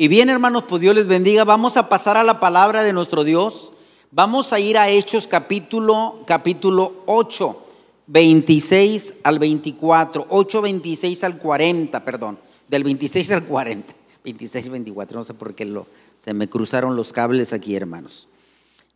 Y 0.00 0.08
bien, 0.08 0.30
hermanos, 0.30 0.64
pues 0.66 0.80
Dios 0.80 0.94
les 0.94 1.08
bendiga. 1.08 1.44
Vamos 1.44 1.76
a 1.76 1.90
pasar 1.90 2.16
a 2.16 2.22
la 2.22 2.40
palabra 2.40 2.82
de 2.82 2.94
nuestro 2.94 3.22
Dios. 3.22 3.74
Vamos 4.10 4.54
a 4.54 4.58
ir 4.58 4.78
a 4.78 4.88
Hechos 4.88 5.26
capítulo, 5.26 6.20
capítulo 6.26 7.02
8, 7.04 7.64
26 8.06 9.16
al 9.22 9.38
24. 9.38 10.26
8, 10.30 10.62
26 10.62 11.24
al 11.24 11.36
40, 11.36 12.02
perdón. 12.02 12.38
Del 12.66 12.82
26 12.82 13.30
al 13.32 13.44
40. 13.44 13.94
26 14.24 14.70
24, 14.70 15.18
no 15.18 15.24
sé 15.24 15.34
por 15.34 15.54
qué 15.54 15.66
lo, 15.66 15.86
se 16.14 16.32
me 16.32 16.48
cruzaron 16.48 16.96
los 16.96 17.12
cables 17.12 17.52
aquí, 17.52 17.76
hermanos. 17.76 18.26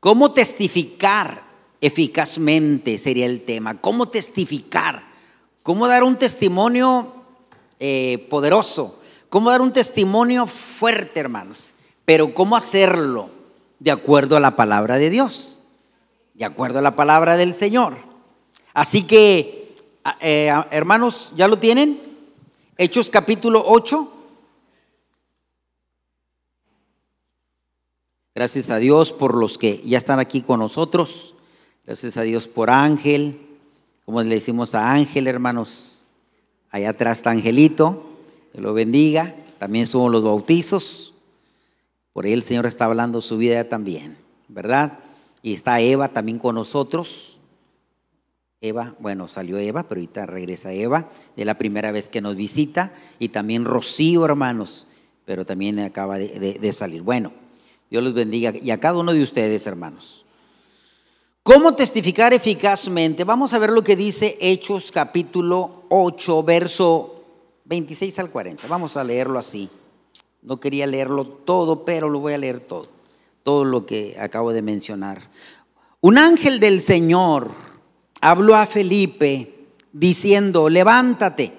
¿Cómo 0.00 0.32
testificar 0.32 1.42
eficazmente 1.82 2.96
sería 2.96 3.26
el 3.26 3.42
tema? 3.42 3.78
¿Cómo 3.78 4.08
testificar? 4.08 5.02
¿Cómo 5.62 5.86
dar 5.86 6.02
un 6.02 6.16
testimonio 6.16 7.12
eh, 7.78 8.26
poderoso? 8.30 9.00
¿Cómo 9.34 9.50
dar 9.50 9.62
un 9.62 9.72
testimonio 9.72 10.46
fuerte, 10.46 11.18
hermanos? 11.18 11.74
Pero 12.04 12.32
¿cómo 12.32 12.54
hacerlo? 12.54 13.30
De 13.80 13.90
acuerdo 13.90 14.36
a 14.36 14.40
la 14.40 14.54
palabra 14.54 14.96
de 14.96 15.10
Dios, 15.10 15.58
de 16.34 16.44
acuerdo 16.44 16.78
a 16.78 16.82
la 16.82 16.94
palabra 16.94 17.36
del 17.36 17.52
Señor. 17.52 17.96
Así 18.74 19.02
que, 19.02 19.74
eh, 20.20 20.52
hermanos, 20.70 21.32
¿ya 21.34 21.48
lo 21.48 21.58
tienen? 21.58 22.00
Hechos 22.78 23.10
capítulo 23.10 23.64
8. 23.66 24.08
Gracias 28.36 28.70
a 28.70 28.76
Dios 28.76 29.12
por 29.12 29.34
los 29.34 29.58
que 29.58 29.82
ya 29.84 29.98
están 29.98 30.20
aquí 30.20 30.42
con 30.42 30.60
nosotros. 30.60 31.34
Gracias 31.84 32.16
a 32.18 32.22
Dios 32.22 32.46
por 32.46 32.70
Ángel. 32.70 33.40
Como 34.04 34.22
le 34.22 34.36
decimos 34.36 34.76
a 34.76 34.92
Ángel, 34.92 35.26
hermanos. 35.26 36.06
Allá 36.70 36.90
atrás 36.90 37.16
está 37.16 37.32
Angelito 37.32 38.13
que 38.54 38.60
lo 38.60 38.72
bendiga. 38.72 39.34
También 39.58 39.86
somos 39.86 40.12
los 40.12 40.22
bautizos. 40.22 41.12
Por 42.12 42.24
ahí 42.24 42.32
el 42.32 42.42
Señor 42.42 42.66
está 42.66 42.84
hablando 42.84 43.20
su 43.20 43.36
vida 43.36 43.68
también, 43.68 44.16
¿verdad? 44.46 45.00
Y 45.42 45.52
está 45.52 45.80
Eva 45.80 46.08
también 46.08 46.38
con 46.38 46.54
nosotros. 46.54 47.40
Eva, 48.60 48.94
bueno, 49.00 49.26
salió 49.26 49.58
Eva, 49.58 49.82
pero 49.82 50.00
ahorita 50.00 50.26
regresa 50.26 50.72
Eva. 50.72 51.10
Es 51.36 51.44
la 51.44 51.58
primera 51.58 51.90
vez 51.90 52.08
que 52.08 52.20
nos 52.20 52.36
visita. 52.36 52.92
Y 53.18 53.30
también 53.30 53.64
Rocío, 53.64 54.24
hermanos, 54.24 54.86
pero 55.24 55.44
también 55.44 55.80
acaba 55.80 56.16
de, 56.18 56.58
de 56.60 56.72
salir. 56.72 57.02
Bueno, 57.02 57.32
Dios 57.90 58.04
los 58.04 58.14
bendiga. 58.14 58.52
Y 58.62 58.70
a 58.70 58.78
cada 58.78 59.00
uno 59.00 59.12
de 59.12 59.22
ustedes, 59.22 59.66
hermanos. 59.66 60.24
¿Cómo 61.42 61.74
testificar 61.74 62.32
eficazmente? 62.32 63.24
Vamos 63.24 63.52
a 63.52 63.58
ver 63.58 63.70
lo 63.70 63.82
que 63.82 63.96
dice 63.96 64.38
Hechos 64.40 64.92
capítulo 64.92 65.82
8, 65.90 66.42
verso 66.44 67.13
26 67.64 68.18
al 68.18 68.30
40. 68.30 68.66
Vamos 68.66 68.96
a 68.96 69.04
leerlo 69.04 69.38
así. 69.38 69.70
No 70.42 70.60
quería 70.60 70.86
leerlo 70.86 71.24
todo, 71.24 71.84
pero 71.84 72.10
lo 72.10 72.20
voy 72.20 72.34
a 72.34 72.38
leer 72.38 72.60
todo. 72.60 72.88
Todo 73.42 73.64
lo 73.64 73.86
que 73.86 74.16
acabo 74.20 74.52
de 74.52 74.62
mencionar. 74.62 75.22
Un 76.00 76.18
ángel 76.18 76.60
del 76.60 76.82
Señor 76.82 77.50
habló 78.20 78.54
a 78.54 78.66
Felipe 78.66 79.54
diciendo, 79.92 80.68
levántate, 80.68 81.52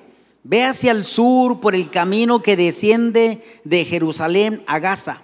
ve 0.43 0.63
hacia 0.63 0.91
el 0.91 1.05
sur 1.05 1.59
por 1.59 1.73
el 1.73 1.89
camino 1.89 2.41
que 2.41 2.55
desciende 2.55 3.41
de 3.63 3.85
Jerusalén 3.85 4.63
a 4.67 4.77
Gaza, 4.77 5.21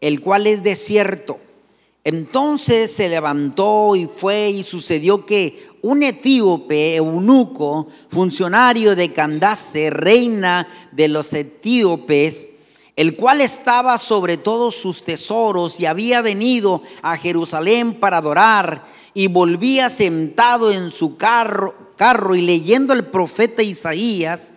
el 0.00 0.22
cual 0.22 0.46
es 0.46 0.62
desierto. 0.62 1.38
Entonces 2.04 2.90
se 2.90 3.10
levantó 3.10 3.96
y 3.96 4.06
fue 4.06 4.50
y 4.50 4.62
sucedió 4.62 5.26
que 5.26 5.68
un 5.84 6.02
etíope, 6.02 6.96
eunuco, 6.96 7.88
funcionario 8.08 8.96
de 8.96 9.12
Candace, 9.12 9.90
reina 9.90 10.66
de 10.92 11.08
los 11.08 11.34
etíopes, 11.34 12.48
el 12.96 13.16
cual 13.16 13.42
estaba 13.42 13.98
sobre 13.98 14.38
todos 14.38 14.76
sus 14.76 15.04
tesoros 15.04 15.78
y 15.80 15.84
había 15.84 16.22
venido 16.22 16.80
a 17.02 17.18
Jerusalén 17.18 17.92
para 18.00 18.16
adorar 18.16 18.86
y 19.12 19.26
volvía 19.26 19.90
sentado 19.90 20.72
en 20.72 20.90
su 20.90 21.18
carro, 21.18 21.74
y 22.34 22.40
leyendo 22.40 22.94
el 22.94 23.04
profeta 23.04 23.62
Isaías, 23.62 24.54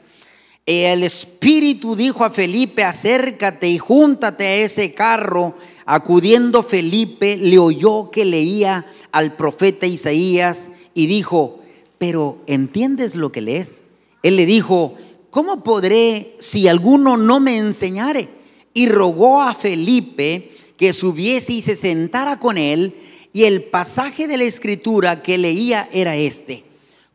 el 0.66 1.04
Espíritu 1.04 1.98
dijo 1.98 2.24
a 2.24 2.30
Felipe, 2.30 2.86
acércate 2.86 3.68
y 3.68 3.78
júntate 3.78 4.46
a 4.46 4.56
ese 4.56 4.94
carro. 4.94 5.56
Acudiendo 5.86 6.64
Felipe, 6.64 7.38
le 7.38 7.58
oyó 7.58 8.12
que 8.12 8.26
leía 8.26 8.86
al 9.14 9.38
profeta 9.38 9.86
Isaías 9.86 10.72
y 10.98 11.06
dijo, 11.06 11.60
pero 12.00 12.42
¿entiendes 12.48 13.14
lo 13.14 13.32
que 13.32 13.42
lees? 13.42 13.86
Él 14.24 14.36
le 14.36 14.48
dijo, 14.48 14.96
¿cómo 15.30 15.64
podré 15.64 16.36
si 16.40 16.68
alguno 16.68 17.18
no 17.18 17.40
me 17.40 17.60
enseñare? 17.60 18.30
Y 18.74 18.88
rogó 18.88 19.44
a 19.44 19.54
Felipe 19.54 20.50
que 20.76 20.94
subiese 20.94 21.54
y 21.54 21.62
se 21.62 21.76
sentara 21.76 22.40
con 22.40 22.58
él. 22.58 22.96
Y 23.32 23.44
el 23.44 23.62
pasaje 23.62 24.28
de 24.28 24.38
la 24.38 24.46
escritura 24.46 25.22
que 25.22 25.38
leía 25.38 25.88
era 25.94 26.16
este. 26.16 26.64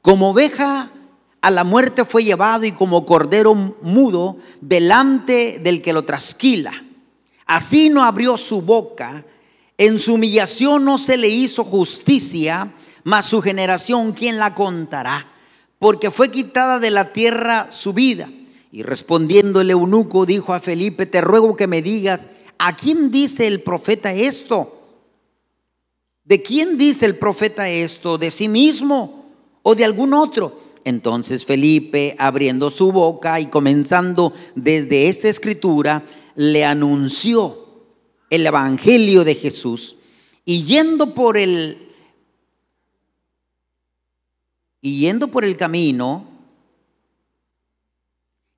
Como 0.01 0.31
oveja 0.31 0.93
a 1.41 1.51
la 1.51 1.65
muerte 1.65 2.05
fue 2.05 2.23
llevado 2.23 2.65
y 2.65 2.71
como 2.71 3.05
cordero 3.05 3.57
mudo 3.83 4.37
delante 4.61 5.59
del 5.59 5.83
que 5.83 5.93
lo 5.93 6.05
trasquila. 6.05 6.85
Así 7.47 7.89
no 7.89 8.05
abrió 8.05 8.39
su 8.39 8.63
boca, 8.63 9.27
en 9.77 9.99
su 9.99 10.15
humillación 10.15 10.85
no 10.85 10.99
se 10.99 11.17
le 11.17 11.29
hizo 11.29 11.65
justicia 11.65 12.73
mas 13.05 13.27
su 13.27 13.41
generación, 13.41 14.13
¿quién 14.13 14.39
la 14.39 14.55
contará? 14.55 15.29
Porque 15.79 16.11
fue 16.11 16.31
quitada 16.31 16.79
de 16.79 16.91
la 16.91 17.13
tierra 17.13 17.69
su 17.71 17.93
vida. 17.93 18.29
Y 18.71 18.83
respondiendo 18.83 19.61
el 19.61 19.71
eunuco 19.71 20.25
dijo 20.25 20.55
a 20.55 20.61
Felipe, 20.61 21.07
te 21.07 21.21
ruego 21.21 21.57
que 21.57 21.67
me 21.67 21.83
digas, 21.83 22.29
¿a 22.59 22.77
quién 22.77 23.11
dice 23.11 23.47
el 23.47 23.61
profeta 23.61 24.13
esto? 24.15 24.79
¿De 26.25 26.43
quién 26.43 26.79
dice 26.79 27.05
el 27.05 27.17
profeta 27.17 27.69
esto? 27.69 28.17
¿De 28.17 28.31
sí 28.31 28.49
mismo 28.49 29.27
o 29.63 29.75
de 29.75 29.85
algún 29.85 30.15
otro? 30.15 30.59
Entonces 30.85 31.45
Felipe, 31.45 32.17
abriendo 32.19 32.71
su 32.71 32.93
boca 32.93 33.41
y 33.41 33.47
comenzando 33.47 34.33
desde 34.55 35.09
esta 35.09 35.29
escritura, 35.29 36.03
le 36.35 36.65
anunció 36.65 37.59
el 38.31 38.47
Evangelio 38.47 39.25
de 39.25 39.35
Jesús. 39.35 39.97
Y 40.45 40.65
yendo 40.65 41.15
por 41.15 41.37
el 41.37 41.92
y 44.83 44.99
yendo 44.99 45.29
por 45.29 45.45
el 45.45 45.57
camino, 45.57 46.27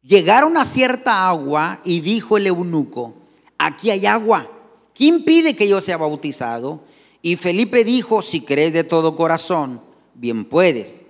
llegaron 0.02 0.56
a 0.56 0.64
cierta 0.64 1.28
agua 1.28 1.80
y 1.84 2.00
dijo 2.00 2.38
el 2.38 2.46
eunuco, 2.46 3.14
aquí 3.58 3.90
hay 3.90 4.06
agua, 4.06 4.50
¿quién 4.94 5.22
pide 5.22 5.54
que 5.54 5.68
yo 5.68 5.82
sea 5.82 5.98
bautizado? 5.98 6.80
Y 7.20 7.36
Felipe 7.36 7.84
dijo, 7.84 8.22
si 8.22 8.40
crees 8.40 8.72
de 8.72 8.84
todo 8.84 9.14
corazón, 9.14 9.82
bien 10.14 10.46
puedes. 10.46 11.04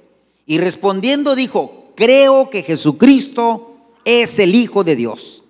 Y 0.47 0.59
respondiendo 0.59 1.37
dijo, 1.37 1.93
creo 1.95 2.51
que 2.51 2.63
Jesucristo 2.63 3.77
es 4.05 4.39
el 4.41 4.55
Hijo 4.57 4.83
de 4.83 4.97
Dios. 4.97 5.45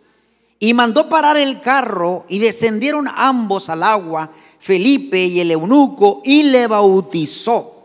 Y 0.59 0.75
mandó 0.75 1.09
parar 1.09 1.37
el 1.39 1.61
carro 1.61 2.27
y 2.29 2.39
descendieron 2.39 3.09
ambos 3.15 3.69
al 3.71 3.83
agua, 3.83 4.31
Felipe 4.59 5.25
y 5.25 5.41
el 5.41 5.51
eunuco, 5.51 6.21
y 6.25 6.45
le 6.45 6.67
bautizó. 6.67 7.84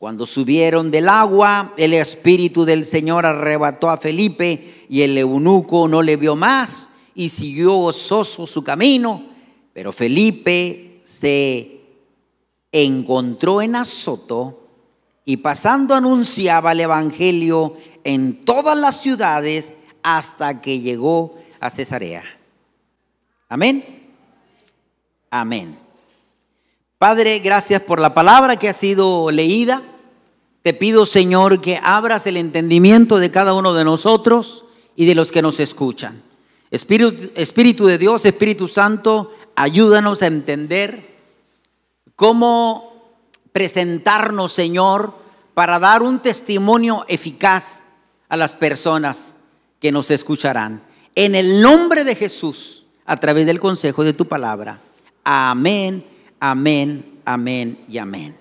Cuando 0.00 0.24
subieron 0.24 0.90
del 0.90 1.10
agua, 1.10 1.74
el 1.76 1.92
Espíritu 1.92 2.64
del 2.64 2.86
Señor 2.86 3.26
arrebató 3.26 3.90
a 3.90 3.98
Felipe 3.98 4.86
y 4.88 5.02
el 5.02 5.18
eunuco 5.18 5.88
no 5.88 6.00
le 6.00 6.16
vio 6.16 6.34
más 6.34 6.88
y 7.14 7.28
siguió 7.28 7.74
gozoso 7.74 8.46
su 8.46 8.64
camino. 8.64 9.22
Pero 9.74 9.92
Felipe 9.92 11.02
se 11.04 11.82
encontró 12.72 13.60
en 13.60 13.76
Azoto 13.76 14.68
y 15.26 15.36
pasando 15.36 15.94
anunciaba 15.94 16.72
el 16.72 16.80
Evangelio 16.80 17.76
en 18.02 18.42
todas 18.46 18.78
las 18.78 19.02
ciudades 19.02 19.74
hasta 20.02 20.62
que 20.62 20.80
llegó 20.80 21.36
a 21.60 21.68
Cesarea. 21.68 22.24
Amén. 23.50 23.84
Amén. 25.30 25.76
Padre, 26.96 27.38
gracias 27.40 27.82
por 27.82 28.00
la 28.00 28.14
palabra 28.14 28.56
que 28.56 28.70
ha 28.70 28.72
sido 28.72 29.30
leída. 29.30 29.82
Te 30.62 30.74
pido, 30.74 31.06
Señor, 31.06 31.60
que 31.60 31.80
abras 31.82 32.26
el 32.26 32.36
entendimiento 32.36 33.18
de 33.18 33.30
cada 33.30 33.54
uno 33.54 33.72
de 33.72 33.84
nosotros 33.84 34.64
y 34.94 35.06
de 35.06 35.14
los 35.14 35.32
que 35.32 35.42
nos 35.42 35.58
escuchan. 35.60 36.22
Espíritu, 36.70 37.86
de 37.86 37.98
Dios, 37.98 38.24
Espíritu 38.24 38.68
Santo, 38.68 39.32
ayúdanos 39.56 40.22
a 40.22 40.26
entender 40.26 41.16
cómo 42.14 43.14
presentarnos, 43.52 44.52
Señor, 44.52 45.14
para 45.54 45.78
dar 45.78 46.02
un 46.02 46.20
testimonio 46.20 47.04
eficaz 47.08 47.86
a 48.28 48.36
las 48.36 48.52
personas 48.52 49.34
que 49.80 49.90
nos 49.90 50.10
escucharán. 50.10 50.82
En 51.14 51.34
el 51.34 51.60
nombre 51.60 52.04
de 52.04 52.14
Jesús, 52.14 52.86
a 53.06 53.16
través 53.16 53.46
del 53.46 53.58
consejo 53.58 54.04
de 54.04 54.12
tu 54.12 54.26
palabra. 54.26 54.78
Amén, 55.24 56.04
amén, 56.38 57.20
amén 57.24 57.78
y 57.88 57.98
amén. 57.98 58.36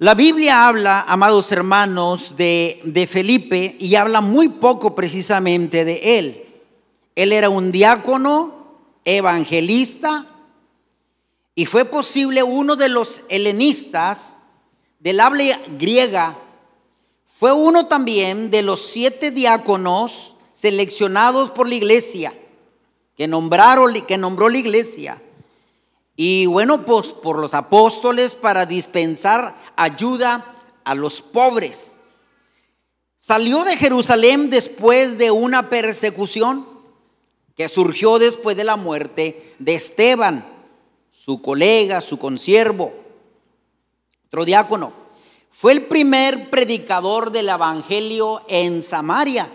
La 0.00 0.14
Biblia 0.14 0.68
habla, 0.68 1.04
amados 1.08 1.50
hermanos, 1.50 2.36
de, 2.36 2.80
de, 2.84 3.08
Felipe 3.08 3.74
y 3.80 3.96
habla 3.96 4.20
muy 4.20 4.48
poco 4.48 4.94
precisamente 4.94 5.84
de 5.84 6.18
él. 6.18 6.44
Él 7.16 7.32
era 7.32 7.50
un 7.50 7.72
diácono, 7.72 8.76
evangelista, 9.04 10.26
y 11.56 11.66
fue 11.66 11.84
posible 11.84 12.44
uno 12.44 12.76
de 12.76 12.88
los 12.88 13.22
helenistas 13.28 14.36
del 15.00 15.18
habla 15.18 15.58
griega, 15.78 16.38
fue 17.24 17.50
uno 17.50 17.86
también 17.86 18.52
de 18.52 18.62
los 18.62 18.80
siete 18.80 19.32
diáconos 19.32 20.36
seleccionados 20.52 21.50
por 21.50 21.68
la 21.68 21.74
iglesia, 21.74 22.32
que, 23.16 23.26
nombraron, 23.26 23.92
que 24.06 24.16
nombró 24.16 24.48
la 24.48 24.58
iglesia. 24.58 25.20
Y 26.20 26.46
bueno, 26.46 26.84
pues 26.84 27.10
por 27.10 27.38
los 27.38 27.54
apóstoles 27.54 28.34
para 28.34 28.66
dispensar 28.66 29.54
ayuda 29.76 30.44
a 30.82 30.96
los 30.96 31.22
pobres. 31.22 31.96
Salió 33.16 33.62
de 33.62 33.76
Jerusalén 33.76 34.50
después 34.50 35.16
de 35.16 35.30
una 35.30 35.70
persecución 35.70 36.66
que 37.54 37.68
surgió 37.68 38.18
después 38.18 38.56
de 38.56 38.64
la 38.64 38.74
muerte 38.74 39.54
de 39.60 39.76
Esteban, 39.76 40.44
su 41.08 41.40
colega, 41.40 42.00
su 42.00 42.18
consiervo, 42.18 42.92
otro 44.26 44.44
diácono. 44.44 44.92
Fue 45.52 45.70
el 45.70 45.82
primer 45.82 46.50
predicador 46.50 47.30
del 47.30 47.48
Evangelio 47.48 48.42
en 48.48 48.82
Samaria. 48.82 49.48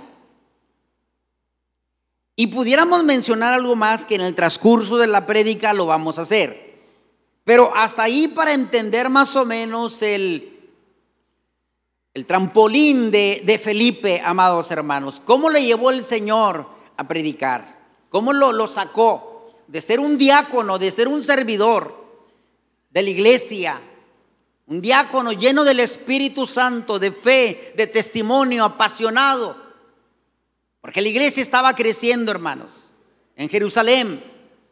Y 2.36 2.48
pudiéramos 2.48 3.04
mencionar 3.04 3.54
algo 3.54 3.76
más 3.76 4.06
que 4.06 4.16
en 4.16 4.22
el 4.22 4.34
transcurso 4.34 4.98
de 4.98 5.08
la 5.08 5.26
prédica 5.26 5.74
lo 5.74 5.86
vamos 5.86 6.18
a 6.18 6.24
hacer. 6.24 6.74
Pero 7.44 7.72
hasta 7.76 8.04
ahí 8.04 8.28
para 8.28 8.54
entender 8.54 9.10
más 9.10 9.36
o 9.36 9.46
menos 9.46 10.02
el, 10.02 10.72
el 12.14 12.26
trampolín 12.26 13.12
de, 13.12 13.44
de, 13.46 13.60
Felipe, 13.60 14.22
amados 14.24 14.72
hermanos. 14.72 15.22
¿Cómo 15.24 15.50
le 15.50 15.64
llevó 15.64 15.92
el 15.92 16.04
Señor 16.04 16.68
a 16.98 17.08
predicar? 17.08 17.80
¿Cómo 18.10 18.34
lo, 18.34 18.52
lo 18.52 18.68
sacó 18.68 19.52
de 19.68 19.82
ser 19.82 20.00
un 20.00 20.18
diácono, 20.18 20.80
de 20.80 20.90
ser 20.90 21.08
un 21.08 21.22
servidor 21.22 21.96
de 22.90 23.04
la 23.04 23.10
iglesia? 23.10 23.82
Un 24.66 24.82
diácono 24.82 25.34
lleno 25.34 25.64
del 25.66 25.82
Espíritu 25.82 26.48
Santo, 26.48 26.98
de 26.98 27.12
fe, 27.12 27.74
de 27.76 27.86
testimonio, 27.86 28.64
apasionado. 28.64 29.62
Porque 30.84 31.02
la 31.02 31.08
iglesia 31.08 31.42
estaba 31.42 31.74
creciendo, 31.76 32.30
hermanos. 32.30 32.92
En 33.38 33.48
Jerusalén, 33.48 34.22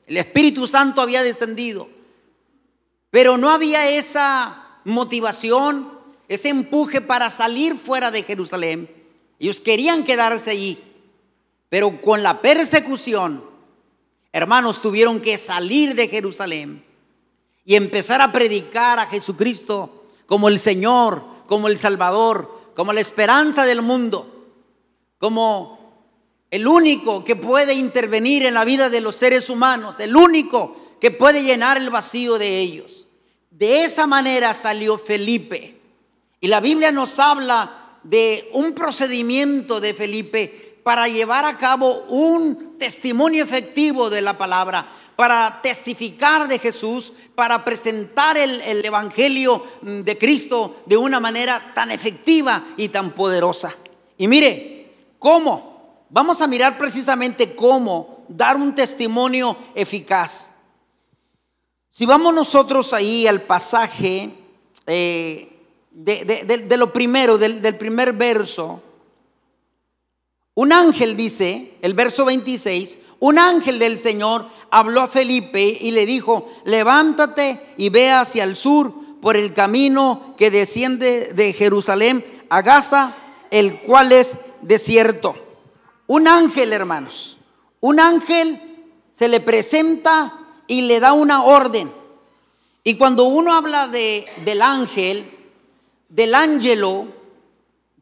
el 0.05 0.17
Espíritu 0.17 0.67
Santo 0.67 0.99
había 1.01 1.23
descendido. 1.23 1.87
Pero 3.09 3.37
no 3.37 3.49
había 3.49 3.89
esa 3.89 4.81
motivación, 4.83 5.89
ese 6.27 6.49
empuje 6.49 6.99
para 6.99 7.29
salir 7.29 7.77
fuera 7.77 8.11
de 8.11 8.23
Jerusalén. 8.23 8.93
Ellos 9.39 9.61
querían 9.61 10.03
quedarse 10.03 10.49
allí, 10.49 10.83
pero 11.69 12.01
con 12.01 12.23
la 12.23 12.41
persecución, 12.41 13.45
hermanos, 14.33 14.81
tuvieron 14.81 15.21
que 15.21 15.37
salir 15.37 15.95
de 15.95 16.09
Jerusalén 16.09 16.83
y 17.63 17.75
empezar 17.75 18.19
a 18.19 18.33
predicar 18.33 18.99
a 18.99 19.05
Jesucristo 19.05 20.07
como 20.25 20.49
el 20.49 20.59
Señor, 20.59 21.23
como 21.47 21.69
el 21.69 21.77
Salvador, 21.77 22.73
como 22.75 22.91
la 22.91 22.99
esperanza 22.99 23.63
del 23.63 23.81
mundo, 23.81 24.49
como 25.17 25.80
el 26.51 26.67
único 26.67 27.23
que 27.23 27.37
puede 27.37 27.73
intervenir 27.73 28.45
en 28.45 28.53
la 28.53 28.65
vida 28.65 28.89
de 28.89 28.99
los 28.99 29.15
seres 29.15 29.49
humanos, 29.49 29.95
el 29.99 30.15
único 30.15 30.75
que 30.99 31.09
puede 31.09 31.43
llenar 31.43 31.77
el 31.77 31.89
vacío 31.89 32.37
de 32.37 32.59
ellos. 32.59 33.07
De 33.49 33.85
esa 33.85 34.05
manera 34.05 34.53
salió 34.53 34.97
Felipe. 34.97 35.79
Y 36.41 36.47
la 36.47 36.59
Biblia 36.59 36.91
nos 36.91 37.19
habla 37.19 37.99
de 38.03 38.49
un 38.53 38.73
procedimiento 38.73 39.79
de 39.79 39.93
Felipe 39.93 40.79
para 40.83 41.07
llevar 41.07 41.45
a 41.45 41.57
cabo 41.57 42.03
un 42.09 42.77
testimonio 42.77 43.43
efectivo 43.43 44.09
de 44.09 44.21
la 44.21 44.37
palabra, 44.37 44.85
para 45.15 45.61
testificar 45.61 46.47
de 46.47 46.59
Jesús, 46.59 47.13
para 47.35 47.63
presentar 47.63 48.37
el, 48.37 48.59
el, 48.61 48.83
Evangelio 48.83 49.63
de 49.81 50.17
Cristo 50.17 50.81
de 50.85 50.97
una 50.97 51.19
manera 51.19 51.73
tan 51.75 51.91
efectiva 51.91 52.65
y 52.75 52.89
tan 52.89 53.13
poderosa. 53.13 53.73
Y 54.17 54.27
mire, 54.27 54.89
¿cómo? 55.19 55.70
Vamos 56.13 56.41
a 56.41 56.47
mirar 56.47 56.77
precisamente 56.77 57.55
cómo 57.55 58.25
dar 58.27 58.57
un 58.57 58.75
testimonio 58.75 59.55
eficaz. 59.75 60.51
Si 61.89 62.05
vamos 62.05 62.33
nosotros 62.33 62.91
ahí 62.91 63.27
al 63.27 63.41
pasaje 63.41 64.29
eh, 64.87 65.57
de, 65.91 66.77
lo 66.77 66.91
primero, 66.91 67.37
del, 67.37 67.77
primer 67.77 68.11
verso, 68.11 68.83
un 70.53 70.73
ángel 70.73 71.15
dice, 71.15 71.75
el 71.81 71.93
verso 71.93 72.25
26, 72.25 72.99
un 73.19 73.39
ángel 73.39 73.79
del 73.79 73.97
Señor 73.97 74.49
habló 74.69 74.99
a 74.99 75.07
Felipe 75.07 75.77
y 75.79 75.91
le 75.91 76.05
dijo, 76.05 76.51
levántate 76.65 77.73
y 77.77 77.87
ve 77.87 78.11
hacia 78.11 78.43
el 78.43 78.57
sur 78.57 78.93
por 79.21 79.37
el 79.37 79.53
camino 79.53 80.35
que 80.37 80.51
desciende 80.51 81.31
de 81.33 81.53
Jerusalén 81.53 82.25
a 82.49 82.61
Gaza, 82.61 83.15
el 83.49 83.79
cual 83.79 84.11
es 84.11 84.31
desierto. 84.61 85.40
Un 86.13 86.27
ángel, 86.27 86.73
hermanos, 86.73 87.37
un 87.79 87.97
ángel 87.97 88.59
se 89.11 89.29
le 89.29 89.39
presenta 89.39 90.39
y 90.67 90.81
le 90.81 90.99
da 90.99 91.13
una 91.13 91.45
orden. 91.45 91.89
Y 92.83 92.95
cuando 92.95 93.23
uno 93.23 93.53
habla 93.53 93.87
de, 93.87 94.25
del 94.43 94.61
ángel, 94.61 95.31
del 96.09 96.35
ángelo, 96.35 97.07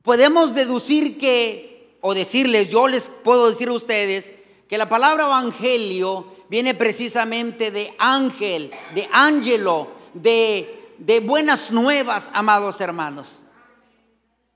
podemos 0.02 0.56
deducir 0.56 1.20
que, 1.20 2.00
o 2.02 2.16
decirles, 2.16 2.72
yo 2.72 2.88
les 2.88 3.12
puedo 3.12 3.48
decir 3.48 3.70
a 3.70 3.74
ustedes, 3.74 4.32
que 4.68 4.80
la 4.80 4.90
palabra 4.90 5.26
evangelio 5.26 6.34
viene 6.50 6.74
precisamente 6.74 7.70
de 7.70 7.94
ángel, 8.00 8.72
de 8.96 9.08
ángelo, 9.12 9.88
de, 10.16 10.96
de 10.98 11.20
buenas 11.20 11.70
nuevas, 11.70 12.32
amados 12.34 12.82
hermanos. 12.82 13.46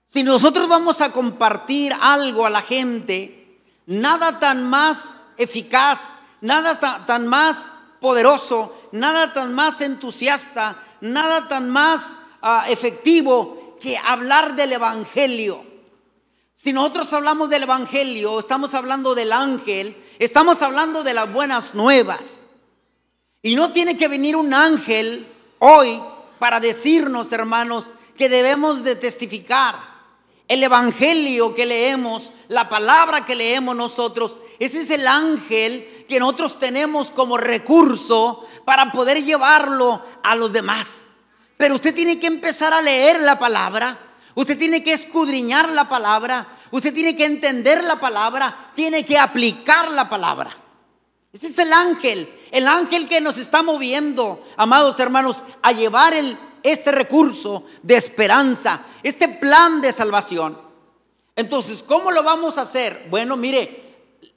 Si 0.08 0.24
nosotros 0.24 0.68
vamos 0.68 1.02
a 1.02 1.12
compartir 1.12 1.94
algo 2.02 2.48
a 2.48 2.50
la 2.50 2.64
gente, 2.64 3.43
nada 3.86 4.40
tan 4.40 4.64
más 4.64 5.22
eficaz, 5.38 6.00
nada 6.42 7.06
tan 7.06 7.28
más 7.28 7.72
poderoso, 8.00 8.90
nada 8.92 9.34
tan 9.34 9.54
más 9.54 9.82
entusiasta, 9.82 10.82
nada 11.02 11.48
tan 11.48 11.70
más 11.70 12.16
uh, 12.42 12.70
efectivo 12.70 13.78
que 13.80 13.98
hablar 13.98 14.56
del 14.56 14.74
Evangelio. 14.74 15.66
Si 16.54 16.72
nosotros 16.72 17.12
hablamos 17.12 17.50
del 17.50 17.64
Evangelio, 17.64 18.40
estamos 18.40 18.74
hablando 18.74 19.16
del 19.16 19.34
ángel, 19.34 19.98
estamos 20.20 20.62
hablando 20.62 21.04
de 21.04 21.14
las 21.14 21.32
buenas 21.32 21.76
nuevas. 21.76 22.50
Y 23.42 23.56
no 23.56 23.74
tiene 23.74 23.98
que 23.98 24.08
venir 24.08 24.38
un 24.38 24.54
ángel 24.54 25.28
hoy 25.60 26.00
para 26.40 26.62
decirnos, 26.62 27.32
hermanos, 27.34 27.92
que 28.18 28.30
debemos 28.30 28.84
de 28.84 28.96
testificar. 28.96 29.76
El 30.48 30.64
Evangelio 30.64 31.54
que 31.54 31.66
leemos, 31.66 32.32
la 32.54 32.70
palabra 32.70 33.26
que 33.26 33.36
leemos 33.36 33.76
nosotros, 33.76 34.38
ese 34.60 34.82
es 34.82 34.90
el 34.92 35.08
ángel 35.08 36.06
que 36.08 36.20
nosotros 36.20 36.60
tenemos 36.60 37.10
como 37.10 37.36
recurso 37.36 38.48
para 38.64 38.92
poder 38.92 39.26
llevarlo 39.26 40.04
a 40.22 40.36
los 40.36 40.54
demás. 40.54 41.08
Pero 41.58 41.76
usted 41.76 41.96
tiene 41.96 42.20
que 42.20 42.28
empezar 42.28 42.72
a 42.72 42.82
leer 42.82 43.22
la 43.22 43.40
palabra, 43.40 43.98
usted 44.36 44.58
tiene 44.58 44.84
que 44.84 44.94
escudriñar 44.94 45.70
la 45.70 45.90
palabra, 45.90 46.48
usted 46.70 46.94
tiene 46.94 47.16
que 47.16 47.26
entender 47.26 47.84
la 47.84 48.00
palabra, 48.00 48.72
tiene 48.76 49.04
que 49.04 49.18
aplicar 49.18 49.90
la 49.90 50.08
palabra. 50.08 50.56
Este 51.32 51.48
es 51.48 51.58
el 51.58 51.74
ángel, 51.74 52.32
el 52.52 52.68
ángel 52.68 53.08
que 53.08 53.20
nos 53.20 53.40
está 53.40 53.64
moviendo, 53.64 54.46
amados 54.58 55.00
hermanos, 55.00 55.42
a 55.64 55.72
llevar 55.72 56.14
el, 56.14 56.38
este 56.62 56.92
recurso 56.92 57.64
de 57.82 57.96
esperanza, 57.96 58.82
este 59.02 59.28
plan 59.28 59.82
de 59.82 59.92
salvación. 59.92 60.73
Entonces, 61.36 61.84
¿cómo 61.84 62.12
lo 62.12 62.24
vamos 62.24 62.58
a 62.58 62.62
hacer? 62.62 63.08
Bueno, 63.10 63.38
mire, 63.38 63.84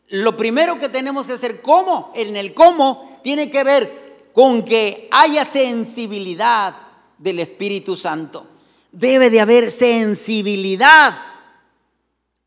lo 0.09 0.37
primero 0.37 0.79
que 0.79 0.89
tenemos 0.89 1.27
que 1.27 1.35
hacer, 1.35 1.61
¿cómo? 1.61 2.13
En 2.15 2.37
el 2.37 2.55
cómo 2.55 3.19
tiene 3.23 3.51
que 3.51 3.65
ver 3.65 4.07
con 4.33 4.65
que 4.65 5.09
haya 5.11 5.45
sensibilidad 5.45 6.75
del 7.19 7.41
Espíritu 7.41 7.97
Santo. 7.97 8.47
Debe 8.93 9.31
de 9.31 9.41
haber 9.41 9.71
sensibilidad 9.71 11.17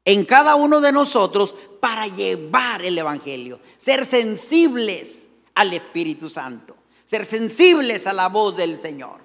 en 0.06 0.26
cada 0.26 0.56
uno 0.56 0.82
de 0.82 0.92
nosotros 0.92 1.54
para 1.80 2.08
llevar 2.08 2.84
el 2.84 2.98
Evangelio. 2.98 3.60
Ser 3.78 4.06
sensibles 4.06 5.28
al 5.54 5.74
Espíritu 5.74 6.30
Santo. 6.30 6.76
Ser 7.06 7.26
sensibles 7.26 8.08
a 8.08 8.14
la 8.14 8.30
voz 8.30 8.56
del 8.56 8.78
Señor. 8.78 9.20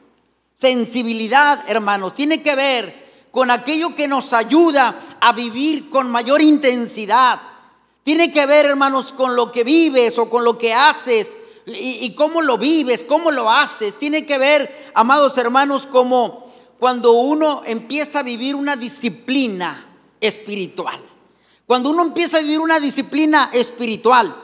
Sensibilidad, 0.54 1.64
hermanos, 1.69 2.14
tiene 2.14 2.43
que 2.43 2.54
ver 2.54 3.04
con 3.35 3.50
aquello 3.50 3.95
que 3.95 4.09
nos 4.09 4.33
ayuda 4.33 5.19
a 5.21 5.33
vivir 5.33 5.91
con 5.91 6.11
mayor 6.11 6.41
intensidad 6.41 7.41
tiene 8.05 8.31
que 8.31 8.45
ver, 8.45 8.67
hermanos, 8.67 9.14
con 9.14 9.35
lo 9.35 9.50
que 9.50 9.64
vives 9.64 10.19
o 10.19 10.29
con 10.29 10.45
lo 10.45 10.59
que 10.59 10.75
haces 10.75 11.35
y, 11.67 12.14
cómo 12.14 12.43
lo 12.43 12.59
vives, 12.59 13.03
cómo 13.09 13.31
lo 13.31 13.50
haces. 13.50 13.99
Tiene 13.99 14.26
que 14.26 14.37
ver, 14.37 14.93
amados 14.95 15.37
hermanos, 15.38 15.87
como 15.87 16.53
cuando 16.79 17.12
uno 17.12 17.62
empieza 17.64 18.19
a 18.19 18.23
vivir 18.23 18.55
una 18.55 18.76
disciplina 18.76 19.87
espiritual. 20.21 21.00
Cuando 21.67 21.88
uno 21.88 22.03
empieza 22.03 22.37
a 22.37 22.43
vivir 22.43 22.61
una 22.61 22.79
disciplina 22.79 23.49
espiritual, 23.55 24.37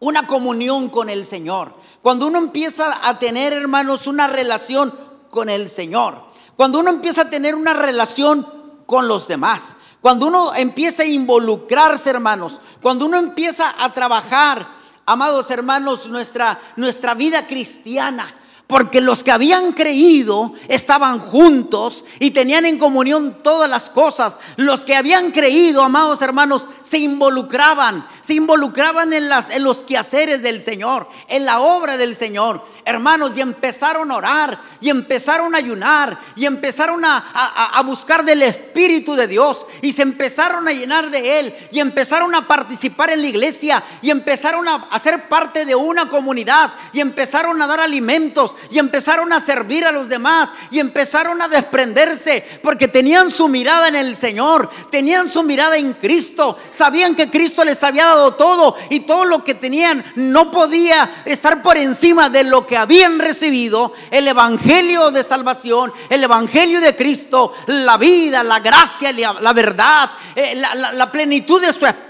una 0.00 0.26
comunión 0.26 0.88
con 0.88 1.08
el 1.08 1.24
Señor, 1.24 1.74
cuando 2.02 2.26
uno 2.26 2.38
empieza 2.38 3.08
a 3.08 3.20
tener, 3.20 3.52
hermanos, 3.52 4.08
una 4.08 4.26
relación 4.26 4.92
con 5.30 5.48
el 5.48 5.70
Señor, 5.70 6.25
cuando 6.56 6.80
uno 6.80 6.90
empieza 6.90 7.22
a 7.22 7.30
tener 7.30 7.54
una 7.54 7.74
relación 7.74 8.46
con 8.86 9.08
los 9.08 9.28
demás, 9.28 9.76
cuando 10.00 10.26
uno 10.26 10.54
empieza 10.54 11.02
a 11.02 11.06
involucrarse, 11.06 12.10
hermanos, 12.10 12.60
cuando 12.80 13.06
uno 13.06 13.18
empieza 13.18 13.74
a 13.78 13.92
trabajar, 13.92 14.66
amados 15.04 15.50
hermanos, 15.50 16.06
nuestra, 16.06 16.60
nuestra 16.76 17.14
vida 17.14 17.46
cristiana, 17.46 18.34
porque 18.66 19.00
los 19.00 19.22
que 19.22 19.30
habían 19.30 19.72
creído 19.72 20.52
estaban 20.68 21.20
juntos 21.20 22.04
y 22.18 22.32
tenían 22.32 22.64
en 22.66 22.78
comunión 22.78 23.38
todas 23.42 23.70
las 23.70 23.90
cosas. 23.90 24.38
Los 24.56 24.84
que 24.84 24.96
habían 24.96 25.30
creído, 25.30 25.82
amados 25.82 26.20
hermanos, 26.20 26.66
se 26.82 26.98
involucraban, 26.98 28.06
se 28.26 28.34
involucraban 28.34 29.12
en, 29.12 29.28
las, 29.28 29.50
en 29.50 29.62
los 29.62 29.84
quehaceres 29.84 30.42
del 30.42 30.60
Señor, 30.60 31.08
en 31.28 31.44
la 31.44 31.60
obra 31.60 31.96
del 31.96 32.16
Señor. 32.16 32.64
Hermanos, 32.84 33.36
y 33.36 33.40
empezaron 33.40 34.10
a 34.10 34.16
orar, 34.16 34.58
y 34.80 34.90
empezaron 34.90 35.54
a 35.54 35.58
ayunar, 35.58 36.18
y 36.34 36.46
empezaron 36.46 37.04
a, 37.04 37.82
buscar 37.84 38.24
del 38.24 38.42
Espíritu 38.42 39.14
de 39.14 39.26
Dios, 39.26 39.66
y 39.82 39.92
se 39.92 40.02
empezaron 40.02 40.66
a 40.66 40.72
llenar 40.72 41.10
de 41.10 41.38
Él, 41.38 41.54
y 41.70 41.80
empezaron 41.80 42.34
a 42.34 42.48
participar 42.48 43.10
en 43.10 43.22
la 43.22 43.28
iglesia, 43.28 43.82
y 44.02 44.10
empezaron 44.10 44.66
a, 44.68 44.88
a 44.90 44.98
ser 44.98 45.28
parte 45.28 45.64
de 45.64 45.74
una 45.74 46.08
comunidad, 46.08 46.72
y 46.92 47.00
empezaron 47.00 47.60
a 47.62 47.66
dar 47.66 47.80
alimentos, 47.80 48.56
y 48.70 48.78
empezaron 48.78 49.32
a 49.32 49.40
servir 49.40 49.84
a 49.84 49.92
los 49.92 50.08
demás 50.08 50.48
y 50.70 50.78
empezaron 50.78 51.40
a 51.42 51.48
desprenderse 51.48 52.44
porque 52.62 52.88
tenían 52.88 53.30
su 53.30 53.48
mirada 53.48 53.88
en 53.88 53.96
el 53.96 54.16
Señor, 54.16 54.70
tenían 54.90 55.30
su 55.30 55.42
mirada 55.42 55.76
en 55.76 55.92
Cristo, 55.94 56.58
sabían 56.70 57.14
que 57.14 57.30
Cristo 57.30 57.64
les 57.64 57.82
había 57.82 58.04
dado 58.04 58.15
todo 58.34 58.76
y 58.90 59.00
todo 59.00 59.24
lo 59.24 59.44
que 59.44 59.54
tenían 59.54 60.04
no 60.16 60.50
podía 60.50 61.22
estar 61.24 61.62
por 61.62 61.76
encima 61.76 62.28
de 62.28 62.44
lo 62.44 62.66
que 62.66 62.76
habían 62.76 63.18
recibido, 63.18 63.92
el 64.10 64.28
Evangelio 64.28 65.10
de 65.10 65.22
salvación, 65.22 65.92
el 66.08 66.24
Evangelio 66.24 66.80
de 66.80 66.96
Cristo, 66.96 67.52
la 67.66 67.96
vida, 67.96 68.42
la 68.42 68.60
gracia, 68.60 69.12
la 69.12 69.52
verdad, 69.52 70.10
eh, 70.34 70.54
la, 70.56 70.92
la, 70.92 71.12
plenitud 71.12 71.60
de 71.60 71.72
su 71.72 71.86
espíritu, 71.86 72.05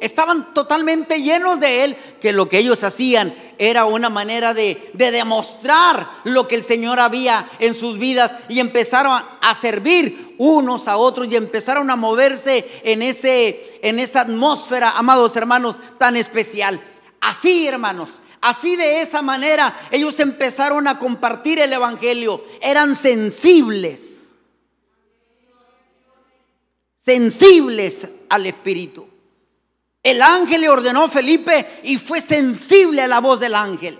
estaban 0.00 0.54
totalmente 0.54 1.22
llenos 1.22 1.60
de 1.60 1.84
Él, 1.84 1.96
que 2.20 2.32
lo 2.32 2.48
que 2.48 2.58
ellos 2.58 2.84
hacían 2.84 3.34
era 3.58 3.84
una 3.84 4.10
manera 4.10 4.54
de, 4.54 4.90
de, 4.92 5.10
demostrar 5.10 6.08
lo 6.24 6.48
que 6.48 6.56
el 6.56 6.64
Señor 6.64 7.00
había 7.00 7.48
en 7.58 7.74
sus 7.74 7.98
vidas 7.98 8.32
y 8.48 8.60
empezaron 8.60 9.22
a 9.40 9.54
servir 9.54 10.34
unos 10.38 10.88
a 10.88 10.96
otros 10.96 11.28
y 11.30 11.36
empezaron 11.36 11.90
a 11.90 11.96
moverse 11.96 12.68
en, 12.84 13.02
ese, 13.02 13.78
en 13.82 13.98
esa 13.98 14.22
atmósfera, 14.22 14.90
amados 14.90 15.36
hermanos, 15.36 15.76
tan 15.98 16.16
especial. 16.16 16.80
Así, 17.20 17.66
hermanos, 17.66 18.20
Así 18.42 18.74
de 18.74 19.02
esa 19.02 19.22
manera 19.22 19.72
ellos 19.92 20.18
empezaron 20.18 20.88
a 20.88 20.98
compartir 20.98 21.60
el 21.60 21.72
Evangelio. 21.72 22.44
Eran 22.60 22.96
sensibles. 22.96 24.30
Sensibles 26.98 28.08
al 28.28 28.46
Espíritu. 28.46 29.11
El 30.02 30.20
ángel 30.20 30.62
le 30.62 30.68
ordenó 30.68 31.04
a 31.04 31.08
Felipe 31.08 31.80
y 31.84 31.96
fue 31.96 32.20
sensible 32.20 33.02
a 33.02 33.08
la 33.08 33.20
voz 33.20 33.38
del 33.40 33.54
ángel. 33.54 33.98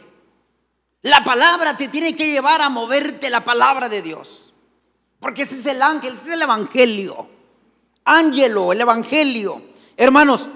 La 1.02 1.23
palabra 1.25 1.76
te 1.76 1.88
tiene 1.88 2.14
que 2.16 2.30
llevar 2.30 2.61
a 2.61 2.68
moverte 2.68 3.30
la 3.30 3.44
palabra 3.44 3.88
de 3.88 4.02
Dios. 4.02 4.52
Porque 5.21 5.42
ese 5.42 5.54
es 5.54 5.66
el 5.66 5.80
ángel, 5.80 6.14
ese 6.14 6.28
es 6.28 6.32
el 6.35 6.42
evangelio. 6.42 7.28
Ángelo, 8.04 8.73
el 8.73 8.80
evangelio. 8.80 9.62
Hermanos, 9.97 10.49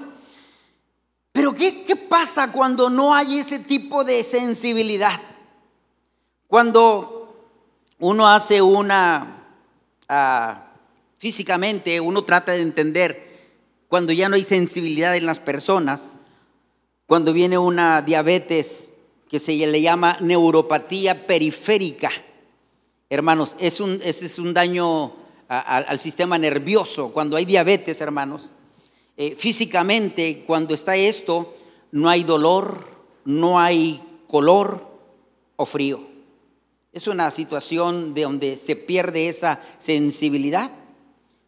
pero 1.32 1.54
¿qué, 1.54 1.84
¿qué, 1.84 1.94
pasa 1.94 2.50
cuando 2.50 2.90
no 2.90 3.14
hay 3.14 3.38
ese 3.38 3.58
tipo 3.58 4.02
de 4.02 4.24
sensibilidad? 4.24 5.20
Cuando 6.48 7.52
uno 7.98 8.28
hace 8.28 8.62
una, 8.62 9.44
uh, 10.08 10.60
físicamente, 11.18 12.00
uno 12.00 12.24
trata 12.24 12.52
de 12.52 12.62
entender 12.62 13.25
cuando 13.96 14.12
ya 14.12 14.28
no 14.28 14.36
hay 14.36 14.44
sensibilidad 14.44 15.16
en 15.16 15.24
las 15.24 15.38
personas, 15.38 16.10
cuando 17.06 17.32
viene 17.32 17.56
una 17.56 18.02
diabetes 18.02 18.92
que 19.26 19.38
se 19.38 19.54
le 19.54 19.80
llama 19.80 20.18
neuropatía 20.20 21.26
periférica. 21.26 22.10
Hermanos, 23.08 23.56
es 23.58 23.80
un, 23.80 23.98
ese 24.04 24.26
es 24.26 24.38
un 24.38 24.52
daño 24.52 25.14
al 25.48 25.98
sistema 25.98 26.36
nervioso. 26.36 27.10
Cuando 27.14 27.38
hay 27.38 27.46
diabetes, 27.46 27.98
hermanos, 28.02 28.50
eh, 29.16 29.34
físicamente, 29.34 30.44
cuando 30.46 30.74
está 30.74 30.94
esto, 30.94 31.54
no 31.92 32.10
hay 32.10 32.22
dolor, 32.22 32.86
no 33.24 33.58
hay 33.58 34.02
color 34.26 34.86
o 35.56 35.64
frío. 35.64 36.06
Es 36.92 37.06
una 37.06 37.30
situación 37.30 38.12
de 38.12 38.24
donde 38.24 38.56
se 38.56 38.76
pierde 38.76 39.28
esa 39.28 39.62
sensibilidad, 39.78 40.70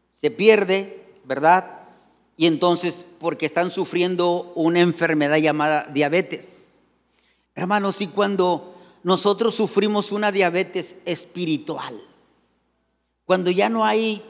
se 0.08 0.30
pierde, 0.30 1.04
¿verdad? 1.26 1.77
Y 2.38 2.46
entonces 2.46 3.04
porque 3.18 3.46
están 3.46 3.72
sufriendo 3.72 4.52
una 4.54 4.78
enfermedad 4.78 5.38
llamada 5.38 5.88
diabetes. 5.92 6.78
Hermanos, 7.56 8.00
y 8.00 8.06
cuando 8.06 8.76
nosotros 9.02 9.56
sufrimos 9.56 10.12
una 10.12 10.30
diabetes 10.30 10.96
espiritual, 11.04 12.00
cuando 13.24 13.50
ya 13.50 13.68
no 13.68 13.84
hay 13.84 14.22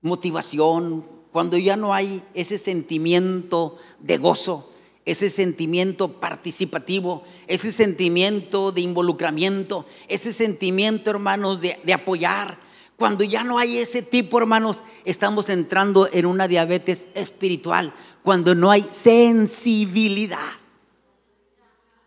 motivación, 0.00 1.04
cuando 1.30 1.58
ya 1.58 1.76
no 1.76 1.92
hay 1.92 2.22
ese 2.32 2.56
sentimiento 2.56 3.76
de 3.98 4.16
gozo, 4.16 4.72
ese 5.04 5.28
sentimiento 5.28 6.18
participativo, 6.18 7.24
ese 7.46 7.72
sentimiento 7.72 8.72
de 8.72 8.80
involucramiento, 8.80 9.84
ese 10.08 10.32
sentimiento, 10.32 11.10
hermanos, 11.10 11.60
de, 11.60 11.78
de 11.84 11.92
apoyar, 11.92 12.58
cuando 13.00 13.24
ya 13.24 13.44
no 13.44 13.58
hay 13.58 13.78
ese 13.78 14.02
tipo, 14.02 14.36
hermanos, 14.36 14.84
estamos 15.06 15.48
entrando 15.48 16.06
en 16.12 16.26
una 16.26 16.46
diabetes 16.46 17.06
espiritual. 17.14 17.94
Cuando 18.22 18.54
no 18.54 18.70
hay 18.70 18.82
sensibilidad. 18.92 20.50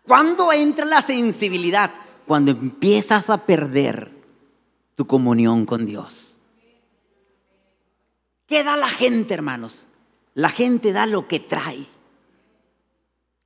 ¿Cuándo 0.04 0.52
entra 0.52 0.84
la 0.84 1.02
sensibilidad? 1.02 1.90
Cuando 2.28 2.52
empiezas 2.52 3.28
a 3.28 3.44
perder 3.44 4.12
tu 4.94 5.04
comunión 5.04 5.66
con 5.66 5.84
Dios. 5.84 6.42
¿Qué 8.46 8.62
da 8.62 8.76
la 8.76 8.88
gente, 8.88 9.34
hermanos? 9.34 9.88
La 10.34 10.48
gente 10.48 10.92
da 10.92 11.06
lo 11.06 11.26
que 11.26 11.40
trae. 11.40 11.88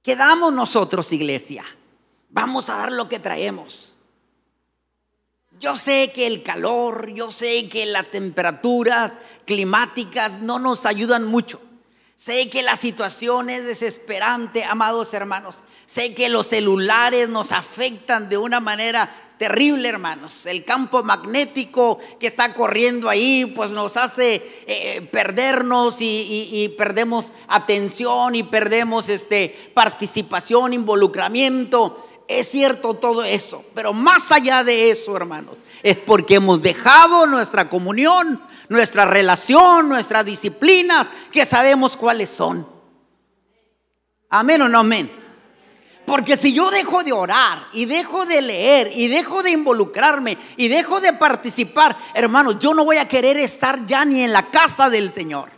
¿Qué 0.02 0.16
damos 0.16 0.52
nosotros, 0.52 1.14
iglesia? 1.14 1.64
Vamos 2.28 2.68
a 2.68 2.76
dar 2.76 2.92
lo 2.92 3.08
que 3.08 3.18
traemos. 3.18 3.97
Yo 5.60 5.76
sé 5.76 6.12
que 6.14 6.26
el 6.26 6.42
calor, 6.42 7.10
yo 7.12 7.32
sé 7.32 7.68
que 7.68 7.86
las 7.86 8.10
temperaturas 8.10 9.14
climáticas 9.44 10.40
no 10.40 10.58
nos 10.58 10.86
ayudan 10.86 11.24
mucho. 11.24 11.60
Sé 12.14 12.48
que 12.48 12.62
la 12.62 12.76
situación 12.76 13.50
es 13.50 13.64
desesperante, 13.64 14.64
amados 14.64 15.14
hermanos. 15.14 15.62
Sé 15.86 16.14
que 16.14 16.28
los 16.28 16.48
celulares 16.48 17.28
nos 17.28 17.52
afectan 17.52 18.28
de 18.28 18.36
una 18.36 18.60
manera 18.60 19.10
terrible, 19.38 19.88
hermanos. 19.88 20.46
El 20.46 20.64
campo 20.64 21.02
magnético 21.02 21.98
que 22.20 22.26
está 22.26 22.54
corriendo 22.54 23.08
ahí, 23.08 23.46
pues 23.56 23.70
nos 23.70 23.96
hace 23.96 24.42
eh, 24.66 25.08
perdernos 25.10 26.00
y, 26.00 26.04
y, 26.50 26.62
y, 26.62 26.68
perdemos 26.70 27.26
atención 27.46 28.34
y 28.34 28.42
perdemos 28.42 29.08
este, 29.08 29.72
participación, 29.74 30.72
involucramiento. 30.72 32.07
Es 32.28 32.50
cierto 32.50 32.92
todo 32.92 33.24
eso, 33.24 33.64
pero 33.74 33.94
más 33.94 34.30
allá 34.30 34.62
de 34.62 34.90
eso, 34.90 35.16
hermanos, 35.16 35.56
es 35.82 35.96
porque 35.96 36.34
hemos 36.34 36.60
dejado 36.60 37.26
nuestra 37.26 37.70
comunión, 37.70 38.38
nuestra 38.68 39.06
relación, 39.06 39.88
nuestras 39.88 40.26
disciplinas, 40.26 41.06
que 41.32 41.46
sabemos 41.46 41.96
cuáles 41.96 42.28
son. 42.28 42.68
Amén 44.28 44.60
o 44.60 44.68
no 44.68 44.80
amén. 44.80 45.10
Porque 46.04 46.36
si 46.36 46.52
yo 46.52 46.70
dejo 46.70 47.02
de 47.02 47.12
orar 47.12 47.66
y 47.72 47.86
dejo 47.86 48.26
de 48.26 48.42
leer 48.42 48.90
y 48.94 49.08
dejo 49.08 49.42
de 49.42 49.50
involucrarme 49.50 50.36
y 50.58 50.68
dejo 50.68 51.00
de 51.00 51.14
participar, 51.14 51.96
hermanos, 52.12 52.58
yo 52.58 52.74
no 52.74 52.84
voy 52.84 52.98
a 52.98 53.08
querer 53.08 53.38
estar 53.38 53.86
ya 53.86 54.04
ni 54.04 54.22
en 54.22 54.34
la 54.34 54.50
casa 54.50 54.90
del 54.90 55.10
Señor. 55.10 55.57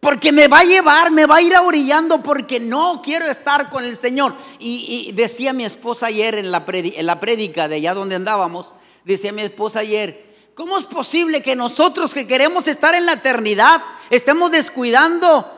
Porque 0.00 0.30
me 0.30 0.46
va 0.46 0.60
a 0.60 0.64
llevar, 0.64 1.10
me 1.10 1.26
va 1.26 1.36
a 1.36 1.42
ir 1.42 1.56
orillando 1.56 2.22
porque 2.22 2.60
no 2.60 3.02
quiero 3.02 3.26
estar 3.26 3.68
con 3.68 3.84
el 3.84 3.96
Señor. 3.96 4.34
Y, 4.60 5.10
decía 5.12 5.52
mi 5.52 5.64
esposa 5.64 6.06
ayer 6.06 6.36
en 6.36 6.52
la, 6.52 6.64
en 6.68 7.06
la 7.06 7.18
prédica 7.18 7.66
de 7.68 7.76
allá 7.76 7.94
donde 7.94 8.14
andábamos, 8.14 8.74
decía 9.04 9.32
mi 9.32 9.42
esposa 9.42 9.80
ayer, 9.80 10.52
¿cómo 10.54 10.78
es 10.78 10.84
posible 10.86 11.42
que 11.42 11.56
nosotros 11.56 12.14
que 12.14 12.28
queremos 12.28 12.68
estar 12.68 12.94
en 12.94 13.06
la 13.06 13.14
eternidad 13.14 13.82
estemos 14.10 14.52
descuidando 14.52 15.50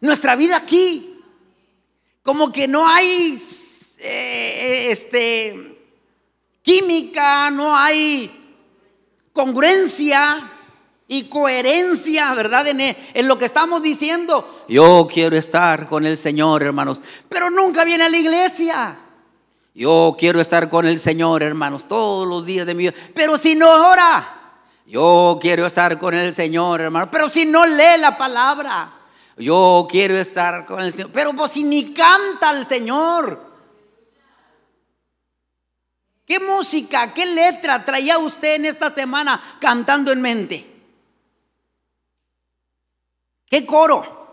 nuestra 0.00 0.34
vida 0.34 0.56
aquí? 0.56 1.20
Como 2.22 2.52
que 2.52 2.66
no 2.66 2.88
hay 2.88 3.38
eh, 3.98 4.86
este, 4.90 5.78
química, 6.62 7.50
no 7.50 7.76
hay 7.76 8.30
congruencia 9.34 10.52
y 11.06 11.24
coherencia, 11.24 12.34
¿verdad? 12.34 12.66
En, 12.68 12.80
en, 12.80 13.28
lo 13.28 13.36
que 13.38 13.44
estamos 13.44 13.82
diciendo. 13.82 14.64
Yo 14.68 15.06
quiero 15.12 15.36
estar 15.36 15.86
con 15.86 16.06
el 16.06 16.16
Señor, 16.16 16.62
hermanos, 16.62 17.02
pero 17.28 17.50
nunca 17.50 17.84
viene 17.84 18.04
a 18.04 18.08
la 18.08 18.16
iglesia. 18.16 18.98
Yo 19.74 20.16
quiero 20.18 20.40
estar 20.40 20.68
con 20.70 20.86
el 20.86 21.00
Señor, 21.00 21.42
hermanos, 21.42 21.88
todos 21.88 22.28
los 22.28 22.46
días 22.46 22.64
de 22.64 22.74
mi 22.74 22.84
vida, 22.84 22.94
pero 23.14 23.36
si 23.36 23.54
no 23.54 23.90
ora. 23.90 24.40
Yo 24.86 25.38
quiero 25.40 25.66
estar 25.66 25.98
con 25.98 26.14
el 26.14 26.34
Señor, 26.34 26.80
hermano, 26.80 27.10
pero 27.10 27.28
si 27.28 27.44
no 27.44 27.66
lee 27.66 27.98
la 27.98 28.16
palabra. 28.16 28.92
Yo 29.36 29.88
quiero 29.90 30.14
estar 30.14 30.64
con 30.64 30.80
el 30.80 30.92
Señor, 30.92 31.10
pero 31.12 31.32
pues 31.32 31.52
si 31.52 31.64
ni 31.64 31.92
canta 31.92 32.50
al 32.50 32.64
Señor. 32.64 33.52
¿Qué 36.26 36.38
música, 36.38 37.12
qué 37.12 37.26
letra 37.26 37.84
traía 37.84 38.18
usted 38.18 38.54
en 38.54 38.66
esta 38.66 38.94
semana 38.94 39.42
cantando 39.58 40.12
en 40.12 40.22
mente? 40.22 40.73
¿Qué 43.48 43.66
coro? 43.66 44.24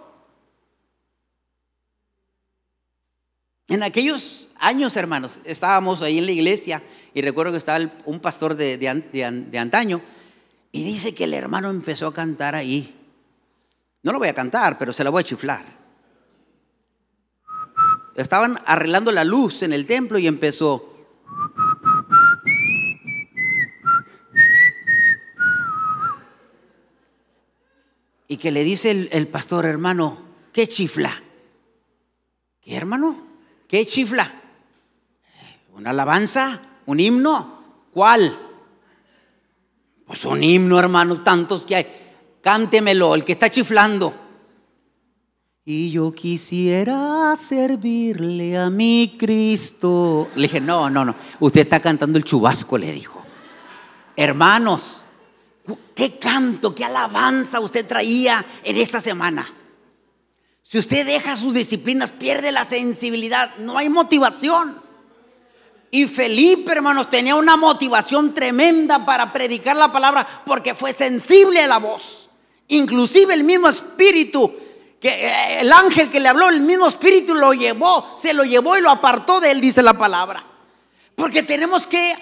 En 3.67 3.83
aquellos 3.83 4.49
años, 4.59 4.97
hermanos, 4.97 5.39
estábamos 5.45 6.01
ahí 6.01 6.17
en 6.17 6.25
la 6.25 6.33
iglesia 6.33 6.81
y 7.13 7.21
recuerdo 7.21 7.53
que 7.53 7.57
estaba 7.57 7.89
un 8.05 8.19
pastor 8.19 8.55
de, 8.55 8.77
de, 8.77 9.57
antaño 9.59 10.01
y 10.71 10.83
dice 10.83 11.15
que 11.15 11.23
el 11.23 11.33
hermano 11.33 11.69
empezó 11.69 12.07
a 12.07 12.13
cantar 12.13 12.55
ahí. 12.55 12.93
No 14.03 14.11
lo 14.11 14.19
voy 14.19 14.27
a 14.27 14.33
cantar, 14.33 14.77
pero 14.77 14.91
se 14.91 15.03
la 15.03 15.09
voy 15.09 15.21
a 15.21 15.25
chiflar. 15.25 15.63
Estaban 18.15 18.59
arreglando 18.65 19.11
la 19.11 19.23
luz 19.23 19.63
en 19.63 19.73
el 19.73 19.85
templo 19.85 20.17
y 20.19 20.27
empezó. 20.27 20.90
Y 28.31 28.37
que 28.37 28.49
le 28.49 28.63
dice 28.63 29.09
el, 29.11 29.27
pastor, 29.27 29.65
hermano, 29.65 30.17
¿qué 30.53 30.65
chifla? 30.65 31.21
¿Qué 32.61 32.77
hermano? 32.77 33.27
¿Qué 33.67 33.85
chifla? 33.85 34.31
¿Una 35.73 35.89
alabanza? 35.89 36.61
¿Un 36.85 37.01
himno? 37.01 37.89
¿Cuál? 37.91 38.33
Pues 40.05 40.23
un 40.23 40.41
himno, 40.41 40.79
hermano, 40.79 41.21
tantos 41.21 41.65
que 41.65 41.75
hay. 41.75 41.87
Cántemelo, 42.41 43.15
el 43.15 43.25
que 43.25 43.33
está 43.33 43.51
chiflando. 43.51 44.13
Y 45.65 45.91
yo 45.91 46.13
quisiera 46.13 47.35
servirle 47.35 48.57
a 48.57 48.69
mi 48.69 49.17
Cristo. 49.19 50.29
Le 50.35 50.43
dije, 50.43 50.61
no, 50.61 50.89
no, 50.89 51.03
no. 51.03 51.15
Usted 51.41 51.59
está 51.59 51.81
cantando 51.81 52.17
el 52.17 52.23
chubasco, 52.23 52.77
le 52.77 52.93
dijo. 52.93 53.25
Hermanos, 54.15 55.00
¿Qué 55.95 56.17
canto, 56.17 56.73
qué 56.73 56.85
alabanza 56.85 57.59
usted 57.59 57.85
traía 57.85 58.45
en 58.63 58.77
esta 58.77 59.01
semana? 59.01 59.53
Si 60.63 60.77
usted 60.77 61.05
deja 61.05 61.35
sus 61.35 61.53
disciplinas, 61.53 62.11
pierde 62.11 62.51
la 62.51 62.63
sensibilidad, 62.63 63.55
no 63.57 63.77
hay 63.77 63.89
motivación. 63.89 64.81
Y 65.91 66.07
Felipe, 66.07 66.71
hermanos, 66.71 67.09
tenía 67.09 67.35
una 67.35 67.57
motivación 67.57 68.33
tremenda 68.33 69.05
para 69.05 69.33
predicar 69.33 69.75
la 69.75 69.91
palabra 69.91 70.25
porque 70.45 70.73
fue 70.73 70.93
sensible 70.93 71.61
a 71.61 71.67
la 71.67 71.79
voz. 71.79 72.29
Inclusive 72.69 73.33
el 73.33 73.43
mismo 73.43 73.67
espíritu, 73.67 74.49
que 75.01 75.09
eh, 75.09 75.59
el 75.59 75.73
ángel 75.73 76.09
que 76.09 76.21
le 76.21 76.29
habló, 76.29 76.47
el 76.47 76.61
mismo 76.61 76.87
espíritu 76.87 77.35
lo 77.35 77.53
llevó, 77.53 78.15
se 78.17 78.33
lo 78.33 78.45
llevó 78.45 78.77
y 78.77 78.81
lo 78.81 78.89
apartó 78.89 79.41
de 79.41 79.51
él, 79.51 79.59
dice 79.59 79.81
la 79.81 79.97
palabra. 79.97 80.45
Porque 81.15 81.43
tenemos 81.43 81.85
que 81.85 82.15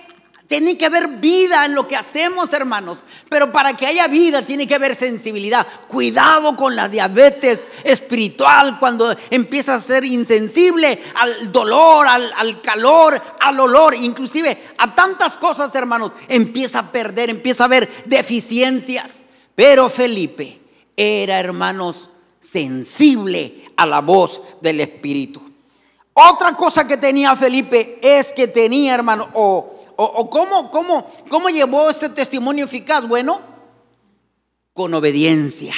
tiene 0.50 0.80
que 0.80 0.88
haber 0.88 1.08
vida 1.20 1.64
en 1.66 1.76
lo 1.76 1.88
que 1.88 1.96
hacemos, 1.96 2.52
hermanos. 2.54 3.04
Pero 3.30 3.52
para 3.52 3.78
que 3.78 3.86
haya 3.86 4.08
vida 4.08 4.42
tiene 4.42 4.66
que 4.66 4.74
haber 4.74 4.96
sensibilidad. 4.96 5.66
Cuidado 5.88 6.56
con 6.56 6.76
la 6.76 6.90
diabetes 6.90 7.60
espiritual 7.84 8.80
cuando 8.80 9.16
empieza 9.30 9.76
a 9.76 9.80
ser 9.80 10.04
insensible 10.06 11.04
al 11.14 11.52
dolor, 11.52 12.08
al, 12.08 12.62
calor, 12.64 13.22
al 13.40 13.60
olor, 13.60 13.94
inclusive 13.94 14.58
a 14.80 14.96
tantas 14.96 15.38
cosas, 15.38 15.74
hermanos. 15.76 16.14
Empieza 16.28 16.80
a 16.80 16.92
perder, 16.92 17.30
empieza 17.30 17.66
a 17.66 17.68
haber 17.68 17.88
deficiencias. 18.06 19.22
Pero 19.54 19.88
Felipe 19.88 20.60
era, 20.98 21.40
hermanos, 21.40 22.10
sensible 22.40 23.66
a 23.78 23.86
la 23.86 24.02
voz 24.02 24.42
del 24.62 24.82
Espíritu. 24.82 25.44
Otra 26.16 26.54
cosa 26.54 26.88
que 26.88 26.98
tenía 26.98 27.36
Felipe 27.36 28.00
es 28.02 28.34
que 28.34 28.48
tenía, 28.48 28.96
hermano, 28.96 29.30
o 29.36 29.79
¿O, 30.02 30.30
cómo, 30.30 30.72
cómo, 30.72 31.12
cómo 31.30 31.50
llevó 31.50 31.90
este 31.90 32.08
testimonio 32.08 32.64
eficaz? 32.64 33.06
Bueno, 33.06 33.42
con 34.74 34.94
obediencia. 34.94 35.76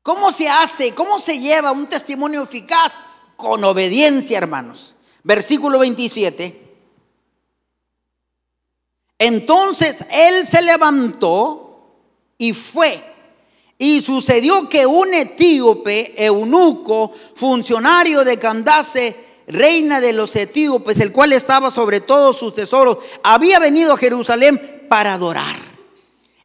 ¿Cómo 0.00 0.30
se 0.30 0.48
hace? 0.48 0.94
¿Cómo 0.94 1.18
se 1.18 1.40
lleva 1.40 1.72
un 1.72 1.88
testimonio 1.88 2.44
eficaz? 2.44 2.94
Con 3.34 3.64
obediencia, 3.64 4.38
hermanos. 4.38 4.94
Versículo 5.24 5.80
27. 5.80 6.76
Entonces 9.18 10.04
él 10.08 10.46
se 10.46 10.62
levantó 10.62 11.96
y 12.38 12.52
fue. 12.52 13.02
Y 13.76 14.02
sucedió 14.02 14.68
que 14.68 14.86
un 14.86 15.12
etíope, 15.14 16.14
eunuco, 16.24 17.12
funcionario 17.34 18.22
de 18.24 18.38
Candace, 18.38 19.25
reina 19.46 20.00
de 20.00 20.12
los 20.12 20.34
etíopes, 20.36 20.98
el 21.00 21.12
cual 21.12 21.32
estaba 21.32 21.70
sobre 21.70 22.00
todos 22.00 22.38
sus 22.38 22.54
tesoros, 22.54 22.98
había 23.22 23.58
venido 23.58 23.92
a 23.92 23.98
Jerusalén 23.98 24.86
para 24.88 25.14
adorar. 25.14 25.56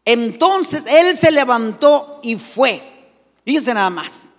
Entonces 0.06 0.86
él 0.88 1.16
se 1.16 1.32
levantó 1.32 2.20
y 2.24 2.38
fue. 2.38 2.82
Fíjense 3.46 3.74
nada 3.74 3.90
más. 3.90 4.34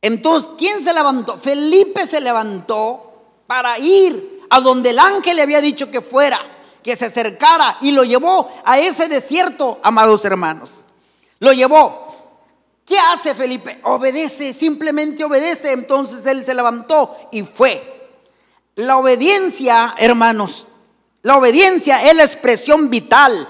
Entonces, 0.00 0.50
¿quién 0.58 0.84
se 0.84 0.92
levantó? 0.92 1.36
Felipe 1.38 2.06
se 2.06 2.20
levantó 2.20 3.12
para 3.46 3.78
ir 3.78 4.42
a 4.50 4.60
donde 4.60 4.90
el 4.90 4.98
ángel 4.98 5.36
le 5.36 5.42
había 5.42 5.60
dicho 5.60 5.90
que 5.90 6.00
fuera, 6.00 6.38
que 6.82 6.94
se 6.94 7.06
acercara 7.06 7.78
y 7.80 7.90
lo 7.92 8.04
llevó 8.04 8.50
a 8.64 8.78
ese 8.78 9.08
desierto, 9.08 9.80
amados 9.82 10.24
hermanos. 10.24 10.84
Lo 11.38 11.52
llevó. 11.52 12.05
¿Qué 12.86 12.96
hace 12.98 13.34
Felipe? 13.34 13.80
Obedece, 13.82 14.54
simplemente 14.54 15.24
obedece. 15.24 15.72
Entonces 15.72 16.24
él 16.24 16.44
se 16.44 16.54
levantó 16.54 17.16
y 17.32 17.42
fue. 17.42 17.82
La 18.76 18.96
obediencia, 18.98 19.94
hermanos, 19.98 20.66
la 21.22 21.36
obediencia 21.36 22.08
es 22.08 22.14
la 22.14 22.24
expresión 22.24 22.88
vital 22.88 23.48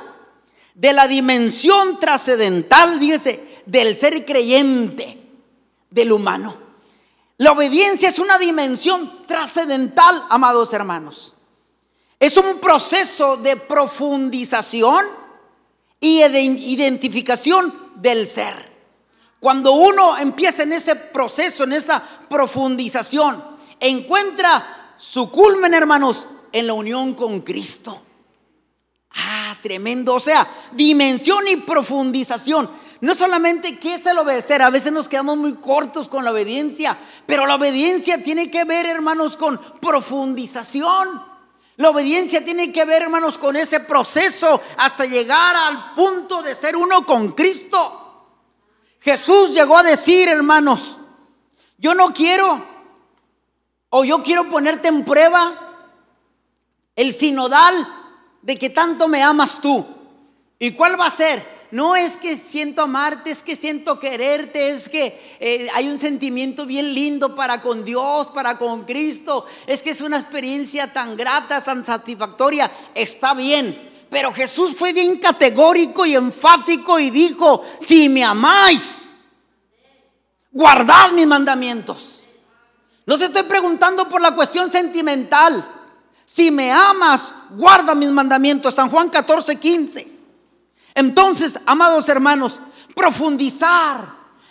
de 0.74 0.92
la 0.94 1.06
dimensión 1.06 2.00
trascendental, 2.00 2.98
dice, 2.98 3.62
del 3.66 3.94
ser 3.94 4.24
creyente, 4.24 5.22
del 5.90 6.12
humano. 6.12 6.56
La 7.36 7.52
obediencia 7.52 8.08
es 8.08 8.18
una 8.18 8.38
dimensión 8.38 9.22
trascendental, 9.26 10.24
amados 10.30 10.72
hermanos. 10.72 11.34
Es 12.18 12.38
un 12.38 12.58
proceso 12.58 13.36
de 13.36 13.56
profundización 13.56 15.04
y 16.00 16.20
de 16.20 16.40
identificación 16.40 17.92
del 17.96 18.26
ser. 18.26 18.75
Cuando 19.40 19.72
uno 19.72 20.16
empieza 20.16 20.62
en 20.62 20.72
ese 20.72 20.96
proceso, 20.96 21.64
en 21.64 21.74
esa 21.74 22.02
profundización, 22.28 23.42
encuentra 23.80 24.94
su 24.96 25.30
culmen, 25.30 25.74
hermanos, 25.74 26.26
en 26.52 26.66
la 26.66 26.72
unión 26.72 27.14
con 27.14 27.40
Cristo. 27.40 28.02
Ah, 29.14 29.56
tremendo. 29.62 30.14
O 30.14 30.20
sea, 30.20 30.46
dimensión 30.72 31.46
y 31.48 31.56
profundización. 31.56 32.70
No 33.00 33.14
solamente 33.14 33.78
que 33.78 33.94
es 33.94 34.06
el 34.06 34.18
obedecer, 34.18 34.62
a 34.62 34.70
veces 34.70 34.90
nos 34.90 35.08
quedamos 35.08 35.36
muy 35.36 35.54
cortos 35.54 36.08
con 36.08 36.24
la 36.24 36.30
obediencia, 36.30 36.96
pero 37.26 37.46
la 37.46 37.56
obediencia 37.56 38.22
tiene 38.24 38.50
que 38.50 38.64
ver, 38.64 38.86
hermanos, 38.86 39.36
con 39.36 39.60
profundización. 39.80 41.22
La 41.76 41.90
obediencia 41.90 42.42
tiene 42.42 42.72
que 42.72 42.86
ver, 42.86 43.02
hermanos, 43.02 43.36
con 43.36 43.54
ese 43.54 43.80
proceso 43.80 44.62
hasta 44.78 45.04
llegar 45.04 45.54
al 45.54 45.94
punto 45.94 46.42
de 46.42 46.54
ser 46.54 46.74
uno 46.74 47.04
con 47.04 47.32
Cristo. 47.32 48.05
Jesús 49.06 49.52
llegó 49.52 49.78
a 49.78 49.84
decir, 49.84 50.26
hermanos, 50.28 50.96
yo 51.78 51.94
no 51.94 52.12
quiero, 52.12 52.60
o 53.88 54.04
yo 54.04 54.20
quiero 54.24 54.50
ponerte 54.50 54.88
en 54.88 55.04
prueba 55.04 55.76
el 56.96 57.12
sinodal 57.12 57.86
de 58.42 58.58
que 58.58 58.68
tanto 58.68 59.06
me 59.06 59.22
amas 59.22 59.60
tú. 59.60 59.86
¿Y 60.58 60.72
cuál 60.72 60.98
va 60.98 61.06
a 61.06 61.10
ser? 61.12 61.68
No 61.70 61.94
es 61.94 62.16
que 62.16 62.36
siento 62.36 62.82
amarte, 62.82 63.30
es 63.30 63.44
que 63.44 63.54
siento 63.54 64.00
quererte, 64.00 64.70
es 64.70 64.88
que 64.88 65.36
eh, 65.38 65.68
hay 65.72 65.86
un 65.86 66.00
sentimiento 66.00 66.66
bien 66.66 66.92
lindo 66.92 67.36
para 67.36 67.62
con 67.62 67.84
Dios, 67.84 68.26
para 68.30 68.58
con 68.58 68.86
Cristo, 68.86 69.46
es 69.68 69.82
que 69.82 69.90
es 69.90 70.00
una 70.00 70.18
experiencia 70.18 70.92
tan 70.92 71.16
grata, 71.16 71.60
tan 71.60 71.86
satisfactoria, 71.86 72.68
está 72.92 73.34
bien. 73.34 73.86
Pero 74.10 74.32
Jesús 74.32 74.74
fue 74.76 74.92
bien 74.92 75.18
categórico 75.18 76.04
y 76.06 76.16
enfático 76.16 76.98
y 76.98 77.10
dijo, 77.10 77.64
si 77.80 78.08
me 78.08 78.24
amáis, 78.24 78.95
guardad 80.56 81.12
mis 81.12 81.26
mandamientos. 81.26 82.22
No 83.04 83.18
te 83.18 83.26
estoy 83.26 83.42
preguntando 83.42 84.08
por 84.08 84.22
la 84.22 84.34
cuestión 84.34 84.72
sentimental. 84.72 85.64
Si 86.24 86.50
me 86.50 86.72
amas, 86.72 87.32
guarda 87.50 87.94
mis 87.94 88.10
mandamientos. 88.10 88.74
San 88.74 88.88
Juan 88.88 89.10
14, 89.10 89.56
15. 89.56 90.18
Entonces, 90.94 91.60
amados 91.66 92.08
hermanos, 92.08 92.58
profundizar, 92.94 94.02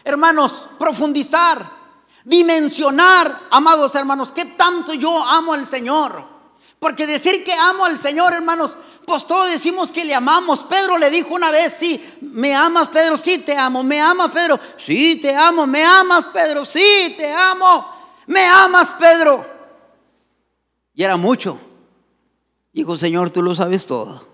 hermanos, 0.03 0.67
profundizar, 0.77 1.67
dimensionar, 2.23 3.41
amados 3.49 3.95
hermanos, 3.95 4.31
qué 4.31 4.45
tanto 4.45 4.93
yo 4.93 5.23
amo 5.23 5.53
al 5.53 5.65
Señor. 5.65 6.23
Porque 6.79 7.07
decir 7.07 7.43
que 7.43 7.53
amo 7.53 7.83
al 7.83 7.97
Señor, 7.97 8.31
hermanos, 8.31 8.77
pues 9.05 9.25
todos 9.27 9.49
decimos 9.49 9.91
que 9.91 10.05
le 10.05 10.13
amamos. 10.13 10.63
Pedro 10.63 10.97
le 10.97 11.09
dijo 11.09 11.33
una 11.33 11.51
vez, 11.51 11.75
sí, 11.77 12.03
me 12.21 12.53
amas, 12.55 12.87
Pedro, 12.87 13.17
sí 13.17 13.39
te 13.39 13.55
amo. 13.55 13.83
Me 13.83 14.01
amas, 14.01 14.31
Pedro, 14.31 14.59
sí 14.77 15.17
te 15.21 15.35
amo. 15.35 15.67
Me 15.67 15.83
amas, 15.83 16.25
Pedro, 16.27 16.65
sí 16.65 17.15
te 17.17 17.31
amo. 17.33 17.87
Me 18.27 18.45
amas, 18.45 18.91
Pedro. 18.99 19.45
Y 20.93 21.03
era 21.03 21.17
mucho. 21.17 21.59
Dijo, 22.73 22.97
Señor, 22.97 23.29
tú 23.29 23.41
lo 23.41 23.55
sabes 23.55 23.85
todo. 23.85 24.27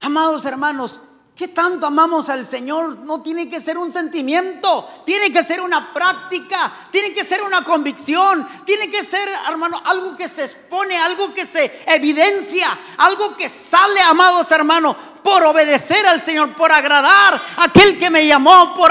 Amados 0.00 0.44
hermanos, 0.44 1.00
¿qué 1.36 1.48
tanto 1.48 1.86
amamos 1.86 2.30
al 2.30 2.46
Señor? 2.46 3.00
No 3.00 3.20
tiene 3.20 3.48
que 3.48 3.60
ser 3.60 3.76
un 3.76 3.92
sentimiento, 3.92 4.88
tiene 5.04 5.30
que 5.30 5.44
ser 5.44 5.60
una 5.60 5.92
práctica, 5.92 6.72
tiene 6.90 7.12
que 7.12 7.24
ser 7.24 7.42
una 7.42 7.62
convicción, 7.62 8.48
tiene 8.64 8.88
que 8.88 9.04
ser, 9.04 9.28
hermano, 9.48 9.80
algo 9.84 10.16
que 10.16 10.28
se 10.28 10.44
expone, 10.44 10.96
algo 10.96 11.34
que 11.34 11.44
se 11.44 11.84
evidencia, 11.86 12.66
algo 12.96 13.36
que 13.36 13.50
sale, 13.50 14.00
amados 14.00 14.50
hermanos, 14.50 14.96
por 15.22 15.44
obedecer 15.44 16.06
al 16.06 16.22
Señor, 16.22 16.54
por 16.54 16.72
agradar 16.72 17.42
a 17.56 17.64
aquel 17.64 17.98
que 17.98 18.08
me 18.08 18.26
llamó, 18.26 18.74
por 18.74 18.90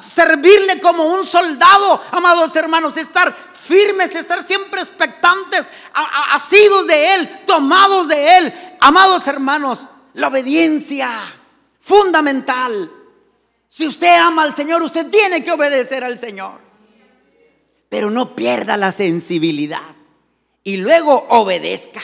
servirle 0.00 0.80
como 0.80 1.04
un 1.04 1.26
soldado, 1.26 2.02
amados 2.12 2.56
hermanos, 2.56 2.96
estar 2.96 3.52
firmes, 3.52 4.14
estar 4.16 4.42
siempre 4.42 4.80
expectantes, 4.80 5.66
asidos 6.30 6.86
de 6.86 7.14
Él, 7.14 7.44
tomados 7.46 8.08
de 8.08 8.38
Él, 8.38 8.76
amados 8.80 9.26
hermanos. 9.26 9.86
La 10.14 10.28
obediencia 10.28 11.08
fundamental. 11.82 12.90
Si 13.68 13.86
usted 13.86 14.16
ama 14.16 14.44
al 14.44 14.54
Señor, 14.54 14.82
usted 14.82 15.10
tiene 15.10 15.42
que 15.42 15.50
obedecer 15.50 16.04
al 16.04 16.18
Señor. 16.18 16.60
Pero 17.88 18.10
no 18.10 18.34
pierda 18.34 18.76
la 18.76 18.92
sensibilidad. 18.92 19.96
Y 20.64 20.76
luego 20.78 21.26
obedezca. 21.28 22.00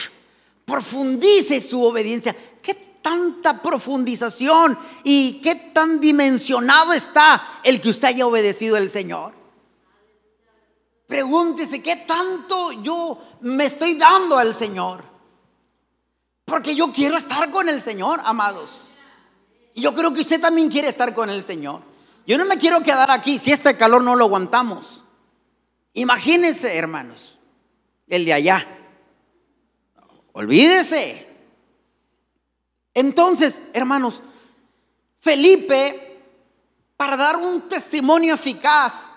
Profundice 0.65 1.61
su 1.61 1.83
obediencia. 1.83 2.35
¿Qué 2.61 2.99
tanta 3.01 3.61
profundización 3.61 4.77
y 5.03 5.41
qué 5.41 5.55
tan 5.55 5.99
dimensionado 5.99 6.93
está 6.93 7.61
el 7.63 7.81
que 7.81 7.89
usted 7.89 8.09
haya 8.09 8.27
obedecido 8.27 8.75
al 8.75 8.89
Señor? 8.89 9.33
Pregúntese 11.07 11.81
qué 11.81 11.95
tanto 11.95 12.71
yo 12.83 13.17
me 13.41 13.65
estoy 13.65 13.95
dando 13.95 14.37
al 14.37 14.53
Señor. 14.53 15.03
Porque 16.45 16.75
yo 16.75 16.91
quiero 16.91 17.17
estar 17.17 17.49
con 17.49 17.69
el 17.69 17.81
Señor, 17.81 18.21
amados. 18.23 18.98
Yo 19.79 19.93
creo 19.93 20.13
que 20.13 20.21
usted 20.21 20.41
también 20.41 20.69
quiere 20.69 20.87
estar 20.87 21.13
con 21.13 21.29
el 21.29 21.43
Señor. 21.43 21.81
Yo 22.25 22.37
no 22.37 22.45
me 22.45 22.57
quiero 22.57 22.81
quedar 22.81 23.09
aquí 23.11 23.39
si 23.39 23.51
este 23.51 23.75
calor 23.75 24.03
no 24.03 24.15
lo 24.15 24.25
aguantamos. 24.25 25.05
Imagínense, 25.93 26.77
hermanos, 26.77 27.37
el 28.07 28.25
de 28.25 28.33
allá. 28.33 28.67
Olvídese. 30.33 31.27
Entonces, 32.93 33.59
hermanos, 33.73 34.21
Felipe, 35.19 36.21
para 36.95 37.17
dar 37.17 37.37
un 37.37 37.67
testimonio 37.67 38.35
eficaz, 38.35 39.13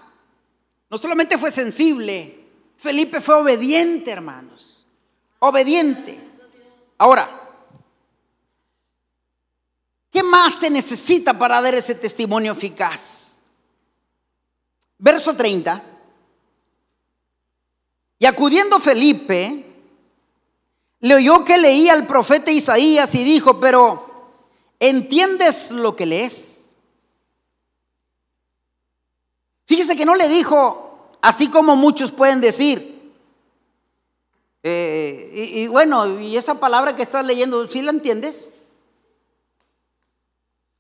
no 0.89 0.99
solamente 0.99 1.39
fue 1.39 1.53
sensible, 1.53 2.43
Felipe 2.77 3.21
fue 3.21 3.37
obediente, 3.37 4.11
hermanos. 4.11 4.87
Obediente. 5.39 6.19
Ahora, 6.99 7.42
¿qué 10.23 10.29
más 10.29 10.55
se 10.55 10.71
necesita 10.71 11.37
para 11.37 11.61
dar 11.61 11.75
ese 11.75 11.95
testimonio 11.95 12.53
eficaz? 12.53 13.43
Verso 14.99 15.35
30. 15.35 15.83
Y 18.21 18.27
acudiendo 18.27 18.79
Felipe, 18.79 19.65
le 21.01 21.15
oyó 21.17 21.45
que 21.45 21.59
leía 21.59 21.93
al 21.93 22.07
profeta 22.07 22.53
Isaías 22.53 23.13
y 23.17 23.25
dijo, 23.25 23.59
pero 23.59 24.31
¿entiendes 24.79 25.73
lo 25.73 25.97
que 25.97 26.07
lees? 26.07 26.77
Fíjese 29.67 29.97
que 29.97 30.07
no 30.07 30.15
le 30.15 30.29
dijo, 30.29 31.11
así 31.21 31.49
como 31.49 31.75
muchos 31.75 32.13
pueden 32.13 32.41
decir, 32.41 33.13
eh, 34.63 35.51
y, 35.55 35.67
bueno, 35.67 36.21
y 36.21 36.37
esa 36.37 36.61
palabra 36.61 36.95
que 36.95 37.03
estás 37.03 37.27
leyendo, 37.27 37.67
¿sí 37.67 37.83
la 37.83 37.91
entiendes? 37.91 38.53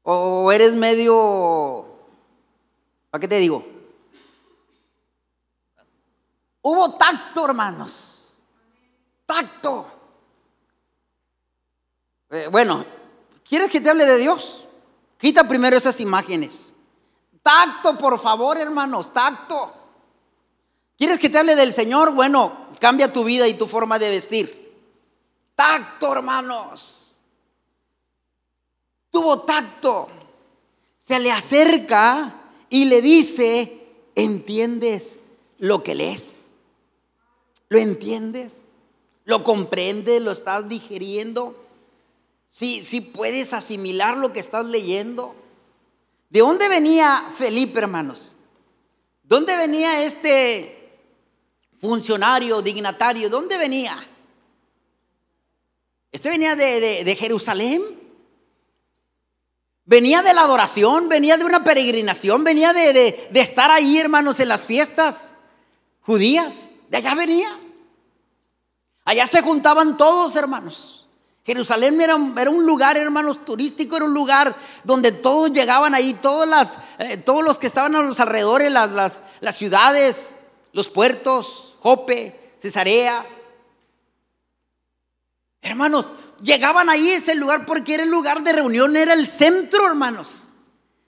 ¿O 0.02 0.50
eres 0.50 0.74
medio... 0.74 1.86
¿Para 3.10 3.20
qué 3.20 3.28
te 3.28 3.38
digo? 3.38 3.64
Hubo 6.62 6.94
tacto, 6.94 7.44
hermanos. 7.44 8.38
Tacto. 9.26 9.86
Eh, 12.30 12.48
bueno, 12.50 12.84
¿quieres 13.46 13.68
que 13.68 13.80
te 13.80 13.90
hable 13.90 14.06
de 14.06 14.16
Dios? 14.16 14.66
Quita 15.18 15.46
primero 15.46 15.76
esas 15.76 16.00
imágenes. 16.00 16.74
Tacto, 17.42 17.98
por 17.98 18.18
favor, 18.18 18.56
hermanos, 18.58 19.12
tacto. 19.12 19.74
¿Quieres 20.96 21.18
que 21.18 21.28
te 21.28 21.38
hable 21.38 21.56
del 21.56 21.72
Señor? 21.72 22.12
Bueno, 22.12 22.68
cambia 22.78 23.12
tu 23.12 23.24
vida 23.24 23.48
y 23.48 23.54
tu 23.54 23.66
forma 23.66 23.98
de 23.98 24.10
vestir. 24.10 24.62
Tacto, 25.54 26.12
hermanos. 26.12 27.01
Tuvo 29.12 29.42
tacto. 29.42 30.08
Se 30.98 31.20
le 31.20 31.30
acerca 31.30 32.34
y 32.68 32.86
le 32.86 33.00
dice, 33.00 33.86
¿entiendes 34.16 35.20
lo 35.58 35.84
que 35.84 35.94
lees? 35.94 36.50
¿Lo 37.68 37.78
entiendes? 37.78 38.66
¿Lo 39.24 39.44
comprendes? 39.44 40.20
¿Lo 40.20 40.32
estás 40.32 40.68
digeriendo? 40.68 41.56
Si 42.48 42.84
sí, 42.84 43.00
puedes 43.00 43.52
asimilar 43.52 44.16
lo 44.16 44.32
que 44.32 44.40
estás 44.40 44.66
leyendo. 44.66 45.34
¿De 46.28 46.40
dónde 46.40 46.68
venía 46.68 47.30
Felipe, 47.34 47.78
hermanos? 47.78 48.36
¿Dónde 49.22 49.56
venía 49.56 50.04
este 50.04 50.82
funcionario, 51.80 52.62
dignatario, 52.62 53.28
¿dónde 53.28 53.58
venía? 53.58 54.06
Este 56.12 56.28
venía 56.28 56.54
de, 56.54 57.16
Jerusalén. 57.18 58.01
Venía 59.92 60.22
de 60.22 60.32
la 60.32 60.40
adoración, 60.40 61.10
venía 61.10 61.36
de 61.36 61.44
una 61.44 61.64
peregrinación, 61.64 62.44
venía 62.44 62.72
de, 62.72 62.94
de, 63.30 63.40
estar 63.42 63.70
ahí, 63.70 63.98
hermanos, 63.98 64.40
en 64.40 64.48
las 64.48 64.64
fiestas 64.64 65.34
judías. 66.00 66.72
De 66.88 66.96
allá 66.96 67.14
venía. 67.14 67.60
Allá 69.04 69.26
se 69.26 69.42
juntaban 69.42 69.98
todos, 69.98 70.34
hermanos. 70.34 71.06
Jerusalén 71.44 72.00
era, 72.00 72.16
era, 72.38 72.48
un 72.48 72.64
lugar, 72.64 72.96
hermanos, 72.96 73.44
turístico, 73.44 73.96
era 73.96 74.06
un 74.06 74.14
lugar 74.14 74.56
donde 74.82 75.12
todos 75.12 75.52
llegaban 75.52 75.94
ahí, 75.94 76.18
las, 76.46 76.78
eh, 76.98 77.18
todos 77.18 77.44
los 77.44 77.58
que 77.58 77.66
estaban 77.66 77.94
a 77.94 78.00
los 78.00 78.18
alrededores, 78.18 78.72
las, 78.72 78.92
las, 78.92 79.20
las 79.42 79.56
ciudades, 79.56 80.36
los 80.72 80.88
puertos, 80.88 81.76
Jope, 81.80 82.54
Cesarea. 82.56 83.26
Hermanos, 85.60 86.10
llegaban 86.42 86.88
ahí 86.88 87.10
a 87.10 87.16
ese 87.16 87.34
lugar 87.34 87.64
porque 87.66 87.94
era 87.94 88.02
el 88.02 88.10
lugar 88.10 88.42
de 88.42 88.52
reunión, 88.52 88.96
era 88.96 89.14
el 89.14 89.26
centro, 89.26 89.86
hermanos. 89.86 90.48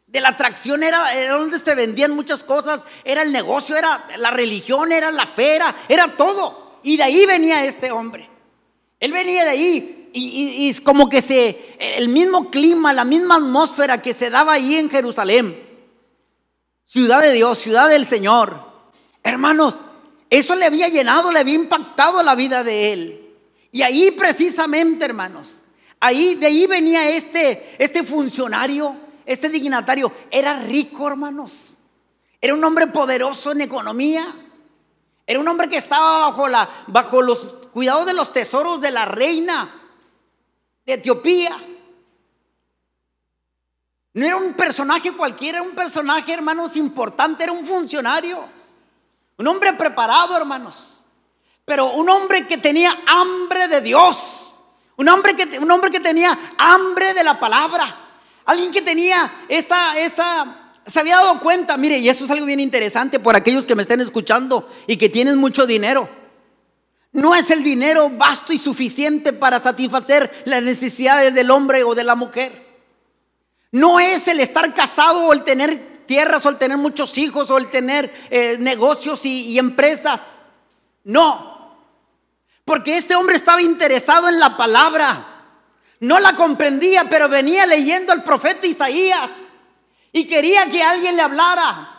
De 0.06 0.20
la 0.20 0.30
atracción 0.30 0.82
era, 0.82 1.00
donde 1.30 1.58
se 1.58 1.74
vendían 1.74 2.12
muchas 2.12 2.44
cosas, 2.44 2.84
era 3.04 3.22
el 3.22 3.32
negocio, 3.32 3.76
era 3.76 4.06
la 4.16 4.30
religión, 4.30 4.92
era 4.92 5.10
la 5.10 5.26
fe, 5.26 5.58
era, 5.88 6.16
todo. 6.16 6.78
Y 6.84 6.96
de 6.96 7.02
ahí 7.02 7.26
venía 7.26 7.64
este 7.64 7.90
hombre. 7.90 8.28
Él 9.00 9.12
venía 9.12 9.44
de 9.44 9.50
ahí 9.50 10.10
y, 10.12 10.68
y, 10.68 10.74
como 10.82 11.08
que 11.08 11.20
se, 11.20 11.76
el 11.78 12.08
mismo 12.08 12.50
clima, 12.50 12.92
la 12.92 13.04
misma 13.04 13.36
atmósfera 13.36 14.00
que 14.00 14.14
se 14.14 14.30
daba 14.30 14.52
ahí 14.52 14.76
en 14.76 14.88
Jerusalén. 14.88 15.58
Ciudad 16.84 17.20
de 17.20 17.32
Dios, 17.32 17.58
ciudad 17.58 17.88
del 17.88 18.06
Señor. 18.06 18.62
Hermanos, 19.24 19.80
eso 20.30 20.54
le 20.54 20.66
había 20.66 20.88
llenado, 20.88 21.32
le 21.32 21.40
había 21.40 21.54
impactado 21.54 22.22
la 22.22 22.36
vida 22.36 22.62
de 22.62 22.92
él. 22.92 23.23
Y 23.74 23.82
ahí 23.82 24.12
precisamente, 24.12 25.04
hermanos, 25.04 25.62
ahí 25.98 26.36
de 26.36 26.46
ahí 26.46 26.64
venía 26.64 27.08
este, 27.08 27.74
este 27.76 28.04
funcionario, 28.04 28.96
este 29.26 29.48
dignatario. 29.48 30.12
Era 30.30 30.60
rico, 30.60 31.08
hermanos. 31.08 31.78
Era 32.40 32.54
un 32.54 32.62
hombre 32.62 32.86
poderoso 32.86 33.50
en 33.50 33.62
economía. 33.62 34.32
Era 35.26 35.40
un 35.40 35.48
hombre 35.48 35.68
que 35.68 35.76
estaba 35.76 36.28
bajo, 36.28 36.46
la, 36.46 36.70
bajo 36.86 37.20
los 37.20 37.40
cuidados 37.72 38.06
de 38.06 38.14
los 38.14 38.32
tesoros 38.32 38.80
de 38.80 38.92
la 38.92 39.06
reina 39.06 39.74
de 40.86 40.92
Etiopía. 40.92 41.56
No 44.12 44.24
era 44.24 44.36
un 44.36 44.52
personaje 44.52 45.10
cualquiera, 45.10 45.58
era 45.58 45.66
un 45.66 45.74
personaje, 45.74 46.32
hermanos, 46.32 46.76
importante, 46.76 47.42
era 47.42 47.52
un 47.52 47.66
funcionario. 47.66 48.38
Un 49.36 49.48
hombre 49.48 49.72
preparado, 49.72 50.36
hermanos. 50.36 50.93
Pero 51.64 51.92
un 51.92 52.08
hombre 52.08 52.46
que 52.46 52.58
tenía 52.58 52.96
hambre 53.06 53.68
de 53.68 53.80
Dios. 53.80 54.58
Un 54.96 55.08
hombre 55.08 55.34
que, 55.34 55.58
un 55.58 55.70
hombre 55.70 55.90
que 55.90 56.00
tenía 56.00 56.38
hambre 56.58 57.14
de 57.14 57.24
la 57.24 57.40
palabra. 57.40 57.96
Alguien 58.44 58.70
que 58.70 58.82
tenía 58.82 59.32
esa, 59.48 59.98
esa, 59.98 60.72
se 60.86 61.00
había 61.00 61.16
dado 61.16 61.40
cuenta, 61.40 61.76
mire, 61.76 61.98
y 61.98 62.08
eso 62.08 62.24
es 62.24 62.30
algo 62.30 62.44
bien 62.44 62.60
interesante 62.60 63.18
por 63.18 63.34
aquellos 63.34 63.66
que 63.66 63.74
me 63.74 63.82
estén 63.82 64.00
escuchando 64.00 64.70
y 64.86 64.96
que 64.96 65.08
tienen 65.08 65.38
mucho 65.38 65.66
dinero. 65.66 66.08
No 67.12 67.34
es 67.34 67.50
el 67.50 67.62
dinero 67.62 68.10
vasto 68.10 68.52
y 68.52 68.58
suficiente 68.58 69.32
para 69.32 69.60
satisfacer 69.60 70.42
las 70.44 70.62
necesidades 70.62 71.32
del 71.32 71.50
hombre 71.50 71.84
o 71.84 71.94
de 71.94 72.04
la 72.04 72.16
mujer. 72.16 72.64
No 73.72 73.98
es 73.98 74.28
el 74.28 74.40
estar 74.40 74.74
casado 74.74 75.26
o 75.26 75.32
el 75.32 75.42
tener 75.42 76.04
tierras 76.06 76.44
o 76.44 76.50
el 76.50 76.58
tener 76.58 76.76
muchos 76.76 77.16
hijos 77.16 77.50
o 77.50 77.56
el 77.56 77.68
tener 77.68 78.12
eh, 78.30 78.56
negocios 78.58 79.24
y, 79.24 79.52
y 79.52 79.58
empresas. 79.58 80.20
No. 81.04 81.53
Porque 82.64 82.96
este 82.96 83.14
hombre 83.14 83.36
estaba 83.36 83.60
interesado 83.62 84.28
en 84.28 84.38
la 84.38 84.56
palabra. 84.56 85.26
No 86.00 86.18
la 86.18 86.34
comprendía, 86.34 87.04
pero 87.08 87.28
venía 87.28 87.66
leyendo 87.66 88.12
al 88.12 88.24
profeta 88.24 88.66
Isaías 88.66 89.30
y 90.12 90.26
quería 90.26 90.68
que 90.70 90.82
alguien 90.82 91.16
le 91.16 91.22
hablara. 91.22 91.90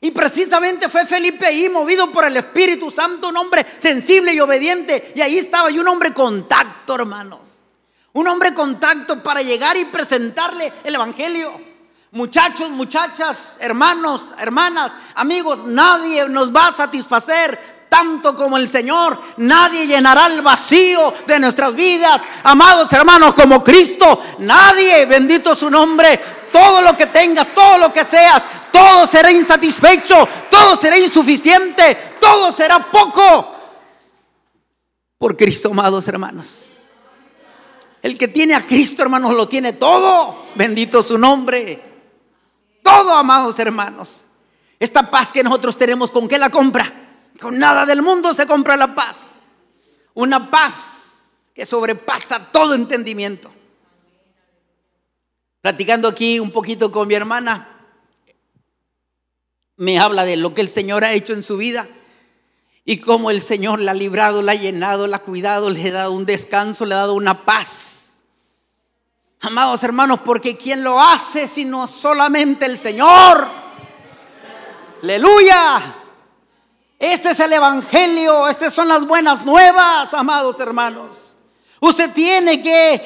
Y 0.00 0.12
precisamente 0.12 0.88
fue 0.88 1.06
Felipe 1.06 1.46
ahí, 1.46 1.68
movido 1.68 2.10
por 2.12 2.24
el 2.24 2.36
Espíritu 2.36 2.90
Santo, 2.90 3.28
un 3.28 3.36
hombre 3.36 3.66
sensible 3.78 4.32
y 4.32 4.40
obediente. 4.40 5.12
Y 5.16 5.20
ahí 5.20 5.38
estaba 5.38 5.70
y 5.70 5.78
un 5.78 5.88
hombre 5.88 6.12
contacto, 6.12 6.94
hermanos. 6.94 7.64
Un 8.12 8.28
hombre 8.28 8.54
contacto 8.54 9.22
para 9.22 9.42
llegar 9.42 9.76
y 9.76 9.84
presentarle 9.86 10.72
el 10.84 10.94
Evangelio. 10.94 11.68
Muchachos, 12.12 12.70
muchachas, 12.70 13.56
hermanos, 13.60 14.32
hermanas, 14.38 14.92
amigos, 15.14 15.64
nadie 15.66 16.26
nos 16.28 16.54
va 16.54 16.68
a 16.68 16.72
satisfacer 16.72 17.77
tanto 17.88 18.36
como 18.36 18.56
el 18.56 18.68
Señor. 18.68 19.18
Nadie 19.38 19.86
llenará 19.86 20.26
el 20.26 20.42
vacío 20.42 21.12
de 21.26 21.38
nuestras 21.38 21.74
vidas, 21.74 22.22
amados 22.42 22.92
hermanos, 22.92 23.34
como 23.34 23.62
Cristo. 23.64 24.22
Nadie, 24.38 25.06
bendito 25.06 25.54
su 25.54 25.70
nombre, 25.70 26.20
todo 26.52 26.80
lo 26.82 26.96
que 26.96 27.06
tengas, 27.06 27.48
todo 27.54 27.78
lo 27.78 27.92
que 27.92 28.04
seas, 28.04 28.42
todo 28.72 29.06
será 29.06 29.30
insatisfecho, 29.30 30.28
todo 30.50 30.76
será 30.76 30.98
insuficiente, 30.98 32.14
todo 32.20 32.52
será 32.52 32.78
poco. 32.78 33.56
Por 35.18 35.36
Cristo, 35.36 35.70
amados 35.70 36.06
hermanos. 36.06 36.74
El 38.02 38.16
que 38.16 38.28
tiene 38.28 38.54
a 38.54 38.64
Cristo, 38.64 39.02
hermanos, 39.02 39.34
lo 39.34 39.48
tiene 39.48 39.72
todo. 39.72 40.46
Bendito 40.54 41.02
su 41.02 41.18
nombre. 41.18 41.82
Todo, 42.82 43.12
amados 43.12 43.58
hermanos. 43.58 44.24
Esta 44.78 45.10
paz 45.10 45.32
que 45.32 45.42
nosotros 45.42 45.76
tenemos, 45.76 46.10
¿con 46.10 46.28
qué 46.28 46.38
la 46.38 46.50
compra? 46.50 47.07
Con 47.40 47.58
nada 47.58 47.86
del 47.86 48.02
mundo 48.02 48.34
se 48.34 48.46
compra 48.46 48.76
la 48.76 48.94
paz. 48.94 49.36
Una 50.14 50.50
paz 50.50 50.74
que 51.54 51.64
sobrepasa 51.64 52.50
todo 52.50 52.74
entendimiento. 52.74 53.50
Platicando 55.60 56.08
aquí 56.08 56.40
un 56.40 56.50
poquito 56.50 56.90
con 56.90 57.06
mi 57.08 57.14
hermana, 57.14 57.68
me 59.76 59.98
habla 59.98 60.24
de 60.24 60.36
lo 60.36 60.54
que 60.54 60.60
el 60.60 60.68
Señor 60.68 61.04
ha 61.04 61.12
hecho 61.12 61.32
en 61.32 61.42
su 61.42 61.56
vida 61.56 61.86
y 62.84 62.98
cómo 62.98 63.30
el 63.30 63.40
Señor 63.40 63.80
la 63.80 63.92
ha 63.92 63.94
librado, 63.94 64.42
la 64.42 64.52
ha 64.52 64.56
llenado, 64.56 65.06
la 65.06 65.18
ha 65.18 65.22
cuidado, 65.22 65.70
le 65.70 65.88
ha 65.88 65.92
dado 65.92 66.12
un 66.12 66.26
descanso, 66.26 66.84
le 66.84 66.94
ha 66.94 66.98
dado 66.98 67.14
una 67.14 67.44
paz. 67.44 68.20
Amados 69.40 69.84
hermanos, 69.84 70.20
porque 70.24 70.56
¿quién 70.56 70.82
lo 70.82 71.00
hace 71.00 71.46
sino 71.46 71.86
solamente 71.86 72.66
el 72.66 72.76
Señor? 72.76 73.48
Aleluya. 75.02 76.07
Este 76.98 77.30
es 77.30 77.40
el 77.40 77.52
Evangelio, 77.52 78.48
estas 78.48 78.72
son 78.72 78.88
las 78.88 79.06
buenas 79.06 79.44
nuevas, 79.44 80.12
amados 80.14 80.58
hermanos. 80.58 81.36
Usted 81.80 82.10
tiene 82.12 82.60
que 82.60 83.00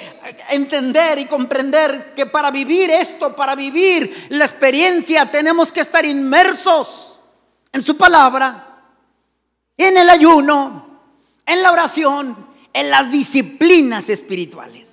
entender 0.50 1.18
y 1.18 1.26
comprender 1.26 2.14
que 2.14 2.24
para 2.24 2.50
vivir 2.50 2.90
esto, 2.90 3.36
para 3.36 3.54
vivir 3.54 4.28
la 4.30 4.46
experiencia, 4.46 5.30
tenemos 5.30 5.70
que 5.70 5.80
estar 5.80 6.06
inmersos 6.06 7.20
en 7.70 7.82
su 7.82 7.98
palabra, 7.98 8.82
en 9.76 9.98
el 9.98 10.08
ayuno, 10.08 11.00
en 11.44 11.62
la 11.62 11.70
oración, 11.70 12.46
en 12.72 12.90
las 12.90 13.10
disciplinas 13.10 14.08
espirituales. 14.08 14.88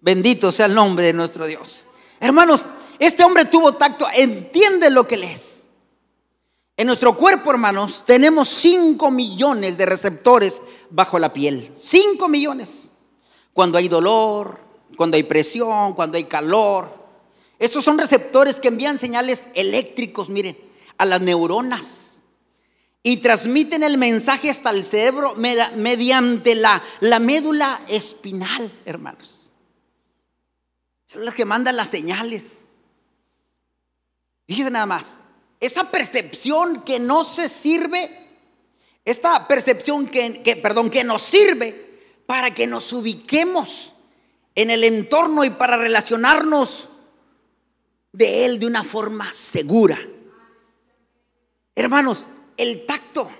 Bendito 0.00 0.50
sea 0.50 0.66
el 0.66 0.74
nombre 0.74 1.06
de 1.06 1.12
nuestro 1.12 1.46
Dios. 1.46 1.86
Hermanos, 2.18 2.64
este 2.98 3.22
hombre 3.22 3.44
tuvo 3.44 3.74
tacto, 3.74 4.08
entiende 4.12 4.90
lo 4.90 5.06
que 5.06 5.16
lees. 5.16 5.53
En 6.76 6.88
nuestro 6.88 7.16
cuerpo, 7.16 7.52
hermanos, 7.52 8.04
tenemos 8.04 8.48
5 8.48 9.10
millones 9.10 9.78
de 9.78 9.86
receptores 9.86 10.60
bajo 10.90 11.18
la 11.18 11.32
piel. 11.32 11.72
5 11.76 12.26
millones. 12.28 12.92
Cuando 13.52 13.78
hay 13.78 13.86
dolor, 13.86 14.58
cuando 14.96 15.16
hay 15.16 15.22
presión, 15.22 15.94
cuando 15.94 16.16
hay 16.16 16.24
calor. 16.24 17.04
Estos 17.60 17.84
son 17.84 17.98
receptores 17.98 18.56
que 18.56 18.68
envían 18.68 18.98
señales 18.98 19.44
eléctricos, 19.54 20.28
miren, 20.28 20.58
a 20.98 21.04
las 21.04 21.20
neuronas. 21.20 22.22
Y 23.04 23.18
transmiten 23.18 23.84
el 23.84 23.96
mensaje 23.96 24.50
hasta 24.50 24.70
el 24.70 24.84
cerebro 24.84 25.34
mediante 25.36 26.54
la, 26.56 26.82
la 27.00 27.20
médula 27.20 27.80
espinal, 27.86 28.72
hermanos. 28.84 29.52
Son 31.06 31.22
que 31.32 31.44
mandan 31.44 31.76
las 31.76 31.90
señales. 31.90 32.78
Fíjense 34.48 34.72
nada 34.72 34.86
más. 34.86 35.23
Esa 35.64 35.90
percepción 35.90 36.82
que 36.82 36.98
no 36.98 37.24
se 37.24 37.48
sirve 37.48 38.24
esta 39.04 39.46
percepción 39.48 40.06
que, 40.06 40.58
perdón, 40.62 40.90
que 40.90 41.04
nos 41.04 41.22
sirve 41.22 42.00
para 42.26 42.52
que 42.52 42.66
nos 42.66 42.92
ubiquemos 42.92 43.92
en 44.54 44.70
el 44.70 44.84
entorno 44.84 45.42
y 45.44 45.50
para 45.50 45.78
relacionarnos 45.78 46.88
de 48.12 48.46
Él 48.46 48.60
de 48.60 48.66
una 48.66 48.84
forma 48.84 49.30
segura. 49.32 49.98
Hermanos, 51.74 52.26
el 52.56 52.84
tacto, 52.86 53.30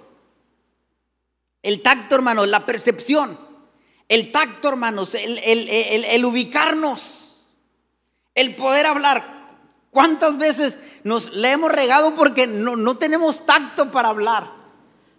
el 1.62 1.82
tacto, 1.82 2.14
hermanos, 2.14 2.48
la 2.48 2.66
percepción, 2.66 3.38
el 4.08 4.32
tacto, 4.32 4.68
hermanos, 4.68 5.14
el, 5.14 6.24
ubicarnos, 6.24 7.58
el 8.34 8.54
poder 8.56 8.86
hablar. 8.86 9.34
¿Cuántas 9.90 10.36
veces 10.38 10.76
nos 11.04 11.32
le 11.32 11.52
hemos 11.52 11.70
regado 11.70 12.14
porque 12.14 12.46
no, 12.46 12.76
no 12.76 12.96
tenemos 12.96 13.46
tacto 13.46 13.90
para 13.92 14.08
hablar? 14.08 14.64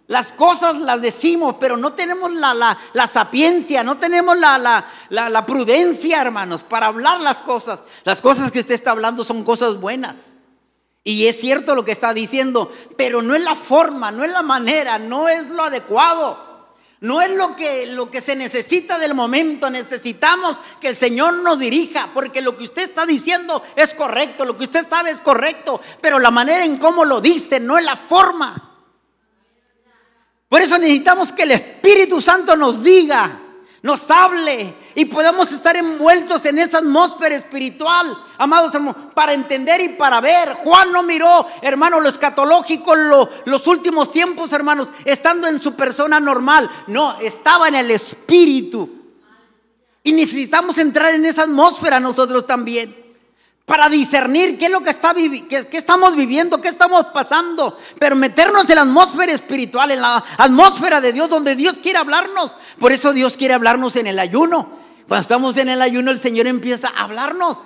Las 0.08 0.30
cosas 0.30 0.78
las 0.78 1.02
decimos, 1.02 1.56
pero 1.58 1.76
no 1.76 1.94
tenemos 1.94 2.32
la, 2.32 2.78
sapiencia, 3.08 3.82
no 3.82 3.96
tenemos 3.96 4.38
la, 4.38 4.84
la, 5.08 5.46
prudencia, 5.46 6.22
hermanos, 6.22 6.62
para 6.62 6.86
hablar 6.86 7.20
las 7.20 7.42
cosas. 7.42 7.80
Las 8.04 8.20
cosas 8.20 8.52
que 8.52 8.60
usted 8.60 8.74
está 8.74 8.92
hablando 8.92 9.24
son 9.24 9.42
cosas 9.42 9.80
buenas. 9.80 10.34
Y 11.02 11.26
es 11.26 11.40
cierto 11.40 11.74
lo 11.74 11.84
que 11.84 11.92
está 11.92 12.14
diciendo, 12.14 12.70
pero 12.96 13.20
no 13.20 13.34
es 13.34 13.42
la 13.42 13.56
forma, 13.56 14.12
no 14.12 14.24
es 14.24 14.30
la 14.30 14.42
manera, 14.42 14.98
no 14.98 15.28
es 15.28 15.50
lo 15.50 15.64
adecuado. 15.64 16.45
No 17.00 17.20
es 17.20 17.30
lo 17.30 17.54
que, 17.56 17.86
lo 17.86 18.10
que 18.10 18.20
se 18.20 18.34
necesita 18.36 18.98
del 18.98 19.14
momento. 19.14 19.68
Necesitamos 19.70 20.58
que 20.80 20.88
el 20.88 20.96
Señor 20.96 21.34
nos 21.34 21.58
dirija, 21.58 22.10
porque 22.14 22.40
lo 22.40 22.56
que 22.56 22.64
usted 22.64 22.84
está 22.84 23.04
diciendo 23.04 23.62
es 23.76 23.94
correcto, 23.94 24.44
lo 24.44 24.56
que 24.56 24.64
usted 24.64 24.86
sabe 24.88 25.10
es 25.10 25.20
correcto, 25.20 25.80
pero 26.00 26.18
la 26.18 26.30
manera 26.30 26.64
en 26.64 26.78
cómo 26.78 27.04
lo 27.04 27.20
dice 27.20 27.60
no 27.60 27.78
es 27.78 27.84
la 27.84 27.96
forma. 27.96 28.62
Por 30.48 30.62
eso 30.62 30.78
necesitamos 30.78 31.32
que 31.32 31.42
el 31.42 31.52
Espíritu 31.52 32.22
Santo 32.22 32.56
nos 32.56 32.82
diga, 32.82 33.40
nos 33.86 34.10
hable 34.10 34.74
y 34.96 35.04
podamos 35.04 35.52
estar 35.52 35.76
envueltos 35.76 36.44
en 36.44 36.58
esa 36.58 36.78
atmósfera 36.78 37.36
espiritual, 37.36 38.18
amados 38.36 38.74
hermanos, 38.74 39.12
para 39.14 39.32
entender 39.32 39.80
y 39.80 39.90
para 39.90 40.20
ver. 40.20 40.54
Juan 40.54 40.90
no 40.90 41.04
miró, 41.04 41.46
hermano, 41.62 42.00
lo 42.00 42.08
escatológico, 42.08 42.96
los 42.96 43.66
últimos 43.68 44.10
tiempos, 44.10 44.52
hermanos, 44.52 44.88
estando 45.04 45.46
en 45.46 45.60
su 45.60 45.74
persona 45.74 46.18
normal. 46.18 46.68
No, 46.88 47.16
estaba 47.20 47.68
en 47.68 47.76
el 47.76 47.92
Espíritu. 47.92 48.90
Y 50.02 50.10
necesitamos 50.10 50.76
entrar 50.78 51.14
en 51.14 51.24
esa 51.24 51.42
atmósfera 51.42 52.00
nosotros 52.00 52.44
también 52.44 53.06
para 53.66 53.88
discernir 53.88 54.56
qué 54.56 54.66
es 54.66 54.70
lo 54.70 54.80
que, 54.80 54.90
está 54.90 55.12
qué, 55.12 55.66
qué 55.68 55.76
estamos 55.76 56.14
viviendo, 56.14 56.60
qué 56.60 56.68
estamos 56.68 57.06
pasando, 57.06 57.76
pero 57.98 58.14
meternos 58.14 58.68
en 58.70 58.76
la 58.76 58.82
atmósfera 58.82 59.32
espiritual, 59.32 59.90
en 59.90 60.00
la 60.00 60.24
atmósfera 60.38 61.00
de 61.00 61.12
Dios, 61.12 61.28
donde 61.28 61.56
Dios 61.56 61.78
quiere 61.82 61.98
hablarnos. 61.98 62.52
Por 62.78 62.92
eso 62.92 63.12
Dios 63.12 63.36
quiere 63.36 63.54
hablarnos 63.54 63.96
en 63.96 64.06
el 64.06 64.18
ayuno. 64.18 64.70
Cuando 65.08 65.22
estamos 65.22 65.56
en 65.56 65.68
el 65.68 65.80
ayuno, 65.82 66.10
el 66.10 66.18
Señor 66.18 66.46
empieza 66.46 66.88
a 66.88 67.04
hablarnos. 67.04 67.64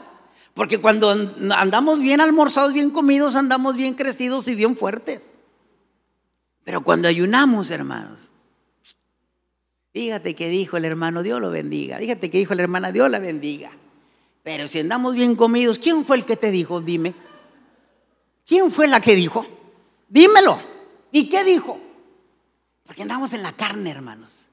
Porque 0.55 0.81
cuando 0.81 1.11
andamos 1.57 2.01
bien 2.01 2.21
almorzados, 2.21 2.73
bien 2.73 2.91
comidos, 2.91 3.35
andamos 3.35 3.77
bien 3.77 3.95
crecidos 3.95 4.47
y 4.49 4.55
bien 4.55 4.77
fuertes. 4.77 5.39
Pero 6.65 6.83
cuando 6.83 7.09
ayunamos, 7.09 7.71
hermanos, 7.71 8.31
fíjate 9.93 10.35
que 10.35 10.49
dijo 10.49 10.77
el 10.77 10.85
hermano, 10.85 11.23
Dios 11.23 11.41
lo 11.41 11.51
bendiga. 11.51 11.99
Fíjate 11.99 12.31
que 12.31 12.39
dijo 12.39 12.55
la 12.55 12.63
hermana, 12.63 12.93
Dios 12.93 13.11
la 13.11 13.19
bendiga. 13.19 13.71
Pero 14.43 14.69
si 14.69 14.81
andamos 14.81 15.15
bien 15.15 15.37
comidos, 15.37 15.79
¿quién 15.79 16.05
fue 16.05 16.17
el 16.17 16.25
que 16.25 16.37
te 16.37 16.51
dijo? 16.51 16.81
Dime. 16.81 17.15
¿Quién 18.47 18.71
fue 18.71 18.87
la 18.89 19.01
que 19.01 19.15
dijo? 19.15 19.47
Dímelo. 20.09 20.59
¿Y 21.13 21.29
qué 21.29 21.45
dijo? 21.45 21.79
Porque 22.85 23.03
andamos 23.03 23.33
en 23.33 23.43
la 23.43 23.53
carne, 23.53 23.91
hermanos. 23.91 24.50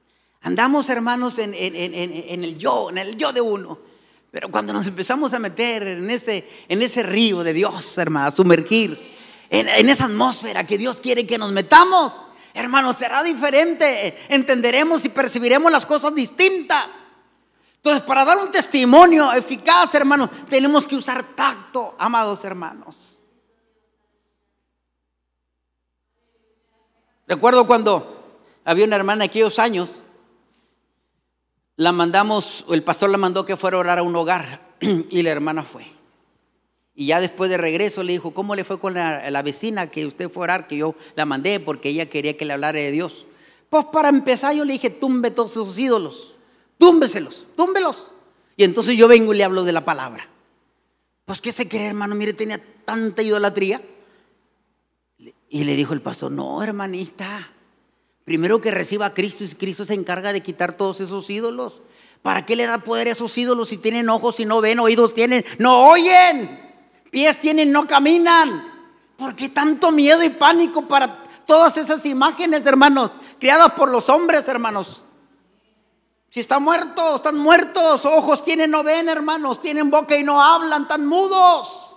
Andamos, 0.48 0.88
hermanos, 0.88 1.36
en, 1.36 1.52
el 1.52 2.56
yo, 2.56 2.88
en 2.88 2.96
el 2.96 3.18
yo 3.18 3.34
de 3.34 3.42
uno. 3.42 3.78
Pero 4.30 4.50
cuando 4.50 4.72
nos 4.72 4.86
empezamos 4.86 5.34
a 5.34 5.38
meter 5.38 5.86
en 5.86 6.10
ese, 6.10 6.48
en 6.68 6.80
ese 6.80 7.02
río 7.02 7.44
de 7.44 7.52
Dios, 7.52 7.98
hermano, 7.98 8.28
a 8.28 8.30
sumergir 8.30 8.98
en, 9.50 9.68
esa 9.90 10.06
atmósfera 10.06 10.66
que 10.66 10.78
Dios 10.78 11.02
quiere 11.02 11.26
que 11.26 11.36
nos 11.36 11.52
metamos, 11.52 12.24
hermano, 12.54 12.94
será 12.94 13.22
diferente. 13.22 14.16
Entenderemos 14.30 15.04
y 15.04 15.10
percibiremos 15.10 15.70
las 15.70 15.84
cosas 15.84 16.14
distintas. 16.14 16.92
Entonces, 17.76 18.02
para 18.04 18.24
dar 18.24 18.38
un 18.38 18.50
testimonio 18.50 19.30
eficaz, 19.34 19.94
hermano, 19.96 20.30
tenemos 20.48 20.86
que 20.86 20.96
usar 20.96 21.22
tacto, 21.34 21.94
amados 21.98 22.42
hermanos. 22.42 23.22
Recuerdo 27.26 27.66
cuando 27.66 28.40
había 28.64 28.86
una 28.86 28.96
hermana 28.96 29.26
aquellos 29.26 29.58
años 29.58 30.04
la 31.78 31.92
mandamos, 31.92 32.66
el 32.70 32.82
pastor 32.82 33.08
la 33.08 33.18
mandó 33.18 33.46
que 33.46 33.56
fuera 33.56 33.76
a 33.76 33.80
orar 33.80 33.98
a 34.00 34.02
un 34.02 34.14
hogar 34.16 34.60
y 34.80 35.22
la 35.22 35.30
hermana 35.30 35.62
fue. 35.62 35.86
Y 36.92 37.06
ya 37.06 37.20
después 37.20 37.48
de 37.48 37.56
regreso 37.56 38.02
le 38.02 38.12
dijo, 38.12 38.34
¿cómo 38.34 38.56
le 38.56 38.64
fue 38.64 38.80
con 38.80 38.94
la, 38.94 39.42
vecina 39.42 39.88
que 39.88 40.04
usted 40.04 40.28
fue 40.28 40.42
a 40.42 40.44
orar? 40.44 40.66
Que 40.66 40.76
yo 40.76 40.96
la 41.14 41.24
mandé 41.24 41.60
porque 41.60 41.90
ella 41.90 42.10
quería 42.10 42.36
que 42.36 42.44
le 42.44 42.54
hablara 42.54 42.80
de 42.80 42.90
Dios. 42.90 43.26
Pues 43.70 43.84
para 43.86 44.08
empezar 44.08 44.56
yo 44.56 44.64
le 44.64 44.72
dije, 44.72 44.90
tumbe 44.90 45.30
todos 45.30 45.52
esos 45.52 45.78
ídolos, 45.78 46.34
túmbeselos, 46.78 47.46
túmbelos. 47.56 48.10
Y 48.56 48.64
entonces 48.64 48.96
yo 48.96 49.06
vengo 49.06 49.32
y 49.32 49.36
le 49.36 49.44
hablo 49.44 49.62
de 49.62 49.70
la 49.70 49.84
palabra. 49.84 50.28
Pues 51.26 51.40
¿qué 51.40 51.52
se 51.52 51.68
cree, 51.68 51.86
hermano? 51.86 52.16
Mire, 52.16 52.32
tenía 52.32 52.60
tanta 52.84 53.22
idolatría. 53.22 53.80
Y 55.48 55.62
le 55.62 55.76
dijo 55.76 55.94
el 55.94 56.02
pastor, 56.02 56.32
no, 56.32 56.60
hermanita, 56.60 57.52
Primero 58.28 58.60
que 58.60 58.70
reciba 58.70 59.06
a 59.06 59.14
Cristo 59.14 59.42
y 59.42 59.48
Cristo 59.48 59.86
se 59.86 59.94
encarga 59.94 60.34
de 60.34 60.42
quitar 60.42 60.74
todos 60.74 61.00
esos 61.00 61.30
ídolos. 61.30 61.80
¿Para 62.20 62.44
qué 62.44 62.56
le 62.56 62.66
da 62.66 62.76
poder 62.76 63.08
a 63.08 63.12
esos 63.12 63.38
ídolos 63.38 63.70
si 63.70 63.78
tienen 63.78 64.10
ojos 64.10 64.38
y 64.38 64.44
no 64.44 64.60
ven, 64.60 64.80
oídos 64.80 65.14
tienen, 65.14 65.46
no 65.56 65.88
oyen, 65.88 66.74
pies 67.10 67.40
tienen, 67.40 67.72
no 67.72 67.86
caminan? 67.86 68.70
¿Por 69.16 69.34
qué 69.34 69.48
tanto 69.48 69.90
miedo 69.92 70.22
y 70.22 70.28
pánico 70.28 70.86
para 70.86 71.24
todas 71.46 71.78
esas 71.78 72.04
imágenes, 72.04 72.66
hermanos, 72.66 73.12
creadas 73.40 73.72
por 73.72 73.88
los 73.88 74.10
hombres, 74.10 74.46
hermanos? 74.46 75.06
Si 76.28 76.40
están 76.40 76.62
muertos, 76.62 77.14
están 77.14 77.38
muertos, 77.38 78.04
ojos 78.04 78.44
tienen, 78.44 78.70
no 78.70 78.82
ven, 78.82 79.08
hermanos, 79.08 79.58
tienen 79.58 79.90
boca 79.90 80.14
y 80.14 80.22
no 80.22 80.42
hablan, 80.42 80.82
están 80.82 81.06
mudos. 81.06 81.96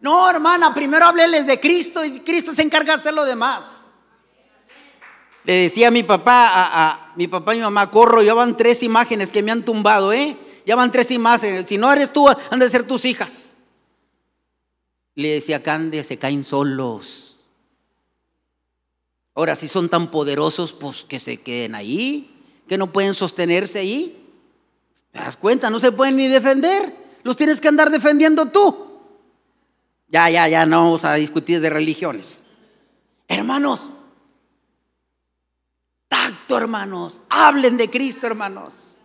No, 0.00 0.28
hermana, 0.28 0.74
primero 0.74 1.06
hábleles 1.06 1.46
de 1.46 1.58
Cristo 1.58 2.04
y 2.04 2.20
Cristo 2.20 2.52
se 2.52 2.60
encarga 2.60 2.92
de 2.92 3.00
hacer 3.00 3.14
lo 3.14 3.24
demás. 3.24 3.85
Le 5.46 5.54
decía 5.54 5.88
a 5.88 5.90
mi 5.92 6.02
papá, 6.02 6.50
a, 6.52 7.12
mi 7.14 7.28
papá 7.28 7.54
y 7.54 7.58
mi 7.58 7.62
mamá, 7.62 7.88
corro, 7.92 8.20
ya 8.20 8.34
van 8.34 8.56
tres 8.56 8.82
imágenes 8.82 9.30
que 9.30 9.44
me 9.44 9.52
han 9.52 9.64
tumbado, 9.64 10.12
¿eh? 10.12 10.36
Ya 10.66 10.74
van 10.74 10.90
tres 10.90 11.12
imágenes. 11.12 11.68
Si 11.68 11.78
no 11.78 11.92
eres 11.92 12.12
tú, 12.12 12.28
han 12.28 12.58
de 12.58 12.68
ser 12.68 12.82
tus 12.82 13.04
hijas. 13.04 13.54
Le 15.14 15.34
decía, 15.34 15.62
Cande, 15.62 16.02
se 16.02 16.18
caen 16.18 16.42
solos. 16.42 17.44
Ahora, 19.36 19.54
si 19.54 19.68
son 19.68 19.88
tan 19.88 20.10
poderosos, 20.10 20.72
pues 20.72 21.04
que 21.04 21.20
se 21.20 21.36
queden 21.36 21.76
ahí, 21.76 22.34
que 22.66 22.76
no 22.76 22.92
pueden 22.92 23.14
sostenerse 23.14 23.78
ahí. 23.78 24.20
¿Te 25.12 25.20
das 25.20 25.36
cuenta? 25.36 25.70
No 25.70 25.78
se 25.78 25.92
pueden 25.92 26.16
ni 26.16 26.26
defender. 26.26 26.92
Los 27.22 27.36
tienes 27.36 27.60
que 27.60 27.68
andar 27.68 27.90
defendiendo 27.90 28.46
tú. 28.46 28.98
Ya, 30.08 30.28
ya, 30.28 30.48
ya, 30.48 30.66
no 30.66 30.84
vamos 30.84 31.04
a 31.04 31.14
discutir 31.14 31.60
de 31.60 31.70
religiones. 31.70 32.42
Hermanos, 33.28 33.90
Tacto, 36.26 36.58
hermanos. 36.58 37.20
Hablen 37.28 37.76
de 37.76 37.88
Cristo, 37.88 38.26
hermanos. 38.26 38.96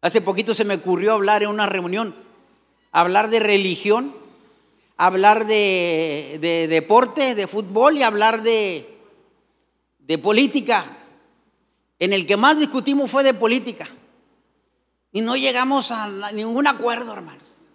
Hace 0.00 0.22
poquito 0.22 0.54
se 0.54 0.64
me 0.64 0.76
ocurrió 0.76 1.12
hablar 1.12 1.42
en 1.42 1.50
una 1.50 1.66
reunión, 1.66 2.14
hablar 2.90 3.28
de 3.28 3.38
religión, 3.38 4.14
hablar 4.96 5.46
de, 5.46 6.38
deporte, 6.70 7.34
de 7.34 7.46
fútbol 7.46 7.98
y 7.98 8.02
hablar 8.02 8.42
de, 8.42 8.98
de 9.98 10.16
política. 10.16 10.86
En 11.98 12.14
el 12.14 12.24
que 12.24 12.38
más 12.38 12.58
discutimos 12.58 13.10
fue 13.10 13.22
de 13.22 13.34
política. 13.34 13.86
Y 15.12 15.20
no 15.20 15.36
llegamos 15.36 15.90
a 15.90 16.32
ningún 16.32 16.66
acuerdo, 16.66 17.12
hermanos. 17.12 17.68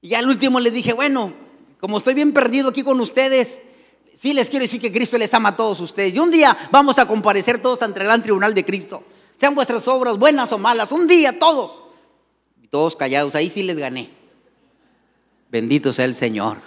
Y 0.00 0.14
al 0.14 0.26
último 0.26 0.58
les 0.58 0.72
dije, 0.72 0.92
bueno, 0.92 1.32
como 1.78 1.98
estoy 1.98 2.14
bien 2.14 2.32
perdido 2.32 2.70
aquí 2.70 2.82
con 2.82 2.98
ustedes, 3.00 3.60
sí 4.16 4.32
les 4.32 4.48
quiero 4.48 4.64
decir 4.64 4.80
que 4.80 4.90
Cristo 4.90 5.18
les 5.18 5.32
ama 5.34 5.50
a 5.50 5.56
todos 5.56 5.78
ustedes. 5.80 6.14
Y 6.14 6.18
un 6.18 6.30
día 6.30 6.56
vamos 6.70 6.98
a 6.98 7.06
comparecer 7.06 7.60
todos 7.60 7.82
ante 7.82 8.00
el 8.00 8.06
gran 8.06 8.22
tribunal 8.22 8.54
de 8.54 8.64
Cristo. 8.64 9.04
Sean 9.38 9.54
vuestras 9.54 9.86
obras 9.86 10.18
buenas 10.18 10.50
o 10.52 10.58
malas. 10.58 10.90
Un 10.90 11.06
día 11.06 11.38
todos. 11.38 11.82
Todos 12.70 12.96
callados. 12.96 13.34
Ahí 13.34 13.50
sí 13.50 13.62
les 13.62 13.76
gané. 13.76 14.08
Bendito 15.50 15.92
sea 15.92 16.06
el 16.06 16.14
Señor. 16.14 16.58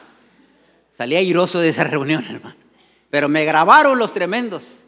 Salí 0.92 1.16
airoso 1.16 1.60
de 1.60 1.70
esa 1.70 1.84
reunión, 1.86 2.24
hermano. 2.26 2.56
Pero 3.10 3.28
me 3.28 3.44
grabaron 3.44 3.98
los 3.98 4.14
tremendos. 4.14 4.84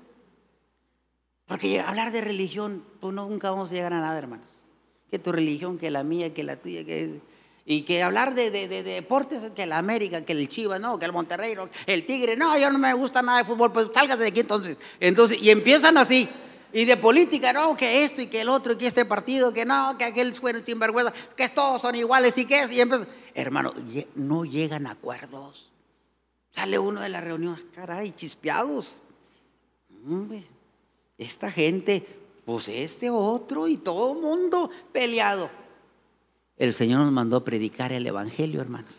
Porque 1.47 1.80
hablar 1.82 2.12
de 2.12 2.21
religión, 2.21 2.86
pues 3.00 3.13
nunca 3.13 3.50
vamos 3.50 3.71
a 3.71 3.76
llegar 3.76 3.93
a 3.93 4.00
nada, 4.00 4.17
hermanos. 4.17 4.62
Que 5.10 5.19
tu 5.19 5.32
religión, 5.32 5.78
que 5.78 5.89
la 5.89 6.04
mía, 6.04 6.34
que 6.34 6.43
la 6.43 6.56
tuya, 6.56 6.86
que 6.86 7.19
y 7.65 7.84
que 7.84 8.02
hablar 8.02 8.34
de, 8.34 8.50
deportes, 8.50 9.52
que 9.56 9.65
la 9.65 9.78
América, 9.78 10.21
que 10.26 10.34
el 10.34 10.50
Chivas, 10.50 10.82
no, 10.82 10.97
que 10.97 11.06
el 11.06 11.13
Monterrey, 11.13 11.56
el 11.86 12.06
Tigre, 12.06 12.36
no, 12.36 12.58
yo 12.58 12.71
no 12.71 12.80
me 12.80 12.93
gusta 12.93 13.21
nada 13.21 13.39
de 13.39 13.45
fútbol, 13.45 13.71
pues 13.71 13.89
sálgase 13.93 14.24
de 14.24 14.30
aquí 14.30 14.39
entonces. 14.39 14.80
Entonces, 15.00 15.41
y 15.41 15.50
empiezan 15.50 15.97
así. 15.97 16.28
Y 16.74 16.86
de 16.86 16.97
política, 16.97 17.52
no, 17.52 17.76
que 17.76 18.06
esto 18.06 18.21
y 18.21 18.28
que 18.28 18.41
el 18.41 18.50
otro, 18.50 18.74
y 18.74 18.78
que 18.78 18.88
este 18.88 19.06
partido, 19.06 19.54
que 19.54 19.65
no, 19.65 19.97
que 19.97 20.06
aquel 20.06 20.34
sin 20.34 20.65
sinvergüenza, 20.65 21.13
que 21.36 21.50
todos 21.50 21.82
son 21.82 21.95
iguales 21.95 22.38
y 22.38 22.45
que 22.45 22.60
es. 22.60 22.71
Y 22.71 22.82
empiezan, 22.82 23.08
hermano, 23.34 23.74
no 24.15 24.45
llegan 24.45 24.88
a 24.88 24.91
acuerdos. 24.91 25.69
Sale 26.52 26.80
uno 26.80 27.02
de 27.02 27.10
la 27.10 27.21
reunión, 27.21 27.62
caray, 27.76 28.12
chispeados. 28.13 29.02
esta 31.17 31.52
gente, 31.52 32.06
pues 32.45 32.69
este 32.69 33.10
otro 33.10 33.67
y 33.67 33.78
todo 33.78 34.13
el 34.13 34.19
mundo 34.19 34.71
peleado 34.91 35.61
el 36.62 36.76
Señor 36.76 37.00
nos 37.00 37.12
mandó 37.12 37.38
a 37.38 37.43
predicar 37.43 37.91
el 37.91 38.06
Evangelio, 38.06 38.62
hermanos. 38.62 38.93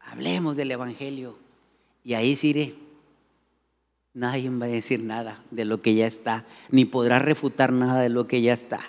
Hablemos 0.00 0.56
del 0.56 0.70
Evangelio. 0.70 1.36
Y 2.02 2.14
ahí 2.14 2.34
sí 2.34 2.74
nadie 4.14 4.48
va 4.48 4.64
a 4.64 4.70
decir 4.70 5.00
nada 5.00 5.42
de 5.50 5.66
lo 5.66 5.82
que 5.82 5.94
ya 5.94 6.06
está, 6.06 6.46
ni 6.70 6.86
podrá 6.86 7.18
refutar 7.18 7.74
nada 7.74 8.00
de 8.00 8.08
lo 8.08 8.26
que 8.26 8.40
ya 8.40 8.54
está. 8.54 8.80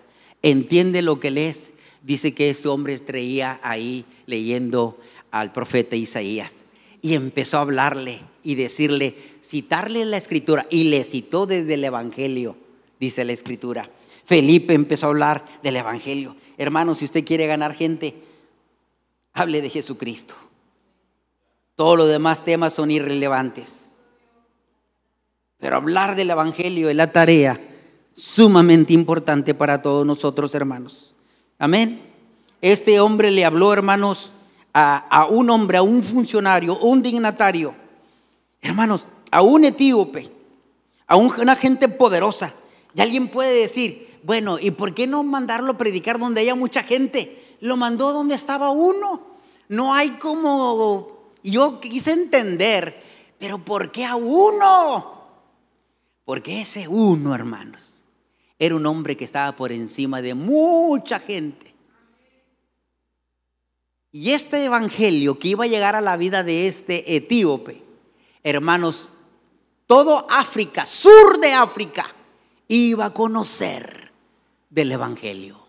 Entiende 0.44 1.02
lo 1.02 1.20
que 1.20 1.30
lees. 1.30 1.74
Dice 2.04 2.34
que 2.34 2.50
este 2.50 2.70
hombre 2.70 2.98
traía 3.00 3.60
ahí 3.63 4.06
leyendo 4.26 4.98
al 5.30 5.52
profeta 5.52 5.98
Isaías 5.98 6.63
y 7.02 7.16
empezó 7.16 7.58
a 7.58 7.62
hablarle 7.63 8.22
y 8.44 8.56
decirle, 8.56 9.13
citarle 9.44 10.06
la 10.06 10.16
escritura 10.16 10.66
y 10.70 10.86
le 10.86 11.04
citó 11.04 11.48
desde 11.48 11.74
el 11.74 11.84
Evangelio, 11.84 12.56
dice 12.98 13.26
la 13.26 13.34
escritura. 13.34 13.89
Felipe 14.24 14.74
empezó 14.74 15.08
a 15.08 15.10
hablar 15.10 15.46
del 15.63 15.76
Evangelio. 15.76 16.38
Hermano, 16.58 16.96
si 16.96 17.06
usted 17.06 17.26
quiere 17.26 17.48
ganar 17.48 17.74
gente, 17.74 18.16
hable 19.34 19.62
de 19.62 19.70
Jesucristo. 19.70 20.36
Todos 21.76 21.98
los 21.98 22.10
demás 22.10 22.46
temas 22.46 22.74
son 22.74 22.92
irrelevantes. 22.92 23.98
Pero 25.58 25.78
hablar 25.78 26.16
del 26.16 26.30
Evangelio 26.30 26.89
es 26.89 26.96
la 26.96 27.12
tarea 27.12 27.60
sumamente 28.13 28.94
importante 28.94 29.54
para 29.54 29.82
todos 29.82 30.06
nosotros, 30.06 30.54
hermanos. 30.54 31.16
Amén. 31.58 32.02
Este 32.62 33.00
hombre 33.00 33.32
le 33.32 33.46
habló, 33.46 33.74
hermanos, 33.74 34.32
a, 34.74 35.28
un 35.30 35.50
hombre, 35.50 35.78
a 35.78 35.82
un 35.82 36.04
funcionario, 36.04 36.78
un 36.80 37.02
dignatario, 37.02 37.76
hermanos, 38.62 39.06
a 39.32 39.42
un 39.42 39.66
etíope, 39.66 40.30
a 41.08 41.16
una 41.16 41.56
gente 41.56 41.88
poderosa. 41.89 42.54
Y 42.96 43.02
alguien 43.02 43.28
puede 43.28 43.54
decir, 43.54 44.13
bueno, 44.24 44.58
¿y 44.58 44.71
por 44.71 44.96
qué 44.96 45.06
no 45.06 45.21
mandarlo 45.24 45.78
predicar 45.78 46.17
donde 46.17 46.42
haya 46.42 46.56
mucha 46.56 46.84
gente? 46.84 47.58
Lo 47.60 47.76
mandó 47.76 48.13
donde 48.13 48.36
estaba 48.36 48.71
uno. 48.71 49.38
No 49.67 49.94
hay 49.94 50.12
como, 50.12 51.32
yo 51.44 51.80
quise 51.82 52.12
entender, 52.12 53.02
pero 53.38 53.60
¿por 53.60 53.92
qué 53.92 54.06
a 54.06 54.15
uno? 54.15 55.24
Porque 56.24 56.62
ese 56.62 56.88
uno, 56.88 57.36
hermanos, 57.36 58.06
era 58.58 58.76
un 58.76 58.86
hombre 58.86 59.17
que 59.17 59.26
estaba 59.26 59.56
por 59.56 59.74
encima 59.74 60.21
de 60.21 60.34
mucha 60.36 61.19
gente. 61.19 61.74
Y 64.12 64.32
este 64.32 64.63
evangelio 64.63 65.38
que 65.38 65.50
iba 65.50 65.65
a 65.65 65.67
llegar 65.67 65.96
a 65.96 66.02
la 66.02 66.15
vida 66.15 66.44
de 66.44 66.67
este 66.67 67.15
etíope, 67.15 67.84
hermanos, 68.44 69.10
todo 69.86 70.28
África, 70.30 70.86
sur 70.86 71.40
de 71.40 71.52
África, 71.52 72.06
iba 72.67 73.06
a 73.06 73.13
conocer 73.13 74.13
del 74.74 74.92
Evangelio. 74.92 75.62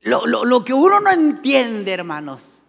Lo, 0.00 0.64
que 0.64 0.72
uno 0.72 0.98
no 0.98 1.10
entiende, 1.10 1.92
hermanos, 1.92 2.62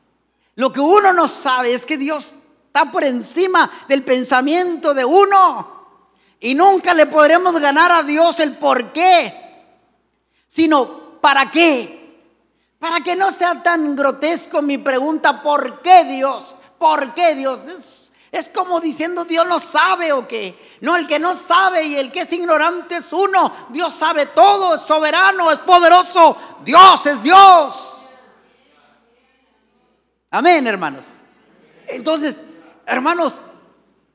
lo 0.55 0.71
que 0.71 0.81
uno 0.81 1.13
no 1.13 1.27
sabe 1.27 1.73
es 1.73 1.85
que 1.85 1.97
Dios 1.97 2.35
está 2.67 2.91
por 2.91 3.03
encima 3.03 3.71
del 3.87 4.03
pensamiento 4.03 4.93
de 4.93 5.05
uno. 5.05 5.71
Y 6.41 6.55
nunca 6.55 6.93
le 6.93 7.05
podremos 7.05 7.59
ganar 7.59 7.91
a 7.91 8.03
Dios 8.03 8.39
el 8.41 8.57
por 8.57 8.91
qué, 8.91 9.33
sino 10.45 11.21
para 11.21 11.49
qué. 11.49 12.03
Para 12.77 12.99
que 12.99 13.15
no 13.15 13.31
sea 13.31 13.63
tan 13.63 13.95
grotesco 13.95 14.61
mi 14.61 14.77
pregunta, 14.77 15.41
¿por 15.41 15.81
qué 15.81 16.03
Dios? 16.03 16.57
¿Por 16.77 17.13
qué 17.13 17.33
Dios? 17.33 17.63
Es, 17.63 18.02
es 18.33 18.49
como 18.49 18.79
diciendo 18.79 19.25
Dios 19.25 19.45
no 19.47 19.59
sabe 19.59 20.11
o 20.11 20.27
qué. 20.27 20.57
No, 20.81 20.95
el 20.95 21.05
que 21.05 21.19
no 21.19 21.35
sabe 21.35 21.83
y 21.83 21.95
el 21.95 22.11
que 22.11 22.21
es 22.21 22.33
ignorante 22.33 22.95
es 22.95 23.13
uno. 23.13 23.67
Dios 23.69 23.93
sabe 23.93 24.25
todo, 24.25 24.73
es 24.73 24.81
soberano, 24.81 25.51
es 25.51 25.59
poderoso. 25.59 26.35
Dios 26.65 27.05
es 27.05 27.21
Dios. 27.21 28.27
Amén, 30.31 30.65
hermanos. 30.65 31.17
Entonces, 31.87 32.37
hermanos, 32.87 33.39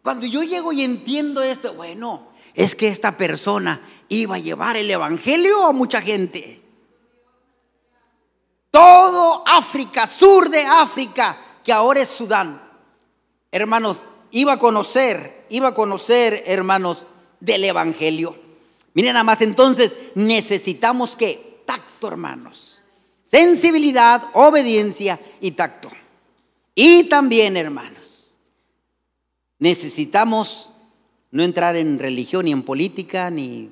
cuando 0.03 0.27
yo 0.27 0.43
llego 0.43 0.73
y 0.73 0.83
entiendo 0.83 1.41
esto, 1.41 1.75
bueno, 1.75 2.33
es 2.55 2.75
que 2.75 2.89
esta 2.89 3.17
persona 3.17 3.81
iba 4.09 4.35
a 4.35 4.41
llevar 4.41 4.77
el 4.77 4.91
evangelio 4.91 5.65
a 5.65 5.73
mucha 5.73 6.03
gente. 6.03 6.61
Todo 8.73 9.45
África, 9.47 10.09
sur 10.09 10.51
de 10.51 10.67
África, 10.67 11.39
que 11.63 11.73
ahora 11.73 12.01
es 12.01 12.09
Sudán. 12.09 12.68
Hermanos, 13.51 14.03
iba 14.31 14.55
a 14.55 14.59
conocer, 14.59 15.47
iba 15.49 15.69
a 15.69 15.75
conocer, 15.75 16.43
hermanos, 16.47 17.07
del 17.41 17.65
evangelio. 17.65 18.37
Miren 18.95 19.13
nada 19.13 19.25
más, 19.25 19.41
entonces 19.43 19.95
necesitamos 20.15 21.17
que 21.17 21.63
tacto, 21.65 22.09
hermanos. 22.09 22.83
Sensibilidad, 23.23 24.25
obediencia 24.33 25.21
y 25.41 25.53
tacto. 25.53 25.91
Y 26.75 27.05
también, 27.05 27.57
hermanos, 27.57 28.39
necesitamos 29.59 30.71
no 31.31 31.43
entrar 31.43 31.77
en 31.77 31.99
religión 31.99 32.47
ni 32.47 32.53
en 32.53 32.63
política 32.63 33.31
ni, 33.31 33.71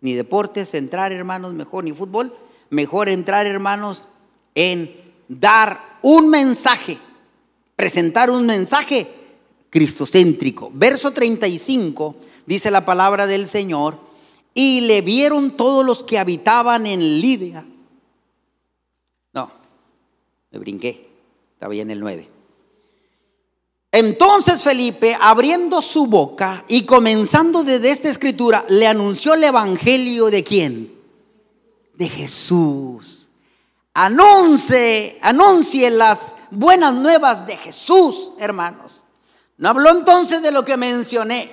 ni 0.00 0.14
deportes, 0.14 0.74
entrar, 0.74 1.12
hermanos, 1.12 1.54
mejor 1.54 1.84
ni 1.84 1.92
fútbol, 1.92 2.36
mejor 2.70 3.08
entrar, 3.08 3.46
hermanos, 3.46 4.08
en 4.54 4.90
dar 5.28 5.98
un 6.02 6.28
mensaje, 6.28 6.98
presentar 7.78 8.28
un 8.28 8.44
mensaje 8.44 9.06
cristocéntrico. 9.70 10.68
Verso 10.74 11.12
35 11.12 12.16
dice 12.44 12.72
la 12.72 12.84
palabra 12.84 13.28
del 13.28 13.46
Señor, 13.46 14.00
y 14.52 14.80
le 14.80 15.00
vieron 15.00 15.56
todos 15.56 15.86
los 15.86 16.02
que 16.02 16.18
habitaban 16.18 16.86
en 16.86 17.20
Lidia. 17.20 17.64
No, 19.32 19.52
me 20.50 20.58
brinqué, 20.58 21.08
estaba 21.52 21.72
ya 21.72 21.82
en 21.82 21.92
el 21.92 22.00
9. 22.00 22.28
Entonces 23.92 24.64
Felipe, 24.64 25.16
abriendo 25.20 25.80
su 25.80 26.06
boca 26.06 26.64
y 26.66 26.82
comenzando 26.82 27.62
desde 27.62 27.92
esta 27.92 28.08
escritura, 28.08 28.64
le 28.68 28.88
anunció 28.88 29.34
el 29.34 29.44
evangelio 29.44 30.30
de 30.30 30.42
quién? 30.42 30.92
De 31.94 32.08
Jesús. 32.08 33.27
Anuncie, 33.94 35.18
anuncie 35.22 35.90
las 35.90 36.34
buenas 36.50 36.94
nuevas 36.94 37.46
de 37.46 37.56
Jesús, 37.56 38.32
hermanos. 38.38 39.04
No 39.56 39.70
habló 39.70 39.90
entonces 39.90 40.40
de 40.42 40.52
lo 40.52 40.64
que 40.64 40.76
mencioné. 40.76 41.52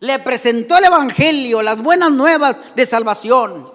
Le 0.00 0.18
presentó 0.18 0.78
el 0.78 0.84
evangelio, 0.84 1.62
las 1.62 1.82
buenas 1.82 2.10
nuevas 2.10 2.56
de 2.74 2.86
salvación. 2.86 3.70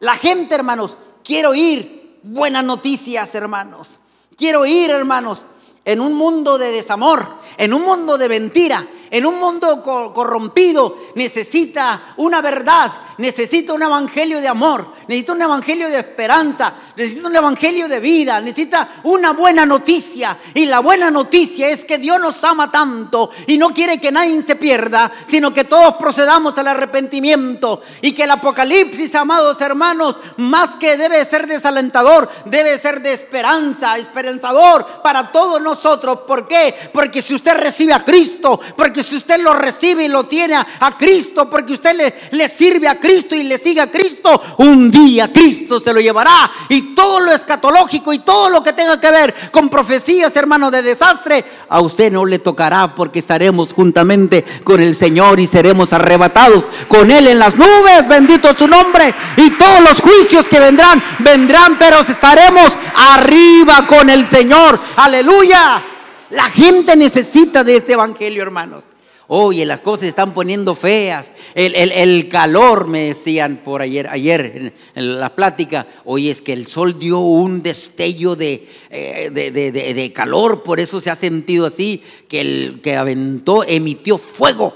La 0.00 0.14
gente, 0.14 0.54
hermanos, 0.54 0.98
quiero 1.24 1.50
oír 1.50 2.18
buenas 2.22 2.64
noticias, 2.64 3.34
hermanos. 3.34 4.00
Quiero 4.36 4.60
oír, 4.60 4.90
hermanos, 4.90 5.46
en 5.84 6.00
un 6.00 6.14
mundo 6.14 6.58
de 6.58 6.72
desamor 6.72 7.42
en 7.56 7.74
un 7.74 7.82
mundo 7.82 8.18
de 8.18 8.28
mentira, 8.28 8.86
en 9.10 9.26
un 9.26 9.38
mundo 9.38 9.82
corrompido, 9.82 10.98
necesita 11.14 12.14
una 12.16 12.40
verdad, 12.40 12.90
necesita 13.18 13.72
un 13.72 13.82
evangelio 13.82 14.40
de 14.40 14.48
amor, 14.48 14.86
necesita 15.08 15.32
un 15.32 15.42
evangelio 15.42 15.88
de 15.88 15.98
esperanza, 15.98 16.74
necesita 16.96 17.28
un 17.28 17.36
evangelio 17.36 17.88
de 17.88 18.00
vida, 18.00 18.40
necesita 18.40 18.88
una 19.04 19.32
buena 19.32 19.66
noticia. 19.66 20.36
Y 20.54 20.66
la 20.66 20.80
buena 20.80 21.10
noticia 21.10 21.68
es 21.68 21.84
que 21.84 21.98
Dios 21.98 22.20
nos 22.20 22.42
ama 22.44 22.70
tanto 22.70 23.30
y 23.46 23.58
no 23.58 23.70
quiere 23.70 23.98
que 23.98 24.12
nadie 24.12 24.40
se 24.42 24.56
pierda, 24.56 25.10
sino 25.26 25.52
que 25.52 25.64
todos 25.64 25.94
procedamos 25.96 26.56
al 26.58 26.68
arrepentimiento. 26.68 27.82
Y 28.00 28.12
que 28.12 28.24
el 28.24 28.30
Apocalipsis, 28.30 29.14
amados 29.14 29.60
hermanos, 29.60 30.16
más 30.36 30.76
que 30.76 30.96
debe 30.96 31.24
ser 31.24 31.46
desalentador, 31.46 32.30
debe 32.46 32.78
ser 32.78 33.02
de 33.02 33.12
esperanza, 33.12 33.98
esperanzador 33.98 35.02
para 35.02 35.32
todos 35.32 35.60
nosotros. 35.60 36.20
¿Por 36.26 36.46
qué? 36.46 36.74
Porque 36.92 37.22
si 37.22 37.34
usted 37.34 37.54
recibe 37.56 37.94
a 37.94 38.04
Cristo, 38.04 38.60
porque 38.76 39.02
si 39.02 39.16
usted 39.16 39.40
lo 39.40 39.54
recibe 39.54 40.04
y 40.04 40.08
lo 40.08 40.24
tiene 40.24 40.54
a, 40.54 40.92
Cristo, 40.98 41.48
porque 41.48 41.72
usted 41.72 41.96
le, 41.96 42.14
le 42.36 42.48
sirve 42.48 42.86
a 42.86 43.00
Cristo 43.00 43.34
y 43.34 43.42
le 43.42 43.58
sigue 43.58 43.80
a 43.80 43.90
Cristo, 43.90 44.40
un 44.58 44.91
día 44.92 45.32
Cristo 45.32 45.80
se 45.80 45.92
lo 45.92 46.00
llevará. 46.00 46.50
Y 46.68 46.94
todo 46.94 47.18
lo 47.18 47.32
escatológico 47.32 48.12
y 48.12 48.20
todo 48.20 48.50
lo 48.50 48.62
que 48.62 48.72
tenga 48.72 49.00
que 49.00 49.10
ver 49.10 49.34
con 49.50 49.68
profecías, 49.68 50.36
hermano, 50.36 50.70
de 50.70 50.82
desastre, 50.82 51.44
a 51.68 51.80
usted 51.80 52.12
no 52.12 52.24
le 52.24 52.38
tocará 52.38 52.94
porque 52.94 53.18
estaremos 53.18 53.72
juntamente 53.72 54.44
con 54.62 54.80
el 54.80 54.94
Señor 54.94 55.40
y 55.40 55.46
seremos 55.46 55.92
arrebatados 55.92 56.68
con 56.86 57.10
Él 57.10 57.26
en 57.26 57.38
las 57.40 57.56
nubes. 57.56 58.06
Bendito 58.06 58.54
su 58.54 58.68
nombre. 58.68 59.12
Y 59.36 59.50
todos 59.50 59.80
los 59.82 60.00
juicios 60.00 60.48
que 60.48 60.60
vendrán, 60.60 61.02
vendrán, 61.18 61.76
pero 61.78 62.00
estaremos 62.00 62.76
arriba 62.94 63.86
con 63.86 64.10
el 64.10 64.26
Señor. 64.26 64.78
Aleluya. 64.96 65.82
La 66.30 66.44
gente 66.44 66.96
necesita 66.96 67.64
de 67.64 67.76
este 67.76 67.92
evangelio, 67.92 68.42
hermanos. 68.42 68.86
Oye, 69.28 69.64
las 69.64 69.80
cosas 69.80 70.00
se 70.00 70.08
están 70.08 70.34
poniendo 70.34 70.74
feas. 70.74 71.32
El, 71.54 72.28
calor, 72.28 72.86
me 72.86 73.08
decían 73.08 73.60
por 73.64 73.80
ayer, 73.80 74.08
ayer 74.08 74.74
en, 74.94 75.20
la 75.20 75.34
plática. 75.34 75.86
Oye, 76.04 76.30
es 76.30 76.42
que 76.42 76.52
el 76.52 76.66
sol 76.66 76.98
dio 76.98 77.20
un 77.20 77.62
destello 77.62 78.36
de, 78.36 78.66
eh, 78.90 79.30
de, 79.30 80.12
calor, 80.12 80.62
por 80.62 80.80
eso 80.80 81.00
se 81.00 81.10
ha 81.10 81.14
sentido 81.14 81.66
así, 81.66 82.02
que 82.28 82.40
el 82.40 82.80
que 82.82 82.96
aventó, 82.96 83.64
emitió 83.64 84.18
fuego 84.18 84.74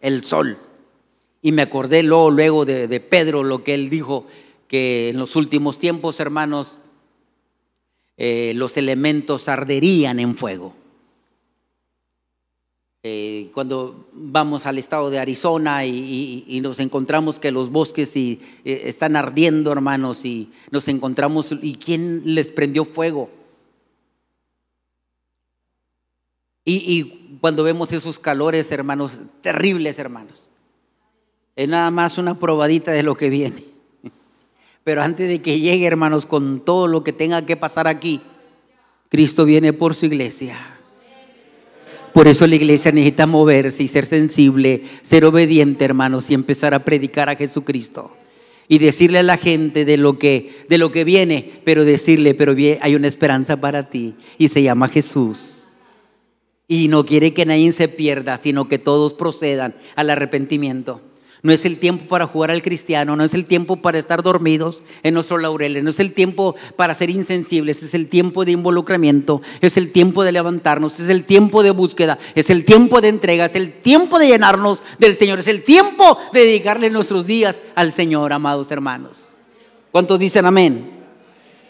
el 0.00 0.24
sol. 0.24 0.58
Y 1.40 1.52
me 1.52 1.62
acordé 1.62 2.02
luego, 2.02 2.30
luego 2.30 2.64
de, 2.64 3.00
Pedro, 3.00 3.44
lo 3.44 3.62
que 3.62 3.74
él 3.74 3.90
dijo, 3.90 4.26
que 4.66 5.10
en 5.10 5.18
los 5.18 5.36
últimos 5.36 5.78
tiempos, 5.78 6.18
hermanos, 6.18 6.78
eh, 8.16 8.52
los 8.56 8.76
elementos 8.76 9.48
arderían 9.48 10.20
en 10.20 10.36
fuego. 10.36 10.74
Eh, 13.06 13.50
cuando 13.52 14.08
vamos 14.14 14.64
al 14.64 14.78
estado 14.78 15.10
de 15.10 15.18
Arizona 15.18 15.84
y, 15.84 16.58
nos 16.62 16.80
encontramos 16.80 17.38
que 17.38 17.52
los 17.52 17.70
bosques 17.70 18.16
y, 18.16 18.40
eh, 18.64 18.84
están 18.86 19.14
ardiendo, 19.14 19.70
hermanos, 19.70 20.24
y 20.24 20.50
nos 20.70 20.88
encontramos, 20.88 21.54
¿y 21.60 21.74
quién 21.74 22.22
les 22.24 22.48
prendió 22.48 22.86
fuego? 22.86 23.28
Y, 26.64 27.36
cuando 27.42 27.62
vemos 27.62 27.92
esos 27.92 28.18
calores, 28.18 28.72
hermanos, 28.72 29.20
terribles, 29.42 29.98
hermanos, 29.98 30.48
es 31.56 31.68
nada 31.68 31.90
más 31.90 32.16
una 32.16 32.38
probadita 32.38 32.90
de 32.90 33.02
lo 33.02 33.16
que 33.16 33.28
viene. 33.28 33.64
Pero 34.82 35.02
antes 35.02 35.28
de 35.28 35.42
que 35.42 35.60
llegue, 35.60 35.86
hermanos, 35.86 36.24
con 36.24 36.60
todo 36.60 36.86
lo 36.86 37.04
que 37.04 37.12
tenga 37.12 37.44
que 37.44 37.58
pasar 37.58 37.86
aquí, 37.86 38.22
Cristo 39.10 39.44
viene 39.44 39.74
por 39.74 39.94
su 39.94 40.06
iglesia. 40.06 40.73
Por 42.14 42.28
eso 42.28 42.46
la 42.46 42.54
iglesia 42.54 42.92
necesita 42.92 43.26
moverse 43.26 43.82
y 43.82 43.88
ser 43.88 44.06
sensible, 44.06 44.82
ser 45.02 45.24
obediente, 45.24 45.84
hermanos, 45.84 46.30
y 46.30 46.34
empezar 46.34 46.72
a 46.72 46.84
predicar 46.84 47.28
a 47.28 47.34
Jesucristo. 47.34 48.16
Y 48.68 48.78
decirle 48.78 49.18
a 49.18 49.24
la 49.24 49.36
gente 49.36 49.84
de 49.84 49.96
lo 49.96 50.16
que, 50.16 50.64
de 50.68 50.78
lo 50.78 50.92
que 50.92 51.02
viene, 51.02 51.50
pero 51.64 51.84
decirle, 51.84 52.34
pero 52.34 52.54
hay 52.80 52.94
una 52.94 53.08
esperanza 53.08 53.56
para 53.56 53.90
ti 53.90 54.14
y 54.38 54.46
se 54.46 54.62
llama 54.62 54.88
Jesús. 54.88 55.74
Y 56.68 56.86
no 56.86 57.04
quiere 57.04 57.34
que 57.34 57.46
nadie 57.46 57.72
se 57.72 57.88
pierda, 57.88 58.36
sino 58.36 58.68
que 58.68 58.78
todos 58.78 59.12
procedan 59.12 59.74
al 59.96 60.08
arrepentimiento. 60.08 61.02
No 61.44 61.52
es 61.52 61.66
el 61.66 61.76
tiempo 61.76 62.06
para 62.06 62.26
jugar 62.26 62.50
al 62.50 62.62
cristiano, 62.62 63.16
no 63.16 63.22
es 63.22 63.34
el 63.34 63.44
tiempo 63.44 63.76
para 63.76 63.98
estar 63.98 64.22
dormidos 64.22 64.82
en 65.02 65.12
nuestros 65.12 65.42
laureles, 65.42 65.84
no 65.84 65.90
es 65.90 66.00
el 66.00 66.14
tiempo 66.14 66.56
para 66.74 66.94
ser 66.94 67.10
insensibles, 67.10 67.82
es 67.82 67.92
el 67.92 68.08
tiempo 68.08 68.46
de 68.46 68.52
involucramiento, 68.52 69.42
es 69.60 69.76
el 69.76 69.92
tiempo 69.92 70.24
de 70.24 70.32
levantarnos, 70.32 70.98
es 71.00 71.10
el 71.10 71.24
tiempo 71.24 71.62
de 71.62 71.72
búsqueda, 71.72 72.18
es 72.34 72.48
el 72.48 72.64
tiempo 72.64 73.02
de 73.02 73.08
entrega, 73.08 73.44
es 73.44 73.56
el 73.56 73.74
tiempo 73.74 74.18
de 74.18 74.28
llenarnos 74.28 74.82
del 74.98 75.14
Señor, 75.16 75.38
es 75.38 75.46
el 75.48 75.64
tiempo 75.64 76.16
de 76.32 76.40
dedicarle 76.40 76.88
nuestros 76.88 77.26
días 77.26 77.60
al 77.74 77.92
Señor, 77.92 78.32
amados 78.32 78.70
hermanos. 78.70 79.36
¿Cuántos 79.92 80.18
dicen 80.18 80.46
amén? 80.46 80.92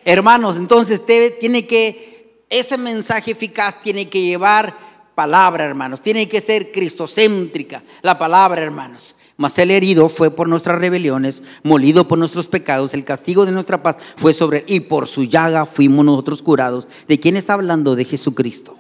Hermanos, 0.04 0.56
entonces 0.56 1.02
tiene 1.04 1.66
que, 1.66 2.44
ese 2.48 2.78
mensaje 2.78 3.32
eficaz 3.32 3.82
tiene 3.82 4.08
que 4.08 4.22
llevar 4.22 4.72
palabra, 5.16 5.64
hermanos, 5.64 6.00
tiene 6.00 6.28
que 6.28 6.40
ser 6.40 6.70
cristocéntrica 6.70 7.82
la 8.02 8.16
palabra, 8.16 8.62
hermanos. 8.62 9.16
Mas 9.36 9.58
el 9.58 9.70
herido 9.72 10.08
fue 10.08 10.30
por 10.30 10.48
nuestras 10.48 10.78
rebeliones, 10.78 11.42
molido 11.64 12.06
por 12.06 12.18
nuestros 12.18 12.46
pecados, 12.46 12.94
el 12.94 13.04
castigo 13.04 13.46
de 13.46 13.52
nuestra 13.52 13.82
paz 13.82 13.96
fue 14.16 14.32
sobre 14.32 14.58
él, 14.58 14.64
y 14.68 14.80
por 14.80 15.08
su 15.08 15.24
llaga 15.24 15.66
fuimos 15.66 16.04
nosotros 16.04 16.40
curados. 16.40 16.86
¿De 17.08 17.18
quién 17.18 17.36
está 17.36 17.54
hablando? 17.54 17.96
De 17.96 18.04
Jesucristo. 18.04 18.76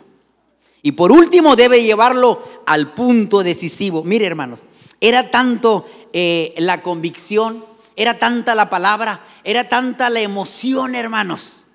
Y 0.80 0.92
por 0.92 1.10
último 1.10 1.56
debe 1.56 1.82
llevarlo 1.82 2.42
al 2.66 2.92
punto 2.92 3.42
decisivo. 3.42 4.04
Mire 4.04 4.26
hermanos, 4.26 4.64
Era 5.00 5.30
tanto 5.30 5.86
eh, 6.12 6.54
la 6.58 6.82
convicción, 6.82 7.64
era 7.96 8.18
tanta 8.18 8.54
la 8.54 8.70
palabra, 8.70 9.20
era 9.42 9.68
tanta 9.68 10.08
la 10.08 10.20
emoción, 10.20 10.94
hermanos. 10.94 11.66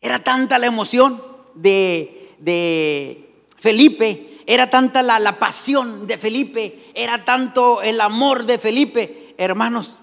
Era 0.00 0.24
tanta 0.24 0.58
la 0.58 0.66
emoción 0.66 1.22
de, 1.54 2.34
de 2.38 3.44
Felipe, 3.58 4.29
era 4.50 4.68
tanta 4.68 5.04
la, 5.04 5.20
la 5.20 5.38
pasión 5.38 6.08
de 6.08 6.18
Felipe, 6.18 6.90
era 6.96 7.24
tanto 7.24 7.82
el 7.82 8.00
amor 8.00 8.46
de 8.46 8.58
Felipe, 8.58 9.32
hermanos, 9.38 10.00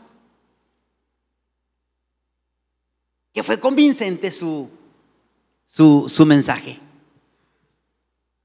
que 3.34 3.44
fue 3.44 3.60
convincente 3.60 4.32
su, 4.32 4.70
su, 5.66 6.06
su 6.08 6.26
mensaje. 6.26 6.80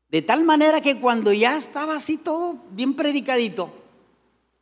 De 0.09 0.23
tal 0.23 0.43
manera 0.43 0.81
que 0.81 0.99
cuando 0.99 1.33
ya 1.33 1.57
estaba 1.57 1.95
así 1.95 2.17
todo 2.17 2.57
bien 2.73 2.95
predicadito, 2.95 3.73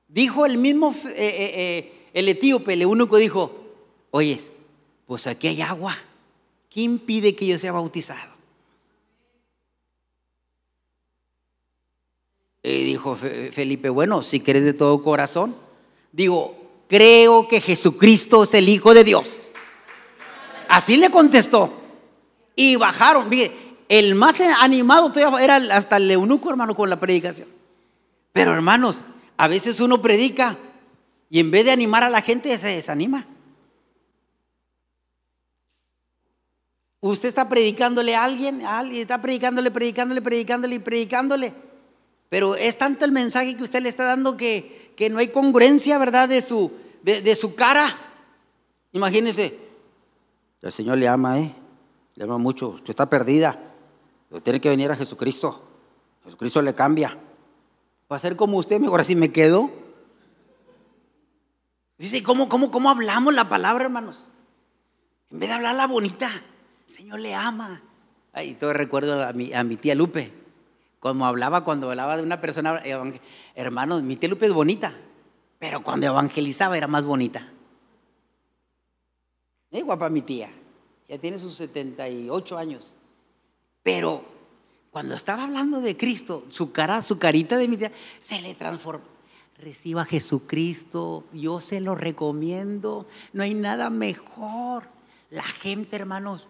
dijo 0.08 0.44
el 0.44 0.58
mismo, 0.58 0.94
eh, 1.06 1.14
eh, 1.16 1.52
eh, 1.56 2.08
el 2.12 2.28
etíope, 2.28 2.74
el 2.74 2.84
único 2.84 3.16
dijo, 3.16 3.64
oye, 4.10 4.38
pues 5.06 5.26
aquí 5.26 5.48
hay 5.48 5.62
agua. 5.62 5.96
¿Quién 6.68 6.92
impide 6.92 7.34
que 7.34 7.46
yo 7.46 7.58
sea 7.58 7.72
bautizado? 7.72 8.29
Y 12.62 12.84
dijo 12.84 13.16
Felipe, 13.16 13.88
bueno, 13.88 14.22
si 14.22 14.40
crees 14.40 14.64
de 14.64 14.74
todo 14.74 15.02
corazón, 15.02 15.56
digo, 16.12 16.56
creo 16.88 17.48
que 17.48 17.60
Jesucristo 17.60 18.44
es 18.44 18.52
el 18.54 18.68
Hijo 18.68 18.92
de 18.92 19.04
Dios. 19.04 19.24
Así 20.68 20.96
le 20.96 21.10
contestó. 21.10 21.72
Y 22.54 22.76
bajaron, 22.76 23.28
mire, 23.28 23.50
el 23.88 24.14
más 24.14 24.40
animado 24.40 25.12
era 25.38 25.56
hasta 25.56 25.96
el 25.96 26.10
eunuco, 26.10 26.50
hermano, 26.50 26.74
con 26.74 26.90
la 26.90 27.00
predicación. 27.00 27.48
Pero 28.32 28.52
hermanos, 28.52 29.04
a 29.36 29.48
veces 29.48 29.80
uno 29.80 30.02
predica 30.02 30.56
y 31.30 31.40
en 31.40 31.50
vez 31.50 31.64
de 31.64 31.70
animar 31.70 32.04
a 32.04 32.10
la 32.10 32.20
gente 32.20 32.56
se 32.58 32.68
desanima. 32.68 33.26
Usted 37.00 37.30
está 37.30 37.48
predicándole 37.48 38.14
a 38.14 38.24
alguien, 38.24 38.60
a 38.66 38.78
alguien 38.78 39.02
está 39.02 39.22
predicándole, 39.22 39.70
predicándole, 39.70 40.20
predicándole 40.20 40.74
y 40.74 40.78
predicándole. 40.78 41.69
Pero 42.30 42.54
es 42.54 42.78
tanto 42.78 43.04
el 43.04 43.12
mensaje 43.12 43.56
que 43.56 43.64
usted 43.64 43.82
le 43.82 43.88
está 43.90 44.04
dando 44.04 44.36
que, 44.36 44.94
que 44.96 45.10
no 45.10 45.18
hay 45.18 45.28
congruencia, 45.28 45.98
¿verdad? 45.98 46.28
De 46.28 46.40
su, 46.40 46.72
de, 47.02 47.34
su 47.34 47.56
cara. 47.56 47.88
Imagínese, 48.92 49.58
el 50.62 50.72
Señor 50.72 50.98
le 50.98 51.08
ama, 51.08 51.40
¿eh? 51.40 51.54
Le 52.14 52.24
ama 52.24 52.38
mucho. 52.38 52.68
Usted 52.68 52.90
está 52.90 53.10
perdida. 53.10 53.58
Tiene 54.44 54.60
que 54.60 54.68
venir 54.68 54.90
a 54.92 54.96
Jesucristo. 54.96 55.60
Jesucristo 56.24 56.62
le 56.62 56.72
cambia. 56.72 57.18
Va 58.10 58.16
a 58.16 58.20
ser 58.20 58.36
como 58.36 58.58
usted, 58.58 58.78
mejor 58.78 59.00
así 59.00 59.16
me 59.16 59.32
quedo. 59.32 59.68
Dice, 61.98 62.22
¿cómo, 62.22 62.48
cómo, 62.48 62.70
cómo 62.70 62.90
hablamos 62.90 63.34
la 63.34 63.48
palabra, 63.48 63.84
hermanos? 63.84 64.30
En 65.30 65.40
vez 65.40 65.48
de 65.48 65.54
hablar 65.56 65.74
la 65.74 65.88
bonita, 65.88 66.30
Señor 66.86 67.18
le 67.18 67.34
ama. 67.34 67.82
Ay, 68.32 68.54
todo 68.54 68.72
recuerdo 68.72 69.24
a 69.24 69.32
mi, 69.32 69.52
a 69.52 69.64
mi 69.64 69.76
tía 69.76 69.96
Lupe, 69.96 70.32
como 71.00 71.26
hablaba 71.26 71.64
cuando 71.64 71.90
hablaba 71.90 72.16
de 72.16 72.22
una 72.22 72.40
persona, 72.40 72.80
hermanos, 73.54 74.02
mi 74.02 74.16
tía 74.16 74.28
Lupe 74.28 74.46
es 74.46 74.52
bonita, 74.52 74.94
pero 75.58 75.82
cuando 75.82 76.06
evangelizaba 76.06 76.76
era 76.76 76.86
más 76.86 77.04
bonita. 77.04 77.50
Es 79.70 79.84
guapa 79.84 80.08
mi 80.10 80.22
tía, 80.22 80.50
ya 81.08 81.18
tiene 81.18 81.38
sus 81.38 81.56
78 81.56 82.56
años, 82.56 82.94
pero 83.82 84.24
cuando 84.90 85.14
estaba 85.14 85.44
hablando 85.44 85.80
de 85.80 85.96
Cristo, 85.96 86.44
su 86.50 86.72
cara, 86.72 87.02
su 87.02 87.18
carita 87.18 87.56
de 87.56 87.68
mi 87.68 87.76
tía, 87.76 87.92
se 88.18 88.40
le 88.40 88.54
transformó. 88.54 89.04
Reciba 89.58 90.02
a 90.02 90.06
Jesucristo, 90.06 91.24
yo 91.32 91.60
se 91.60 91.80
lo 91.80 91.94
recomiendo, 91.94 93.06
no 93.32 93.42
hay 93.42 93.54
nada 93.54 93.90
mejor. 93.90 94.84
La 95.28 95.42
gente, 95.42 95.96
hermanos, 95.96 96.48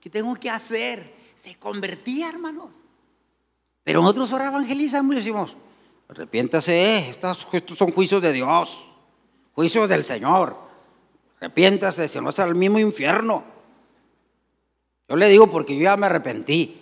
¿Qué 0.00 0.10
tengo 0.10 0.34
que 0.36 0.50
hacer? 0.50 1.14
Se 1.36 1.56
convertía, 1.56 2.28
hermanos. 2.28 2.84
Pero 3.84 4.00
nosotros 4.00 4.32
ahora 4.32 4.46
evangelizamos 4.46 5.14
y 5.14 5.18
decimos, 5.18 5.56
arrepiéntase, 6.08 7.10
estos, 7.10 7.46
son 7.76 7.92
juicios 7.92 8.20
de 8.22 8.32
Dios, 8.32 8.84
juicios 9.52 9.88
del 9.88 10.02
Señor. 10.02 10.56
Arrepiéntase, 11.38 12.08
si 12.08 12.20
no 12.20 12.30
es 12.30 12.38
al 12.38 12.54
mismo 12.54 12.78
infierno. 12.78 13.44
Yo 15.08 15.16
le 15.16 15.28
digo 15.28 15.50
porque 15.50 15.76
yo 15.76 15.82
ya 15.82 15.96
me 15.96 16.06
arrepentí. 16.06 16.80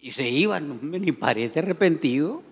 Y 0.00 0.10
se 0.10 0.28
iban, 0.28 0.78
ni 0.82 1.12
parece 1.12 1.60
arrepentido, 1.60 2.42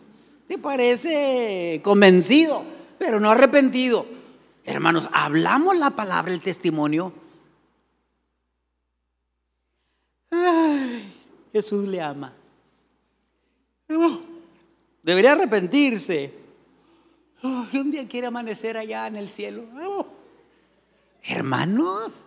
te 0.48 0.56
parece 0.56 1.80
convencido, 1.84 2.62
pero 2.98 3.20
no 3.20 3.30
arrepentido. 3.30 4.06
Hermanos, 4.64 5.08
hablamos 5.12 5.76
la 5.76 5.90
palabra, 5.90 6.32
el 6.32 6.40
testimonio 6.40 7.12
Jesús 11.52 11.88
le 11.88 12.00
ama. 12.00 12.32
Debería 15.02 15.32
arrepentirse. 15.32 16.34
un 17.42 17.90
día 17.90 18.06
quiere 18.06 18.26
amanecer 18.26 18.76
allá 18.76 19.06
en 19.06 19.16
el 19.16 19.28
cielo. 19.28 19.64
hermanos, 21.22 22.24